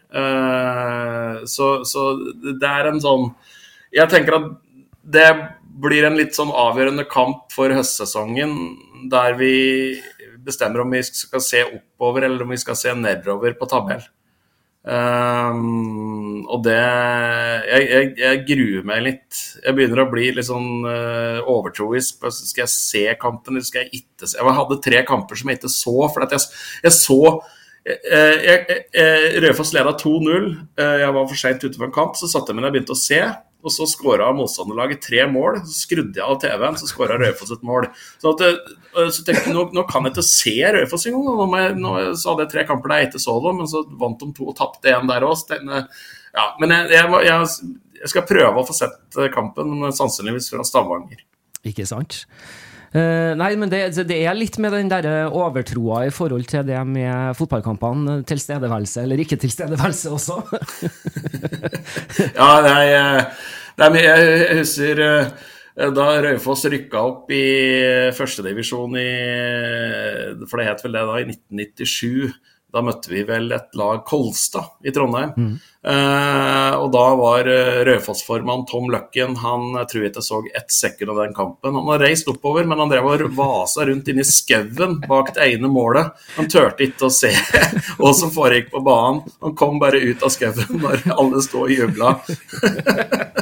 så, 1.45 1.67
så 1.85 2.07
det 2.41 2.69
er 2.69 2.89
en 2.89 3.01
sånn 3.03 3.29
Jeg 3.93 4.09
tenker 4.09 4.39
at 4.39 4.49
det 5.03 5.29
blir 5.83 6.07
en 6.07 6.17
litt 6.17 6.33
sånn 6.37 6.53
avgjørende 6.53 7.05
kamp 7.09 7.51
for 7.53 7.73
høstsesongen, 7.73 8.53
der 9.11 9.37
vi 9.37 9.53
bestemmer 10.45 10.83
om 10.83 10.93
vi 10.93 11.01
skal 11.05 11.41
se 11.43 11.63
oppover 11.65 12.25
eller 12.25 12.45
om 12.45 12.53
vi 12.53 12.61
skal 12.61 12.77
se 12.79 12.93
nedover 12.97 13.55
på 13.57 13.69
tabell. 13.69 14.03
Um, 14.83 16.41
og 16.51 16.65
det 16.65 16.75
jeg, 16.75 17.83
jeg, 17.87 18.07
jeg, 18.19 18.39
gruer 18.49 18.87
meg 18.89 19.03
litt. 19.05 19.41
Jeg 19.63 19.77
begynner 19.77 20.03
å 20.03 20.09
bli 20.11 20.27
litt 20.35 20.49
sånn 20.49 20.83
uh, 20.83 21.39
overtroisk. 21.47 22.25
Skal 22.35 22.65
jeg 22.65 22.73
se 22.73 23.03
kampen, 23.21 23.55
eller 23.55 23.67
skal 23.67 23.85
jeg 23.85 24.03
ikke 24.03 24.27
se? 24.27 24.39
Jeg 24.41 24.57
hadde 24.59 24.81
tre 24.83 25.03
kamper 25.07 25.39
som 25.39 25.51
jeg 25.51 25.61
ikke 25.61 25.71
så. 25.71 25.95
For 26.11 26.27
jeg, 26.27 26.49
jeg, 26.83 26.95
så 26.97 27.21
eh, 27.85 29.39
Raufoss 29.43 29.73
leda 29.75 29.95
2-0. 29.99 30.51
Eh, 30.79 30.99
jeg 31.03 31.15
var 31.15 31.31
for 31.31 31.39
seint 31.39 31.63
ute 31.63 31.79
på 31.79 31.87
en 31.87 31.95
kamp. 31.95 32.19
Så 32.19 32.31
satte 32.31 32.51
jeg 32.51 32.59
meg 32.59 32.65
ned 32.65 32.73
og 32.73 32.77
begynte 32.77 32.97
å 32.97 32.99
se. 32.99 33.21
Og 33.63 33.71
så 33.71 33.87
skåra 33.87 34.27
motstanderlaget 34.35 35.05
tre 35.05 35.23
mål. 35.31 35.61
Så 35.63 35.85
skrudde 35.85 36.19
jeg 36.19 36.25
av 36.25 36.39
TV-en, 36.41 36.77
så 36.79 36.89
skåra 36.89 37.15
Raufoss 37.21 37.53
et 37.55 37.63
mål. 37.65 37.87
Så, 38.21 38.33
at, 38.33 38.43
eh, 38.43 39.11
så 39.15 39.23
tenkte 39.23 39.47
jeg, 39.47 39.55
nå, 39.55 39.69
nå 39.75 39.85
kan 39.89 40.03
jeg 40.03 40.15
ikke 40.15 40.25
se 40.27 40.55
Raufoss 40.75 41.07
engang. 41.07 41.29
Nå, 41.39 41.61
nå 41.79 41.93
så 42.19 42.33
hadde 42.33 42.47
jeg 42.47 42.53
tre 42.55 42.65
kamper 42.69 42.91
der 42.91 43.03
jeg 43.03 43.11
ikke 43.13 43.23
så 43.23 43.37
dem, 43.45 43.61
men 43.61 43.71
så 43.71 43.85
vant 44.01 44.19
de 44.19 44.29
to 44.35 44.49
og 44.51 44.57
tapte 44.59 44.91
én 44.91 45.07
der 45.09 45.27
òg. 45.27 45.45
Ja, 46.33 46.49
men 46.59 46.73
jeg, 46.73 46.91
jeg, 46.97 47.47
jeg, 48.01 48.11
skal 48.11 48.27
prøve 48.27 48.59
å 48.59 48.67
få 48.67 48.75
sett 48.75 49.19
eh, 49.21 49.31
kampen, 49.33 49.87
sannsynligvis 49.95 50.51
fra 50.51 50.65
Stavanger. 50.67 51.23
Ikke 51.63 51.87
sant? 51.87 52.25
Eh, 52.93 53.31
nei, 53.39 53.53
men 53.57 53.71
det, 53.71 53.87
det 54.05 54.19
er 54.21 54.35
litt 54.37 54.59
med 54.61 54.75
den 54.75 54.91
der 54.91 55.07
overtroa 55.33 56.03
i 56.05 56.11
forhold 56.13 56.45
til 56.49 56.65
det 56.67 56.77
med 56.85 57.33
fotballkampene. 57.39 58.19
Tilstedeværelse 58.29 59.01
eller 59.05 59.23
ikke 59.23 59.39
tilstedeværelse 59.41 60.13
også. 60.13 60.41
Ja, 62.37 62.49
nei, 62.61 62.85
eh, 62.93 63.49
nei, 63.81 63.87
men 63.89 63.99
jeg, 64.03 64.45
husker 64.59 65.01
eh, 65.01 65.31
da 65.97 66.07
Raufoss 66.21 66.67
rykka 66.69 67.01
opp 67.01 67.31
i 67.33 67.43
førstedivisjon 68.13 68.97
i 69.01 69.09
For 70.45 70.61
det 70.61 70.67
het 70.67 70.83
vel 70.85 70.97
det 70.99 71.05
da, 71.09 71.17
i 71.17 71.25
1997. 71.31 72.29
Da 72.73 72.81
møtte 72.81 73.11
vi 73.11 73.21
vel 73.27 73.51
et 73.53 73.75
lag 73.77 74.01
Kolstad 74.07 74.81
i 74.81 74.91
Trondheim. 74.93 75.59
Eh, 75.83 76.73
og 76.79 76.87
da 76.93 77.03
var 77.19 77.47
eh, 77.51 77.81
Raufoss-formann 77.83 78.61
Tom 78.69 78.85
Løkken 78.87 79.33
Han 79.41 79.73
jeg 79.81 79.89
tror 79.91 80.05
ikke 80.07 80.21
jeg 80.21 80.27
så 80.29 80.39
ett 80.55 80.71
sekund 80.71 81.11
av 81.11 81.19
den 81.21 81.35
kampen. 81.35 81.75
Han 81.75 81.91
har 81.91 82.01
reist 82.01 82.29
oppover, 82.31 82.65
men 82.65 82.79
han 82.79 82.89
drev 82.89 83.09
og 83.11 83.25
vasa 83.37 83.85
rundt 83.89 84.07
inni 84.09 84.23
i 84.23 84.29
skauen 84.29 85.01
bak 85.09 85.33
det 85.35 85.49
ene 85.53 85.69
målet. 85.69 86.15
Han 86.37 86.49
turte 86.49 86.87
ikke 86.87 87.09
å 87.09 87.13
se 87.13 87.33
hva 87.99 88.13
som 88.15 88.33
foregikk 88.33 88.71
på 88.73 88.81
banen. 88.85 89.21
Han 89.43 89.57
kom 89.59 89.77
bare 89.83 90.01
ut 90.01 90.23
av 90.23 90.33
skauen 90.33 90.81
når 90.81 91.05
alle 91.13 91.43
sto 91.45 91.67
og 91.67 91.75
jubla. 91.75 92.15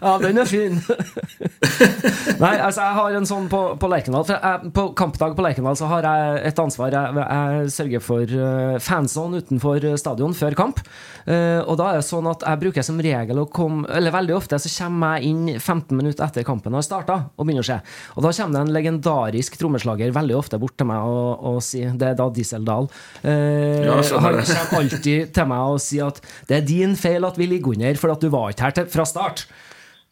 Ja, 0.00 0.14
den 0.22 0.38
er 0.38 0.46
fin. 0.48 0.78
Nei, 2.42 2.52
altså 2.62 2.84
jeg 2.84 2.96
har 2.98 3.16
en 3.18 3.26
sånn 3.28 3.48
på, 3.50 3.60
på 3.80 3.90
Lerkendal. 3.90 4.26
Jeg, 4.30 4.70
på 4.74 4.84
kampdag 4.98 5.34
på 5.36 5.44
Lerkendal 5.44 5.78
så 5.78 5.88
har 5.90 6.06
jeg 6.06 6.42
et 6.52 6.60
ansvar. 6.62 6.94
Jeg, 6.94 7.24
jeg 7.24 7.72
sørger 7.74 8.04
for 8.04 8.34
uh, 8.38 8.76
fansone 8.82 9.42
utenfor 9.42 9.86
stadion 10.00 10.36
før 10.38 10.56
kamp. 10.58 10.82
Uh, 11.28 11.60
og 11.66 11.76
da 11.80 11.90
er 11.92 11.98
det 12.00 12.06
sånn 12.08 12.28
at 12.30 12.44
jeg 12.46 12.62
bruker 12.62 12.86
som 12.86 13.00
regel 13.04 13.42
å 13.42 13.48
komme 13.52 13.84
Eller 13.92 14.14
veldig 14.14 14.32
ofte 14.38 14.56
så 14.62 14.70
kommer 14.72 15.18
jeg 15.18 15.32
inn 15.32 15.58
15 15.58 15.92
minutter 15.98 16.24
etter 16.24 16.46
kampen 16.46 16.76
har 16.78 16.86
starta, 16.86 17.18
og 17.36 17.48
begynner 17.48 17.66
å 17.66 17.68
se. 17.68 17.78
Og 18.16 18.24
da 18.24 18.32
kommer 18.38 18.56
det 18.56 18.62
en 18.64 18.74
legendarisk 18.78 19.58
trommeslager 19.60 20.14
veldig 20.14 20.38
ofte 20.38 20.60
bort 20.62 20.76
til 20.78 20.88
meg 20.88 21.04
og, 21.04 21.44
og 21.52 21.58
sier 21.64 21.92
Det 21.98 22.12
er 22.12 22.18
da 22.18 22.28
Diesel 22.32 22.64
Dahl. 22.68 22.88
Eh, 23.22 23.84
Ja, 23.88 23.98
han 23.98 24.40
kommer 24.40 24.78
alltid 24.82 25.32
til 25.34 25.48
meg 25.50 25.74
og 25.74 25.80
sier 25.82 26.12
at 26.12 26.20
det 26.48 26.60
er 26.60 26.66
din 26.68 26.94
feil 26.98 27.26
at 27.28 27.38
vi 27.40 27.48
ligger 27.50 27.74
under, 27.76 27.98
for 28.00 28.14
at 28.14 28.22
du 28.22 28.30
var 28.32 28.52
ikke 28.52 28.68
her 28.68 28.76
til, 28.78 28.88
fra 28.92 29.06
start. 29.08 29.46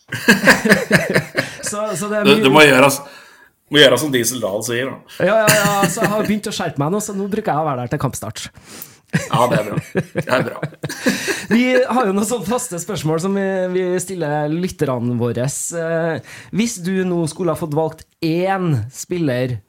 så, 1.70 1.86
så 1.98 2.09
det 2.11 2.24
Du, 2.26 2.32
det 2.34 2.42
du 2.46 2.50
må, 2.52 2.62
gjøre, 2.62 2.90
må 3.72 3.80
gjøre 3.82 3.98
som 4.00 4.12
Diesel 4.14 4.42
Dahl 4.42 4.62
sier. 4.66 4.90
Da. 4.90 5.26
ja, 5.26 5.38
ja, 5.42 5.54
ja, 5.57 5.88
så 5.90 6.04
jeg 6.04 6.12
har 6.12 6.28
begynt 6.28 6.50
å 6.50 6.54
skjerpe 6.54 6.82
meg 6.82 6.92
nå, 6.94 7.00
så 7.02 7.16
nå 7.16 7.26
bruker 7.32 7.52
jeg 7.52 7.64
å 7.64 7.66
være 7.70 7.84
der 7.84 7.94
til 7.94 8.02
kampstart. 8.04 8.46
Ja, 9.16 9.46
det 9.48 9.59
er 9.61 9.68
bra. 9.68 9.76
Det 9.94 10.24
er 10.34 10.44
bra. 10.48 10.61
Vi 11.54 11.62
har 11.78 12.09
jo 12.09 12.14
noen 12.16 12.26
sånne 12.26 12.48
faste 12.48 12.80
spørsmål 12.82 13.20
som 13.22 13.36
vi, 13.72 13.84
stiller 14.02 14.50
lytterne 14.50 15.14
våre. 15.20 15.46
Eh, 15.46 16.32
Hvis 16.50 16.74
du 16.84 16.92
nå 17.07 17.20
skulle 17.30 17.54
ha 17.54 17.61
fått 17.61 17.76
valgt 17.76 18.02
én 18.24 18.82
spiller 18.92 19.61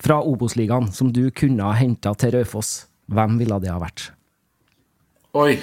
fra 0.00 0.20
Obos-ligaen 0.24 0.88
som 0.96 1.12
du 1.12 1.28
kunne 1.34 1.66
ha 1.68 1.76
henta 1.76 2.14
til 2.18 2.32
Raufoss, 2.38 2.86
hvem 3.12 3.36
ville 3.40 3.60
det 3.62 3.72
ha 3.72 3.78
vært? 3.82 4.08
Oi. 5.38 5.58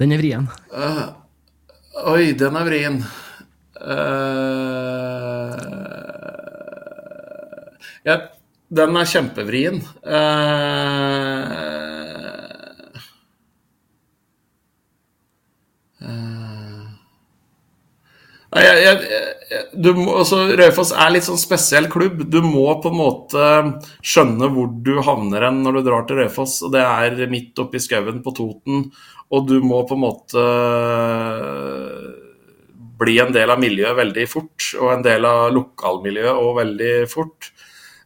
Den 0.00 0.16
er 0.16 0.22
vrien. 0.22 0.48
Oi, 1.90 2.32
den 2.38 2.54
er 2.54 2.64
vrien. 2.68 3.00
Uh, 3.80 5.56
ja, 8.06 8.14
den 8.70 8.96
er 9.00 9.08
kjempevrien. 9.10 9.80
Eh, 10.06 11.39
jeg, 18.62 18.80
jeg, 18.84 19.60
jeg, 19.74 19.94
må, 19.96 20.06
altså, 20.22 20.42
Raufoss 20.58 20.92
er 20.94 21.12
litt 21.14 21.26
sånn 21.26 21.40
spesiell 21.40 21.86
klubb. 21.92 22.24
Du 22.30 22.40
må 22.44 22.66
på 22.82 22.90
en 22.92 22.98
måte 22.98 23.46
skjønne 24.02 24.50
hvor 24.54 24.70
du 24.86 24.96
havner 25.06 25.48
hen 25.48 25.62
når 25.64 25.78
du 25.78 25.82
drar 25.88 26.06
til 26.08 26.20
Raufoss. 26.22 26.60
og 26.66 26.74
Det 26.74 26.82
er 26.84 27.30
midt 27.32 27.58
oppi 27.62 27.82
skauen 27.82 28.22
på 28.24 28.34
Toten. 28.36 28.88
Og 29.30 29.46
du 29.46 29.60
må 29.62 29.84
på 29.86 29.94
en 29.98 30.04
måte 30.04 30.44
bli 33.00 33.16
en 33.22 33.32
del 33.32 33.50
av 33.52 33.60
miljøet 33.62 33.96
veldig 33.96 34.26
fort, 34.28 34.66
og 34.80 34.90
en 34.92 35.04
del 35.04 35.24
av 35.24 35.46
lokalmiljøet 35.56 36.40
og 36.42 36.58
veldig 36.58 36.94
fort. 37.08 37.52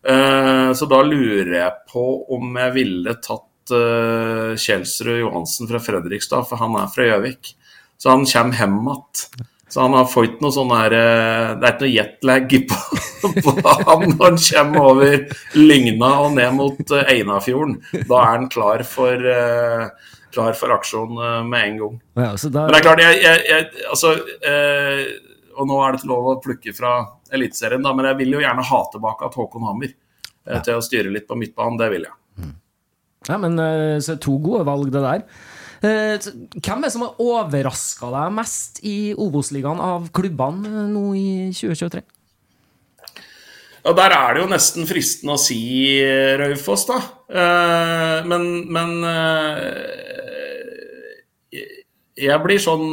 Eh, 0.06 0.70
Så 0.76 0.86
da 0.90 1.00
lurer 1.02 1.54
jeg 1.56 1.72
på 1.90 2.04
om 2.36 2.54
jeg 2.60 2.74
ville 2.76 3.16
tatt 3.24 3.72
eh, 3.74 4.52
Kjelsrud 4.60 5.18
Johansen 5.22 5.70
fra 5.70 5.80
Fredrikstad, 5.82 6.46
for 6.46 6.60
han 6.60 6.76
er 6.78 6.92
fra 6.92 7.08
Gjøvik. 7.08 7.54
Så 7.98 8.12
han 8.12 8.26
kommer 8.28 8.60
hjem 8.60 8.78
igjen. 8.84 9.50
Så 9.74 9.80
han 9.80 9.94
har 9.96 10.04
fått 10.06 10.36
noe 10.38 10.54
sånn 10.54 10.70
her 10.70 10.94
eh, 10.94 11.48
Det 11.58 11.66
er 11.66 11.72
ikke 11.72 11.82
noe 11.82 11.90
jetlag 11.90 12.52
på, 12.70 12.76
på 13.42 13.54
han 13.88 14.04
når 14.12 14.20
han 14.20 14.36
kommer 14.38 14.84
over 14.92 15.14
Lygna 15.58 16.10
og 16.22 16.36
ned 16.36 16.52
mot 16.54 16.92
eh, 16.94 17.08
Einafjorden. 17.16 17.80
Da 18.06 18.20
er 18.20 18.28
han 18.28 18.46
klar 18.52 18.84
for, 18.86 19.24
eh, 19.32 20.12
klar 20.36 20.54
for 20.60 20.76
aksjon 20.76 21.18
med 21.50 21.58
en 21.58 21.80
gang. 21.80 21.96
Ja, 22.20 22.28
da, 22.38 22.62
Men 22.68 22.70
det 22.70 22.78
er 22.78 22.86
klart, 22.86 23.02
jeg, 23.02 23.18
jeg, 23.24 23.40
jeg 23.50 23.88
altså 23.96 24.12
eh, 24.46 25.02
Og 25.58 25.66
nå 25.72 25.80
er 25.82 25.90
det 25.90 26.00
ikke 26.04 26.12
lov 26.12 26.28
å 26.30 26.38
plukke 26.44 26.76
fra 26.76 26.94
Eliteserien, 27.34 27.82
da, 27.82 27.96
men 27.98 28.12
jeg 28.12 28.20
vil 28.22 28.36
jo 28.36 28.44
gjerne 28.44 28.68
ha 28.70 28.80
tilbake 28.94 29.26
at 29.26 29.40
Håkon 29.40 29.66
Hammer 29.66 29.90
eh, 29.90 30.60
til 30.62 30.78
å 30.78 30.86
styre 30.86 31.10
litt 31.10 31.26
på 31.26 31.40
midtbanen. 31.40 31.80
Det 31.82 31.90
vil 31.96 32.06
jeg. 32.06 32.54
ja, 33.26 33.42
men 33.42 33.58
to 34.22 34.38
gode 34.38 34.62
valg, 34.70 34.94
det 34.94 35.02
der. 35.02 35.26
Eh, 35.84 36.16
Hvem 36.64 36.78
er 36.78 36.86
det 36.86 36.92
som 36.94 37.04
har 37.04 37.18
overraska 37.20 38.08
deg 38.14 38.34
mest 38.38 38.80
i 38.86 39.12
Obos-ligaen 39.20 39.82
av 39.84 40.08
klubbene 40.16 40.70
eh, 40.70 40.90
nå 40.90 41.06
i 41.18 41.30
2023? 41.52 42.02
Ja, 43.84 43.92
Der 43.92 44.14
er 44.16 44.32
det 44.32 44.44
jo 44.44 44.48
nesten 44.48 44.88
fristende 44.88 45.36
å 45.36 45.42
si 45.42 45.58
eh, 46.00 46.36
Raufoss, 46.40 46.86
da. 46.88 47.00
Men 48.24 48.46
men 48.72 48.90
jeg 52.14 52.36
blir 52.44 52.60
sånn 52.62 52.86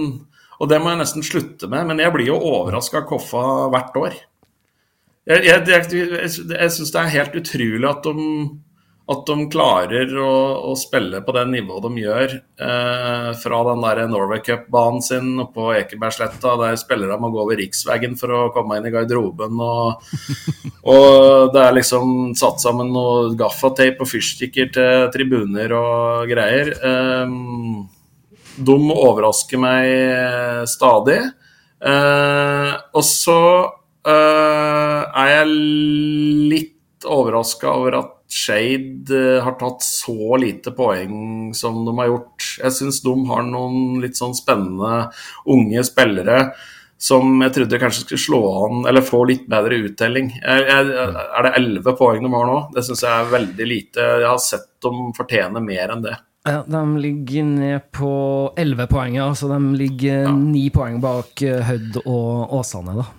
Og 0.58 0.70
det 0.72 0.80
må 0.82 0.92
jeg 0.92 1.02
nesten 1.02 1.26
slutte 1.26 1.70
med, 1.70 1.88
men 1.90 2.02
jeg 2.02 2.14
blir 2.16 2.32
jo 2.32 2.40
overraska 2.40 3.02
av 3.02 3.08
Koffa 3.10 3.46
hvert 3.74 3.96
år. 3.98 4.18
Jeg, 5.30 5.46
jeg, 5.46 5.64
jeg, 5.70 6.12
jeg 6.52 6.74
syns 6.76 6.92
det 6.94 7.00
er 7.02 7.16
helt 7.16 7.38
utrolig 7.40 7.88
at 7.90 8.06
de, 8.06 8.26
at 9.12 9.28
de 9.28 9.46
klarer 9.52 10.12
å, 10.18 10.32
å 10.72 10.76
spille 10.80 11.22
på 11.26 11.34
det 11.36 11.44
nivået 11.52 11.86
de 11.86 12.04
gjør. 12.04 12.36
Eh, 12.68 13.30
fra 13.42 13.60
den 13.68 13.84
der 13.84 14.02
Norway 14.12 14.42
Cup-banen 14.46 15.04
sin 15.06 15.42
på 15.54 15.72
Ekebergsletta, 15.76 16.56
der 16.62 16.80
spillere 16.80 17.20
må 17.22 17.32
gå 17.34 17.42
over 17.44 17.60
riksveien 17.60 18.16
for 18.20 18.34
å 18.36 18.42
komme 18.56 18.80
inn 18.80 18.88
i 18.90 18.94
garderoben. 18.94 19.60
Og, 19.62 20.14
og 20.96 21.52
det 21.56 21.66
er 21.66 21.78
liksom 21.78 22.32
satt 22.40 22.64
sammen 22.64 22.94
noe 22.96 23.34
gaffateip 23.40 24.02
og 24.02 24.12
fyrstikker 24.12 24.72
til 24.78 25.12
tribuner 25.14 25.76
og 25.78 26.32
greier. 26.32 26.74
Eh, 26.80 27.38
de 28.62 28.80
overrasker 28.96 29.62
meg 29.62 30.66
stadig. 30.70 31.22
Eh, 31.82 32.74
og 32.94 33.06
så 33.08 33.42
eh, 34.06 35.02
er 35.02 35.32
jeg 35.32 35.54
litt 36.52 37.08
overraska 37.10 37.72
over 37.74 37.98
at 38.04 38.12
Shade 38.32 39.12
eh, 39.12 39.44
har 39.44 39.58
tatt 39.60 39.84
så 39.84 40.38
lite 40.40 40.72
poeng 40.76 41.52
som 41.58 41.84
de 41.86 41.96
har 42.00 42.12
gjort. 42.12 42.46
Jeg 42.64 42.78
syns 42.78 43.02
de 43.04 43.16
har 43.28 43.44
noen 43.48 44.00
litt 44.04 44.20
sånn 44.20 44.36
spennende 44.38 45.10
unge 45.52 45.84
spillere 45.88 46.46
som 47.02 47.40
jeg 47.42 47.54
trodde 47.56 47.80
kanskje 47.82 48.04
skulle 48.06 48.22
slå 48.22 48.42
an 48.66 48.84
eller 48.90 49.02
få 49.02 49.24
litt 49.26 49.48
bedre 49.50 49.80
uttelling. 49.88 50.30
Jeg, 50.38 50.66
er 50.70 51.48
det 51.48 51.54
elleve 51.58 51.96
poeng 51.98 52.22
de 52.22 52.30
har 52.30 52.46
nå? 52.48 52.58
Det 52.76 52.84
syns 52.86 53.02
jeg 53.08 53.14
er 53.16 53.32
veldig 53.32 53.68
lite. 53.68 54.10
Jeg 54.22 54.30
har 54.30 54.44
sett 54.44 54.70
dem 54.86 55.10
fortjene 55.18 55.64
mer 55.66 55.96
enn 55.96 56.06
det. 56.06 56.14
Ja, 56.46 56.64
de 56.66 56.98
ligger 56.98 57.44
ned 57.46 57.90
på 57.94 58.12
11 58.58 58.88
poeng, 58.90 59.16
ja. 59.18 59.28
Så 59.38 59.50
de 59.50 59.60
ligger 59.78 60.30
ni 60.34 60.70
poeng 60.74 61.02
bak 61.02 61.42
eh, 61.46 61.62
Hødd 61.66 62.00
og 62.06 62.54
Åsane, 62.62 62.96
da. 62.98 63.10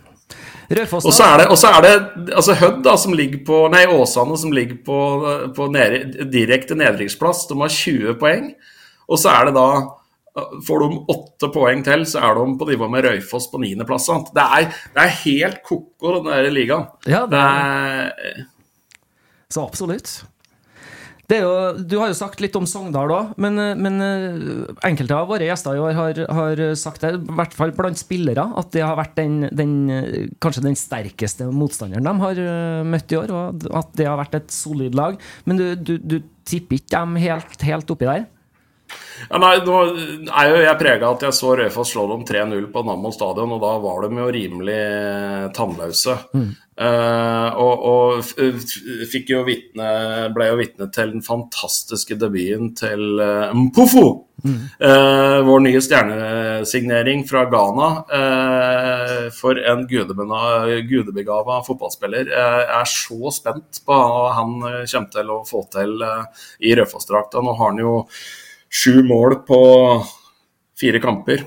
Raufoss, 0.73 1.07
Og 1.07 1.15
så 1.15 1.27
er 1.29 1.43
det, 1.43 1.47
og 1.53 1.59
så 1.61 1.73
er 1.73 1.87
det 1.87 1.95
altså 2.33 2.57
Hødd, 2.61 2.83
da, 2.87 2.97
som 3.01 3.17
ligger 3.17 3.43
på 3.47 3.65
Nei, 3.73 3.83
Åsane, 3.93 4.37
som 4.41 4.53
ligger 4.55 4.79
på, 4.87 5.01
på 5.57 5.67
nede, 5.73 6.27
direkte 6.33 6.79
nedrykksplass. 6.79 7.47
De 7.51 7.59
har 7.61 7.73
20 7.73 8.15
poeng. 8.21 8.53
Og 9.09 9.21
så 9.21 9.35
er 9.35 9.51
det 9.51 9.59
da 9.59 9.67
Får 10.65 10.81
de 10.81 10.97
åtte 11.13 11.49
poeng 11.53 11.83
til, 11.85 12.07
så 12.09 12.23
er 12.25 12.39
de 12.39 12.55
på 12.57 12.65
nivå 12.71 12.87
med 12.89 13.05
Røyfoss 13.05 13.51
på 13.53 13.59
niendeplass. 13.61 14.07
Det 14.33 14.41
er, 14.41 14.71
det 14.95 15.03
er 15.03 15.19
helt 15.27 15.59
ko-ko, 15.67 16.15
den 16.15 16.31
der 16.31 16.49
ligaen. 16.49 16.87
Ja, 17.05 17.27
det 17.29 17.43
Det 17.43 18.39
er 18.39 19.59
så 19.59 19.67
absolutt. 19.67 20.15
Jo, 21.33 21.53
du 21.79 21.95
har 22.01 22.11
jo 22.11 22.17
sagt 22.19 22.43
litt 22.45 22.57
om 22.59 22.67
Sogndal 22.69 23.13
òg, 23.15 23.31
men, 23.41 23.57
men, 23.81 24.03
enkelte 24.85 25.17
av 25.17 25.31
våre 25.31 25.47
gjester 25.47 25.79
i 25.79 25.81
år 25.81 25.97
har, 25.97 26.21
har, 26.39 26.63
sagt 26.77 27.05
det, 27.05 27.15
i 27.17 27.37
hvert 27.39 27.57
fall 27.57 27.73
blant 27.77 28.01
spillere, 28.01 28.45
at 28.61 28.73
det 28.75 28.85
har 28.85 28.99
vært 28.99 29.17
den, 29.17 29.39
den, 29.55 29.73
kanskje 30.43 30.67
den 30.67 30.77
sterkeste 30.79 31.49
motstanderen 31.55 32.05
de 32.05 32.27
har 32.27 32.43
møtt 32.85 33.15
i 33.15 33.21
år, 33.23 33.33
og 33.33 33.67
at 33.81 33.97
det 33.97 34.11
har 34.11 34.21
vært 34.21 34.39
et 34.43 34.53
solid 34.53 34.99
lag. 34.99 35.17
Men 35.49 35.61
du, 35.61 35.67
du, 35.79 35.97
du 35.97 36.19
tipper 36.49 36.81
ikke 36.81 36.99
dem 36.99 37.19
helt, 37.23 37.67
helt 37.71 37.97
oppi 37.97 38.11
der? 38.11 38.29
Ja, 39.29 39.39
nei, 39.39 39.55
nå 39.65 39.79
er 40.27 40.51
jo 40.51 40.63
jeg 40.65 40.81
prega 40.81 41.13
at 41.15 41.23
jeg 41.27 41.37
så 41.37 41.55
Raufoss 41.59 41.93
slå 41.95 42.09
dem 42.11 42.25
3-0 42.29 42.67
på 42.75 42.83
Nammo 42.87 43.13
stadion, 43.15 43.55
og 43.55 43.63
da 43.63 43.77
var 43.83 44.07
de 44.07 44.19
jo 44.19 44.33
rimelig 44.35 44.83
tannløse. 45.57 46.19
Mm. 46.35 46.51
Uh, 46.73 47.53
og, 47.61 47.83
og 47.85 49.27
jo 49.29 49.43
vitne, 49.45 49.89
ble 50.33 50.47
jo 50.49 50.57
vitne 50.57 50.87
til 50.95 51.11
den 51.13 51.25
fantastiske 51.25 52.17
debuten 52.17 52.71
til 52.79 53.21
uh, 53.21 53.53
Mpofo! 53.53 54.07
Mm. 54.43 54.57
Uh, 54.81 55.39
vår 55.47 55.61
nye 55.69 55.83
stjernesignering 55.85 57.27
fra 57.29 57.45
Ghana. 57.53 57.91
for 59.37 59.61
en 59.61 59.85
gudebegava 59.87 61.61
fotballspiller. 61.67 62.33
Jeg 62.33 62.65
er 62.81 62.89
så 62.91 63.35
spent 63.37 63.83
på 63.87 63.95
hva 63.95 64.33
han 64.41 64.57
kommer 64.65 65.13
til 65.13 65.31
å 65.31 65.43
få 65.47 65.63
til 65.77 65.95
i 66.03 66.75
Rødfoss-drakta. 66.75 67.45
Nå 67.45 67.55
har 67.61 67.71
han 67.71 67.85
jo 67.85 67.95
sju 68.73 69.03
mål 69.07 69.43
på 69.49 69.61
fire 70.81 71.01
kamper. 71.03 71.45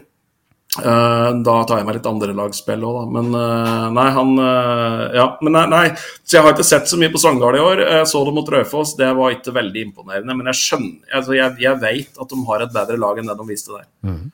Uh, 0.76 1.32
da 1.40 1.54
tar 1.64 1.80
jeg 1.80 1.88
meg 1.88 1.96
litt 1.98 2.08
andrelagsspill 2.10 2.82
òg, 2.84 2.96
da. 2.98 3.04
Men 3.16 3.30
uh, 3.32 3.86
nei, 3.96 4.08
han 4.12 4.32
uh, 4.36 5.04
Ja, 5.16 5.28
men 5.46 5.56
nei, 5.56 5.64
nei, 5.72 5.84
Så 6.20 6.36
jeg 6.36 6.44
har 6.44 6.52
ikke 6.52 6.66
sett 6.68 6.90
så 6.92 7.00
mye 7.00 7.14
på 7.14 7.22
Sogndal 7.22 7.56
i 7.56 7.62
år. 7.64 7.84
Jeg 7.86 8.10
så 8.12 8.24
det 8.28 8.34
mot 8.36 8.52
Raufoss, 8.52 8.92
det 9.00 9.08
var 9.16 9.38
ikke 9.38 9.56
veldig 9.56 9.86
imponerende. 9.88 10.36
Men 10.36 10.52
jeg 10.52 10.60
skjønner 10.60 11.16
altså, 11.16 11.38
Jeg, 11.38 11.56
jeg 11.64 11.82
vet 11.84 12.20
at 12.20 12.34
de 12.34 12.42
har 12.50 12.66
et 12.66 12.76
bedre 12.76 13.00
lag 13.00 13.22
enn 13.22 13.32
det 13.32 13.38
de 13.40 13.48
viste 13.48 13.72
der. 13.72 13.88
Mm. 14.04 14.26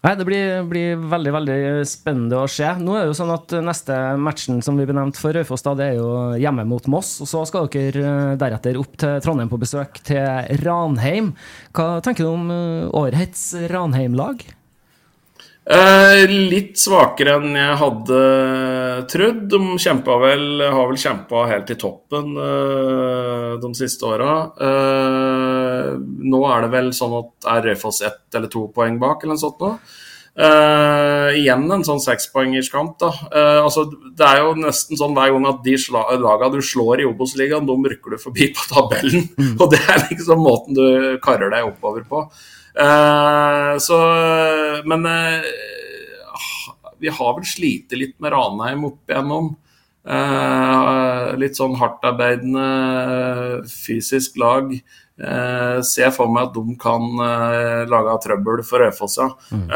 Nei, 0.00 0.14
Det 0.16 0.24
blir, 0.24 0.62
blir, 0.64 1.00
veldig 1.12 1.32
veldig 1.34 1.56
spennende 1.88 2.38
å 2.40 2.48
se. 2.48 2.64
Nå 2.80 2.94
er 2.96 3.02
det 3.04 3.10
jo 3.10 3.16
sånn 3.18 3.32
at 3.34 3.52
Neste 3.66 3.96
matchen 4.16 4.62
som 4.64 4.78
vi 4.80 4.86
benevnte 4.88 5.20
for 5.20 5.36
Raufoss, 5.36 5.64
det 5.76 5.90
er 5.90 5.98
jo 5.98 6.08
hjemme 6.40 6.64
mot 6.68 6.88
Moss. 6.88 7.18
og 7.20 7.28
Så 7.28 7.42
skal 7.50 7.68
dere 7.74 8.06
eh, 8.06 8.38
deretter 8.40 8.80
opp 8.80 8.96
til 9.00 9.20
Trondheim 9.20 9.52
på 9.52 9.60
besøk 9.60 10.00
til 10.08 10.24
Ranheim. 10.64 11.34
Hva 11.76 12.00
tenker 12.00 12.24
du 12.24 12.32
om 12.32 12.48
eh, 12.54 12.88
årets 12.96 13.44
Ranheim-lag? 13.68 14.46
Eh, 15.70 16.24
litt 16.26 16.80
svakere 16.82 17.36
enn 17.38 17.54
jeg 17.54 17.78
hadde 17.78 18.20
trodd. 19.12 19.44
De 19.52 19.60
vel, 20.24 20.44
har 20.66 20.88
vel 20.90 20.98
kjempa 20.98 21.44
helt 21.52 21.70
i 21.70 21.78
toppen 21.78 22.34
eh, 22.34 23.52
de 23.62 23.70
siste 23.78 24.08
åra. 24.08 24.34
Eh, 24.66 25.92
nå 26.00 26.44
er 26.50 26.66
det 26.66 26.72
vel 26.74 26.90
sånn 26.96 27.18
at 27.20 27.50
er 27.54 27.68
Raufoss 27.70 28.02
ett 28.02 28.34
eller 28.34 28.50
to 28.50 28.66
poeng 28.74 28.98
bak, 28.98 29.22
eller 29.22 29.38
noe 29.38 29.44
sånt 29.46 29.62
nå. 29.62 29.74
Igjen 30.40 31.66
en 31.74 31.82
sånn 31.84 32.00
sekspoengerskamp. 32.00 32.94
da. 33.02 33.10
Altså, 33.60 33.84
det 34.16 34.24
er 34.24 34.38
jo 34.40 34.54
nesten 34.56 34.96
sånn 34.96 35.12
hver 35.12 35.34
gang 35.34 35.48
at 35.50 35.58
de 35.66 35.74
lagene 35.92 36.54
du 36.54 36.62
slår 36.64 37.02
i 37.02 37.08
Obos-ligaen, 37.10 37.66
de 37.68 37.90
rykker 37.92 38.14
du 38.14 38.22
forbi 38.22 38.48
på 38.56 38.64
tabellen. 38.70 39.26
Mm. 39.36 39.52
Og 39.60 39.74
det 39.74 39.82
er 39.84 40.06
liksom 40.06 40.40
måten 40.40 40.78
du 40.78 41.18
karer 41.22 41.52
deg 41.52 41.68
oppover 41.68 42.06
på. 42.08 42.24
Uh, 42.78 43.78
så 43.82 43.98
Men 44.86 45.06
uh, 45.06 45.42
vi 47.00 47.08
har 47.08 47.34
vel 47.34 47.48
slitt 47.48 47.92
litt 47.96 48.16
med 48.20 48.32
Ranheim 48.34 48.84
opp 48.90 49.10
igjennom. 49.10 49.54
Uh, 50.00 51.36
litt 51.40 51.56
sånn 51.58 51.76
hardtarbeidende 51.80 52.66
fysisk 53.68 54.36
lag. 54.40 54.74
ser 55.84 56.10
for 56.16 56.32
meg 56.32 56.46
at 56.48 56.54
de 56.54 56.74
kan 56.80 57.02
lage 57.90 58.14
trøbbel 58.24 58.62
for 58.64 58.80
Øyfoss, 58.86 59.18
ja. 59.20 59.26
Mm. 59.52 59.66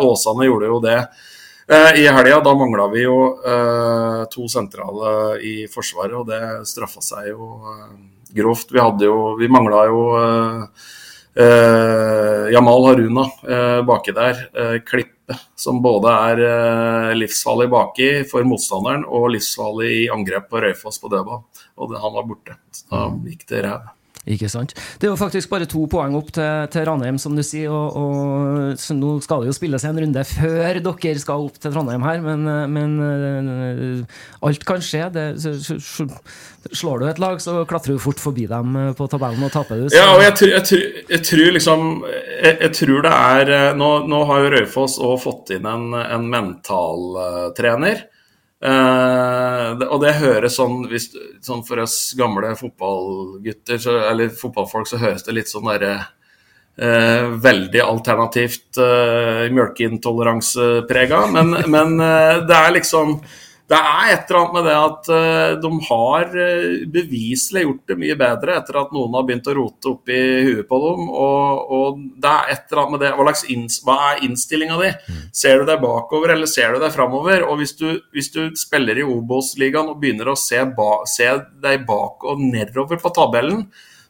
Åsane 0.00 0.46
gjorde 0.46 0.70
jo 0.70 0.78
det. 0.80 1.00
I 2.00 2.06
helga 2.08 2.38
da 2.44 2.54
mangla 2.56 2.86
vi 2.92 3.04
jo 3.04 3.18
to 4.32 4.48
sentrale 4.48 5.36
i 5.44 5.54
Forsvaret, 5.68 6.16
og 6.16 6.28
det 6.32 6.64
straffa 6.68 7.04
seg 7.04 7.34
jo 7.34 7.50
grovt. 8.32 8.72
Vi 8.72 8.80
hadde 8.80 9.04
jo 9.08 9.34
Vi 9.40 9.52
mangla 9.52 9.84
jo 9.92 10.04
Uh, 10.16 11.03
Jamal 12.54 12.84
Haruna 12.86 13.24
uh, 13.26 13.80
baki 13.86 14.14
der. 14.14 14.44
Uh, 14.54 14.76
klippe 14.86 15.38
som 15.56 15.80
både 15.82 16.12
er 16.12 17.16
livsfarlig 17.16 17.70
baki 17.72 18.08
for 18.28 18.44
motstanderen 18.46 19.06
og 19.08 19.30
livsfarlig 19.32 19.90
i 20.02 20.06
angrep 20.12 20.50
på 20.50 20.60
Røyfoss 20.62 21.00
på 21.00 21.10
dødball. 21.10 21.42
Og 21.80 21.96
han 21.96 22.16
var 22.18 22.28
borte. 22.28 22.58
Så 22.76 22.86
da 22.92 23.06
gikk 23.24 23.46
det 23.48 23.64
ræv. 23.64 23.88
Ikke 24.24 24.48
sant. 24.48 24.72
Det 25.00 25.08
er 25.08 25.12
jo 25.12 25.20
faktisk 25.20 25.50
bare 25.52 25.68
to 25.68 25.84
poeng 25.90 26.14
opp 26.16 26.30
til, 26.32 26.68
til 26.72 26.86
Ranheim, 26.88 27.18
som 27.20 27.36
du 27.36 27.42
sier. 27.44 27.68
Og, 27.68 27.96
og, 27.98 28.78
så 28.80 28.96
nå 28.96 29.18
skal 29.24 29.44
det 29.44 29.52
jo 29.52 29.56
spilles 29.58 29.84
en 29.84 30.00
runde 30.00 30.24
før 30.30 30.80
dere 30.80 31.18
skal 31.20 31.44
opp 31.48 31.60
til 31.60 31.74
Trondheim 31.74 32.04
her, 32.06 32.22
men, 32.24 32.48
men 32.72 32.96
uh, 33.04 34.22
alt 34.48 34.64
kan 34.68 34.82
skje. 34.84 35.08
Det, 35.12 35.26
så, 35.40 36.08
slår 36.72 37.02
du 37.02 37.06
et 37.08 37.20
lag, 37.20 37.40
så 37.42 37.58
klatrer 37.68 37.96
du 37.96 38.00
fort 38.02 38.20
forbi 38.22 38.46
dem 38.48 38.76
eh, 38.80 38.92
på 38.96 39.04
tabellen 39.12 39.44
og 39.44 39.52
taper 39.52 39.82
du. 39.82 39.88
Ja, 39.92 40.14
og 40.14 40.22
jeg, 40.24 40.32
jeg, 40.48 40.64
tror, 40.70 40.84
jeg 41.12 41.26
tror 41.28 41.52
liksom 41.58 41.84
jeg, 42.06 42.70
tror 42.78 43.04
det 43.04 43.12
er 43.12 43.52
eh, 43.58 43.68
Nå, 43.76 43.90
nå 44.08 44.22
har 44.30 44.44
jo 44.44 44.52
Raufoss 44.54 44.96
òg 45.02 45.18
fått 45.26 45.54
inn 45.58 45.68
en, 45.68 45.90
en 45.92 46.28
mentaltrener. 46.32 48.06
Uh, 48.64 49.76
og 49.92 49.98
det 50.00 50.14
høres 50.22 50.54
sånn, 50.56 50.86
hvis, 50.88 51.10
sånn 51.44 51.60
For 51.68 51.82
oss 51.82 52.14
gamle 52.16 52.54
fotballgutter, 52.56 53.76
så, 53.82 53.98
eller 54.08 54.30
fotballfolk, 54.32 54.88
så 54.88 55.00
høres 55.02 55.26
det 55.26 55.34
litt 55.36 55.50
sånn 55.52 55.68
derre 55.68 55.98
uh, 56.80 57.34
Veldig 57.44 57.82
alternativt 57.84 58.80
uh, 58.80 59.44
mjølkeintoleranseprega. 59.52 61.26
Men, 61.34 61.58
men 61.68 61.98
det 62.48 62.56
er 62.56 62.76
liksom 62.78 63.18
det 63.64 63.78
er 63.78 64.10
et 64.12 64.28
eller 64.28 64.38
annet 64.42 64.56
med 64.58 64.66
det 64.68 64.74
at 64.76 65.06
uh, 65.08 65.52
de 65.62 65.70
har 65.86 66.34
uh, 66.36 66.82
beviselig 66.92 67.62
gjort 67.64 67.90
det 67.90 67.96
mye 68.02 68.16
bedre 68.20 68.58
etter 68.58 68.76
at 68.82 68.92
noen 68.92 69.16
har 69.16 69.24
begynt 69.24 69.48
å 69.48 69.54
rote 69.56 69.88
opp 69.94 70.12
i 70.12 70.20
huet 70.44 70.68
på 70.68 70.80
dem. 70.82 71.06
Og, 71.08 71.72
og 71.78 72.02
det 72.20 72.32
er 72.32 72.52
et 72.52 72.66
eller 72.68 72.82
annet 72.82 72.94
med 72.94 73.04
det. 73.06 73.12
Hva, 73.16 73.34
inns 73.54 73.78
hva 73.86 73.96
er 74.10 74.20
innstillinga 74.28 74.76
di? 74.82 74.92
Mm. 75.08 75.24
Ser 75.40 75.62
du 75.62 75.70
deg 75.70 75.80
bakover, 75.80 76.34
eller 76.34 76.50
ser 76.50 76.76
du 76.76 76.84
deg 76.84 76.92
framover? 76.92 77.48
Og 77.48 77.62
hvis 77.62 77.72
du, 77.80 77.88
hvis 78.12 78.28
du 78.36 78.42
spiller 78.60 79.00
i 79.00 79.08
Obos-ligaen 79.08 79.94
og 79.94 79.98
begynner 80.02 80.34
å 80.34 80.38
se, 80.38 80.60
ba 80.76 80.90
se 81.08 81.32
deg 81.64 81.88
bak 81.88 82.28
og 82.28 82.44
nedover 82.44 83.00
på 83.00 83.16
tabellen, 83.16 83.64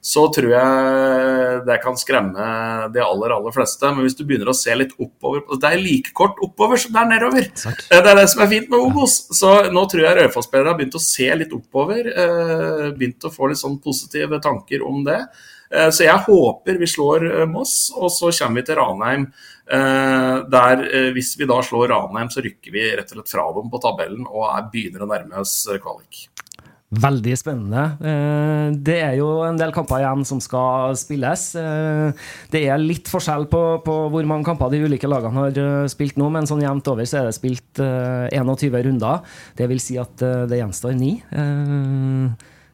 så 0.04 0.26
tror 0.28 0.50
jeg 0.52 1.60
det 1.64 1.78
kan 1.80 1.94
skremme 1.96 2.46
de 2.92 3.00
aller 3.00 3.32
aller 3.32 3.54
fleste. 3.54 3.88
Men 3.88 4.04
hvis 4.04 4.16
du 4.18 4.20
begynner 4.28 4.50
å 4.52 4.56
se 4.56 4.74
litt 4.76 4.92
oppover 5.00 5.40
Det 5.56 5.70
er 5.70 5.80
like 5.80 6.12
kort 6.16 6.36
oppover 6.44 6.80
som 6.80 6.92
det 6.92 7.00
er 7.00 7.08
nedover. 7.14 7.48
Takk. 7.56 7.80
Det 7.88 8.00
er 8.12 8.18
det 8.20 8.26
som 8.28 8.42
er 8.44 8.50
fint 8.52 8.68
med 8.68 8.84
Obos. 8.84 9.16
Så 9.32 9.54
nå 9.72 9.86
tror 9.88 10.04
jeg 10.04 10.18
Raufoss-spillere 10.18 10.74
har 10.74 10.76
begynt 10.76 10.98
å 10.98 11.02
se 11.02 11.30
litt 11.40 11.56
oppover. 11.56 12.10
Eh, 12.12 12.84
begynt 12.98 13.24
å 13.24 13.32
få 13.32 13.48
litt 13.48 13.62
sånn 13.62 13.80
positive 13.80 14.42
tanker 14.44 14.84
om 14.84 15.00
det. 15.08 15.22
Eh, 15.72 15.88
så 15.88 16.04
jeg 16.04 16.24
håper 16.28 16.82
vi 16.84 16.90
slår 16.90 17.24
eh, 17.30 17.48
Moss, 17.48 17.88
og 17.96 18.12
så 18.12 18.28
kommer 18.42 18.60
vi 18.60 18.68
til 18.68 18.80
Ranheim. 18.82 19.28
Der, 19.64 20.82
hvis 21.16 21.30
vi 21.40 21.46
da 21.48 21.56
slår 21.64 21.88
Ranheim, 21.88 22.28
så 22.28 22.44
rykker 22.44 22.74
vi 22.74 22.82
rett 22.92 23.08
og 23.08 23.16
slett 23.16 23.32
fra 23.32 23.46
dem 23.56 23.72
på 23.72 23.80
tabellen 23.80 24.26
og 24.28 24.44
er, 24.50 24.66
begynner 24.68 25.06
å 25.06 25.08
nærme 25.08 25.40
oss 25.40 25.62
kvalik. 25.80 26.26
Veldig 26.94 27.34
spennende. 27.38 27.82
Eh, 28.04 28.74
det 28.86 28.96
er 29.02 29.14
jo 29.18 29.28
en 29.46 29.56
del 29.58 29.72
kamper 29.74 30.02
igjen 30.02 30.24
som 30.28 30.40
skal 30.42 30.94
spilles. 30.98 31.44
Eh, 31.58 32.26
det 32.52 32.64
er 32.68 32.82
litt 32.82 33.08
forskjell 33.10 33.46
på, 33.50 33.62
på 33.86 33.94
hvor 34.12 34.28
mange 34.28 34.46
kamper 34.46 34.70
de 34.72 34.82
ulike 34.84 35.08
lagene 35.10 35.34
har 35.34 35.60
eh, 35.60 35.86
spilt 35.90 36.18
nå, 36.20 36.28
men 36.34 36.48
sånn 36.48 36.62
jevnt 36.62 36.90
over 36.92 37.08
så 37.08 37.22
er 37.22 37.30
det 37.30 37.36
spilt 37.38 37.80
21 37.80 38.76
runder. 38.88 39.24
Det 39.58 39.68
vil 39.70 39.82
si 39.82 39.96
at 40.00 40.20
det 40.20 40.60
gjenstår 40.60 40.94
ni. 40.98 41.16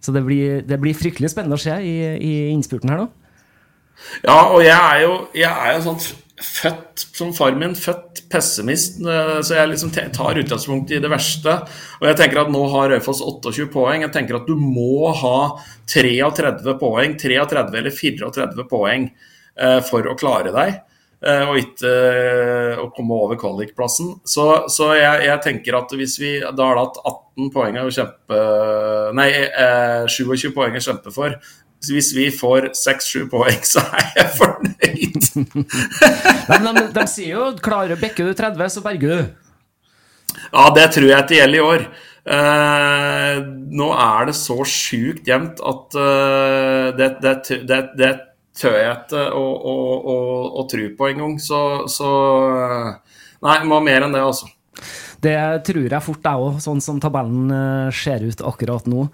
Så 0.01 0.12
det 0.16 0.25
blir, 0.27 0.61
det 0.66 0.81
blir 0.81 0.97
fryktelig 0.97 1.33
spennende 1.33 1.59
å 1.59 1.62
se 1.62 1.77
i, 1.85 1.97
i 2.16 2.35
innspurten 2.53 2.93
her 2.93 3.05
nå. 3.05 3.09
Ja, 4.25 4.37
og 4.49 4.62
jeg 4.64 4.77
er 4.77 5.03
jo, 5.05 5.14
jeg 5.37 5.51
er 5.51 5.77
jo 5.77 5.85
sånn 5.85 6.01
født 6.41 7.05
som 7.16 7.32
far 7.36 7.55
min, 7.59 7.74
født 7.76 8.24
pessimist, 8.32 9.01
eh, 9.05 9.38
så 9.45 9.57
jeg 9.57 9.72
liksom 9.72 9.93
tar 9.93 10.41
utgangspunkt 10.41 10.93
i 10.95 11.01
det 11.03 11.11
verste. 11.12 11.57
Og 12.01 12.07
jeg 12.09 12.18
tenker 12.20 12.43
at 12.43 12.53
nå 12.53 12.62
har 12.72 12.91
Raufoss 12.95 13.22
28 13.24 13.68
poeng. 13.72 14.05
Jeg 14.07 14.14
tenker 14.14 14.41
at 14.41 14.49
du 14.49 14.57
må 14.59 15.11
ha 15.20 15.38
33 15.91 16.76
poeng, 16.80 17.16
33 17.20 17.66
eller 17.82 17.97
34 17.97 18.68
poeng 18.70 19.11
eh, 19.11 19.80
for 19.86 20.09
å 20.09 20.16
klare 20.18 20.55
deg. 20.55 20.80
Eh, 21.20 21.43
og 21.45 21.59
ikke 21.61 21.91
å 22.80 22.86
komme 22.97 23.18
over 23.26 23.41
kvalikplassen. 23.41 24.14
Så, 24.24 24.47
så 24.72 24.95
jeg, 24.97 25.26
jeg, 25.28 25.41
tenker 25.45 25.76
at 25.82 25.93
hvis 25.93 26.16
vi 26.22 26.38
da 26.41 26.70
har 26.70 26.80
hatt 26.80 27.03
18 27.05 27.51
poeng 27.53 27.82
å 27.82 27.91
kjempe 27.93 28.38
Nei, 29.11 29.26
27 30.07 30.53
poeng 30.55 30.76
å 30.78 30.80
kjempe 30.84 31.11
for, 31.11 31.34
hvis 31.89 32.11
vi 32.16 32.28
får 32.35 32.70
seks-sju 32.76 33.24
poeng, 33.33 33.61
så 33.64 33.83
er 33.97 34.11
jeg 34.18 34.28
fornøyd. 34.37 35.31
men 36.51 36.68
de, 36.76 36.85
de, 36.93 37.07
sier 37.09 37.39
jo 37.39 37.49
klarer 37.62 38.01
bekker 38.01 38.28
du 38.28 38.37
30, 38.37 38.68
så 38.76 38.85
berger 38.85 39.14
du. 39.14 39.51
Ja, 40.53 40.68
det 40.76 40.91
tror 40.95 41.09
jeg 41.09 41.24
ikke 41.24 41.39
gjelder 41.39 41.59
i 41.59 41.66
år. 41.66 41.87
Eh, 42.31 43.39
nå 43.81 43.87
er 43.97 44.28
det 44.28 44.37
så 44.37 44.59
sjukt 44.68 45.28
jevnt 45.28 45.62
at 45.64 45.97
eh, 45.97 46.91
det, 46.99 47.09
det, 47.24 47.35
det, 47.64 47.81
det 47.97 48.11
tør 48.61 48.76
jeg 48.76 48.93
ikke 48.99 49.24
å, 49.33 49.45
å, 49.72 49.74
å, 49.97 50.16
å 50.61 50.66
tro 50.70 50.87
på 50.99 51.11
engang. 51.11 51.39
Så, 51.43 51.61
så 51.91 52.11
eh, 52.61 53.18
Nei, 53.41 53.62
må 53.64 53.78
mer 53.81 54.05
enn 54.05 54.12
det, 54.12 54.20
altså. 54.20 54.51
Det 55.20 55.37
tror 55.64 55.87
jeg 55.87 56.05
fort 56.05 56.26
jeg 56.28 56.45
òg, 56.45 56.59
sånn 56.61 56.81
som 56.85 57.01
tabellen 57.01 57.49
eh, 57.53 57.97
ser 57.97 58.24
ut 58.24 58.43
akkurat 58.45 58.89
nå. 58.89 59.07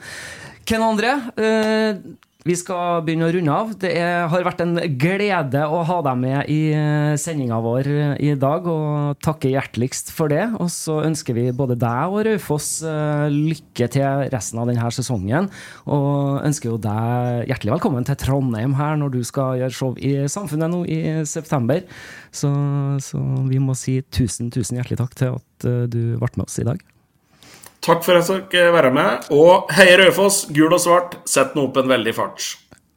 Ken 0.66 0.82
André, 0.82 1.12
eh, 1.38 1.98
vi 2.46 2.54
skal 2.58 3.02
begynne 3.04 3.26
å 3.26 3.32
runde 3.34 3.54
av. 3.54 3.72
Det 3.82 3.90
er, 3.98 4.26
har 4.30 4.44
vært 4.46 4.62
en 4.62 4.78
glede 5.00 5.64
å 5.66 5.80
ha 5.88 5.98
deg 6.06 6.20
med 6.20 6.52
i 6.52 6.60
eh, 6.76 7.14
sendinga 7.18 7.58
vår 7.64 7.90
eh, 7.90 8.12
i 8.22 8.30
dag, 8.38 8.68
og 8.70 9.18
takke 9.24 9.50
hjerteligst 9.50 10.12
for 10.14 10.30
det. 10.30 10.44
Og 10.60 10.70
så 10.72 11.00
ønsker 11.06 11.36
vi 11.36 11.48
både 11.56 11.78
deg 11.80 12.14
og 12.14 12.22
Raufoss 12.28 12.70
eh, 12.86 13.26
lykke 13.32 13.90
til 13.96 14.26
resten 14.32 14.62
av 14.62 14.70
denne 14.70 14.90
sesongen. 14.94 15.50
Og 15.90 16.42
ønsker 16.46 16.70
jo 16.70 16.80
deg 16.82 17.50
hjertelig 17.50 17.76
velkommen 17.76 18.06
til 18.06 18.20
Trondheim 18.22 18.76
her 18.78 18.98
når 19.00 19.16
du 19.16 19.22
skal 19.26 19.58
gjøre 19.62 19.74
show 19.76 19.96
i 19.98 20.14
Samfunnet 20.30 20.70
nå 20.70 20.84
i 20.86 21.00
september. 21.26 21.82
Så, 22.30 22.50
så 23.02 23.22
vi 23.50 23.62
må 23.62 23.74
si 23.78 23.98
tusen, 24.14 24.52
tusen 24.54 24.78
hjertelig 24.78 25.02
takk 25.02 25.18
til 25.18 25.40
at 25.40 25.72
du 25.90 26.02
ble 26.20 26.36
med 26.36 26.46
oss 26.46 26.60
i 26.62 26.68
dag. 26.68 26.82
Takk 27.86 28.02
for 28.02 28.18
at 28.18 28.26
dere 28.26 28.40
fikk 28.42 28.54
være 28.74 28.90
med. 28.90 29.28
Og 29.30 29.70
heie 29.76 29.94
Raufoss, 30.00 30.40
gul 30.50 30.74
og 30.74 30.82
svart, 30.82 31.20
sett 31.30 31.54
nå 31.54 31.68
opp 31.68 31.76
en 31.78 31.92
veldig 31.92 32.14
fart. 32.16 32.48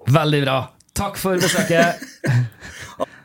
Veldig 0.09 0.41
bra. 0.47 0.59
Takk 0.97 1.19
for 1.21 1.37
besøket. 1.37 2.01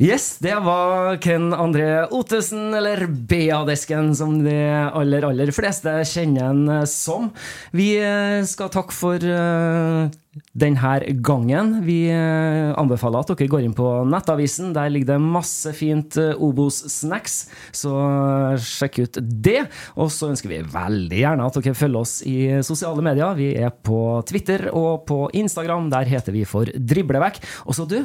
Yes, 0.00 0.38
det 0.40 0.54
var 0.64 1.18
Ken 1.20 1.52
André 1.52 2.06
Ottesen, 2.10 2.72
eller 2.74 3.04
BA-desken, 3.06 4.14
som 4.16 4.38
de 4.40 4.56
aller, 4.88 5.26
aller 5.28 5.52
fleste 5.52 5.98
kjenner 6.08 6.48
han 6.48 6.86
som. 6.88 7.28
Vi 7.76 7.90
skal 8.48 8.72
takke 8.72 8.96
for 8.96 9.20
uh, 9.20 10.08
denne 10.56 10.94
gangen. 11.20 11.74
Vi 11.84 11.98
uh, 12.08 12.72
anbefaler 12.80 13.20
at 13.20 13.34
dere 13.34 13.50
går 13.52 13.66
inn 13.66 13.76
på 13.76 13.90
Nettavisen. 14.08 14.72
Der 14.72 14.88
ligger 14.92 15.12
det 15.12 15.20
masse 15.36 15.74
fint 15.76 16.16
Obos-snacks, 16.16 17.38
så 17.76 17.92
sjekk 18.56 19.02
ut 19.04 19.20
det. 19.20 19.66
Og 20.00 20.08
så 20.14 20.32
ønsker 20.32 20.54
vi 20.54 20.64
veldig 20.72 21.20
gjerne 21.20 21.52
at 21.52 21.60
dere 21.60 21.76
følger 21.76 22.00
oss 22.00 22.18
i 22.24 22.38
sosiale 22.64 23.04
medier. 23.04 23.36
Vi 23.36 23.52
er 23.60 23.74
på 23.76 24.22
Twitter 24.28 24.70
og 24.72 25.04
på 25.10 25.26
Instagram. 25.36 25.92
Der 25.92 26.08
heter 26.16 26.32
vi 26.32 26.48
for 26.48 26.72
Driblevekk. 26.72 27.42
Og 27.68 27.76
så 27.76 27.84
du, 27.88 28.00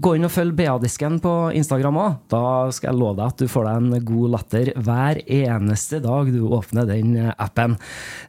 Gå 0.00 0.14
inn 0.16 0.24
og 0.24 0.32
følg 0.32 0.54
BA-disken 0.56 1.18
på 1.20 1.32
Instagram 1.58 1.98
òg. 2.00 2.14
Da 2.32 2.42
skal 2.72 2.90
jeg 2.90 3.00
love 3.00 3.18
deg 3.18 3.34
at 3.34 3.42
du 3.42 3.50
får 3.52 3.66
deg 3.68 3.80
en 3.80 4.06
god 4.08 4.34
latter 4.34 4.70
hver 4.80 5.20
eneste 5.26 6.00
dag 6.00 6.30
du 6.32 6.40
åpner 6.56 6.88
den 6.88 7.18
appen. 7.34 7.76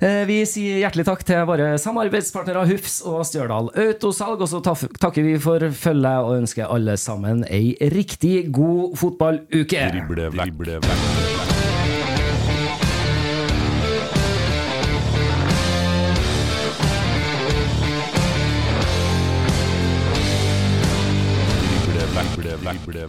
Eh, 0.03 0.23
vi 0.27 0.41
sier 0.49 0.81
hjertelig 0.81 1.07
takk 1.07 1.23
til 1.27 1.45
våre 1.47 1.71
samarbeidspartnere 1.79 2.67
Hufs 2.73 2.99
og 3.07 3.23
Stjørdal 3.29 3.71
Autosalg. 3.85 4.43
Og 4.43 4.51
så 4.51 4.59
takker 4.65 5.23
vi 5.23 5.37
for 5.39 5.63
følget 5.71 6.27
og 6.27 6.41
ønsker 6.41 6.67
alle 6.67 6.97
sammen 6.99 7.45
ei 7.47 7.77
riktig 7.95 8.49
god 8.51 8.97
fotballuke. 8.99 9.87
Drible, 9.95 10.27
vekk. 10.35 10.57
drible. 10.59 10.79
black, 10.83 11.70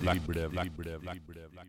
drible, 0.02 0.34
drible, 0.34 0.70
drible, 0.76 1.20
drible. 1.28 1.61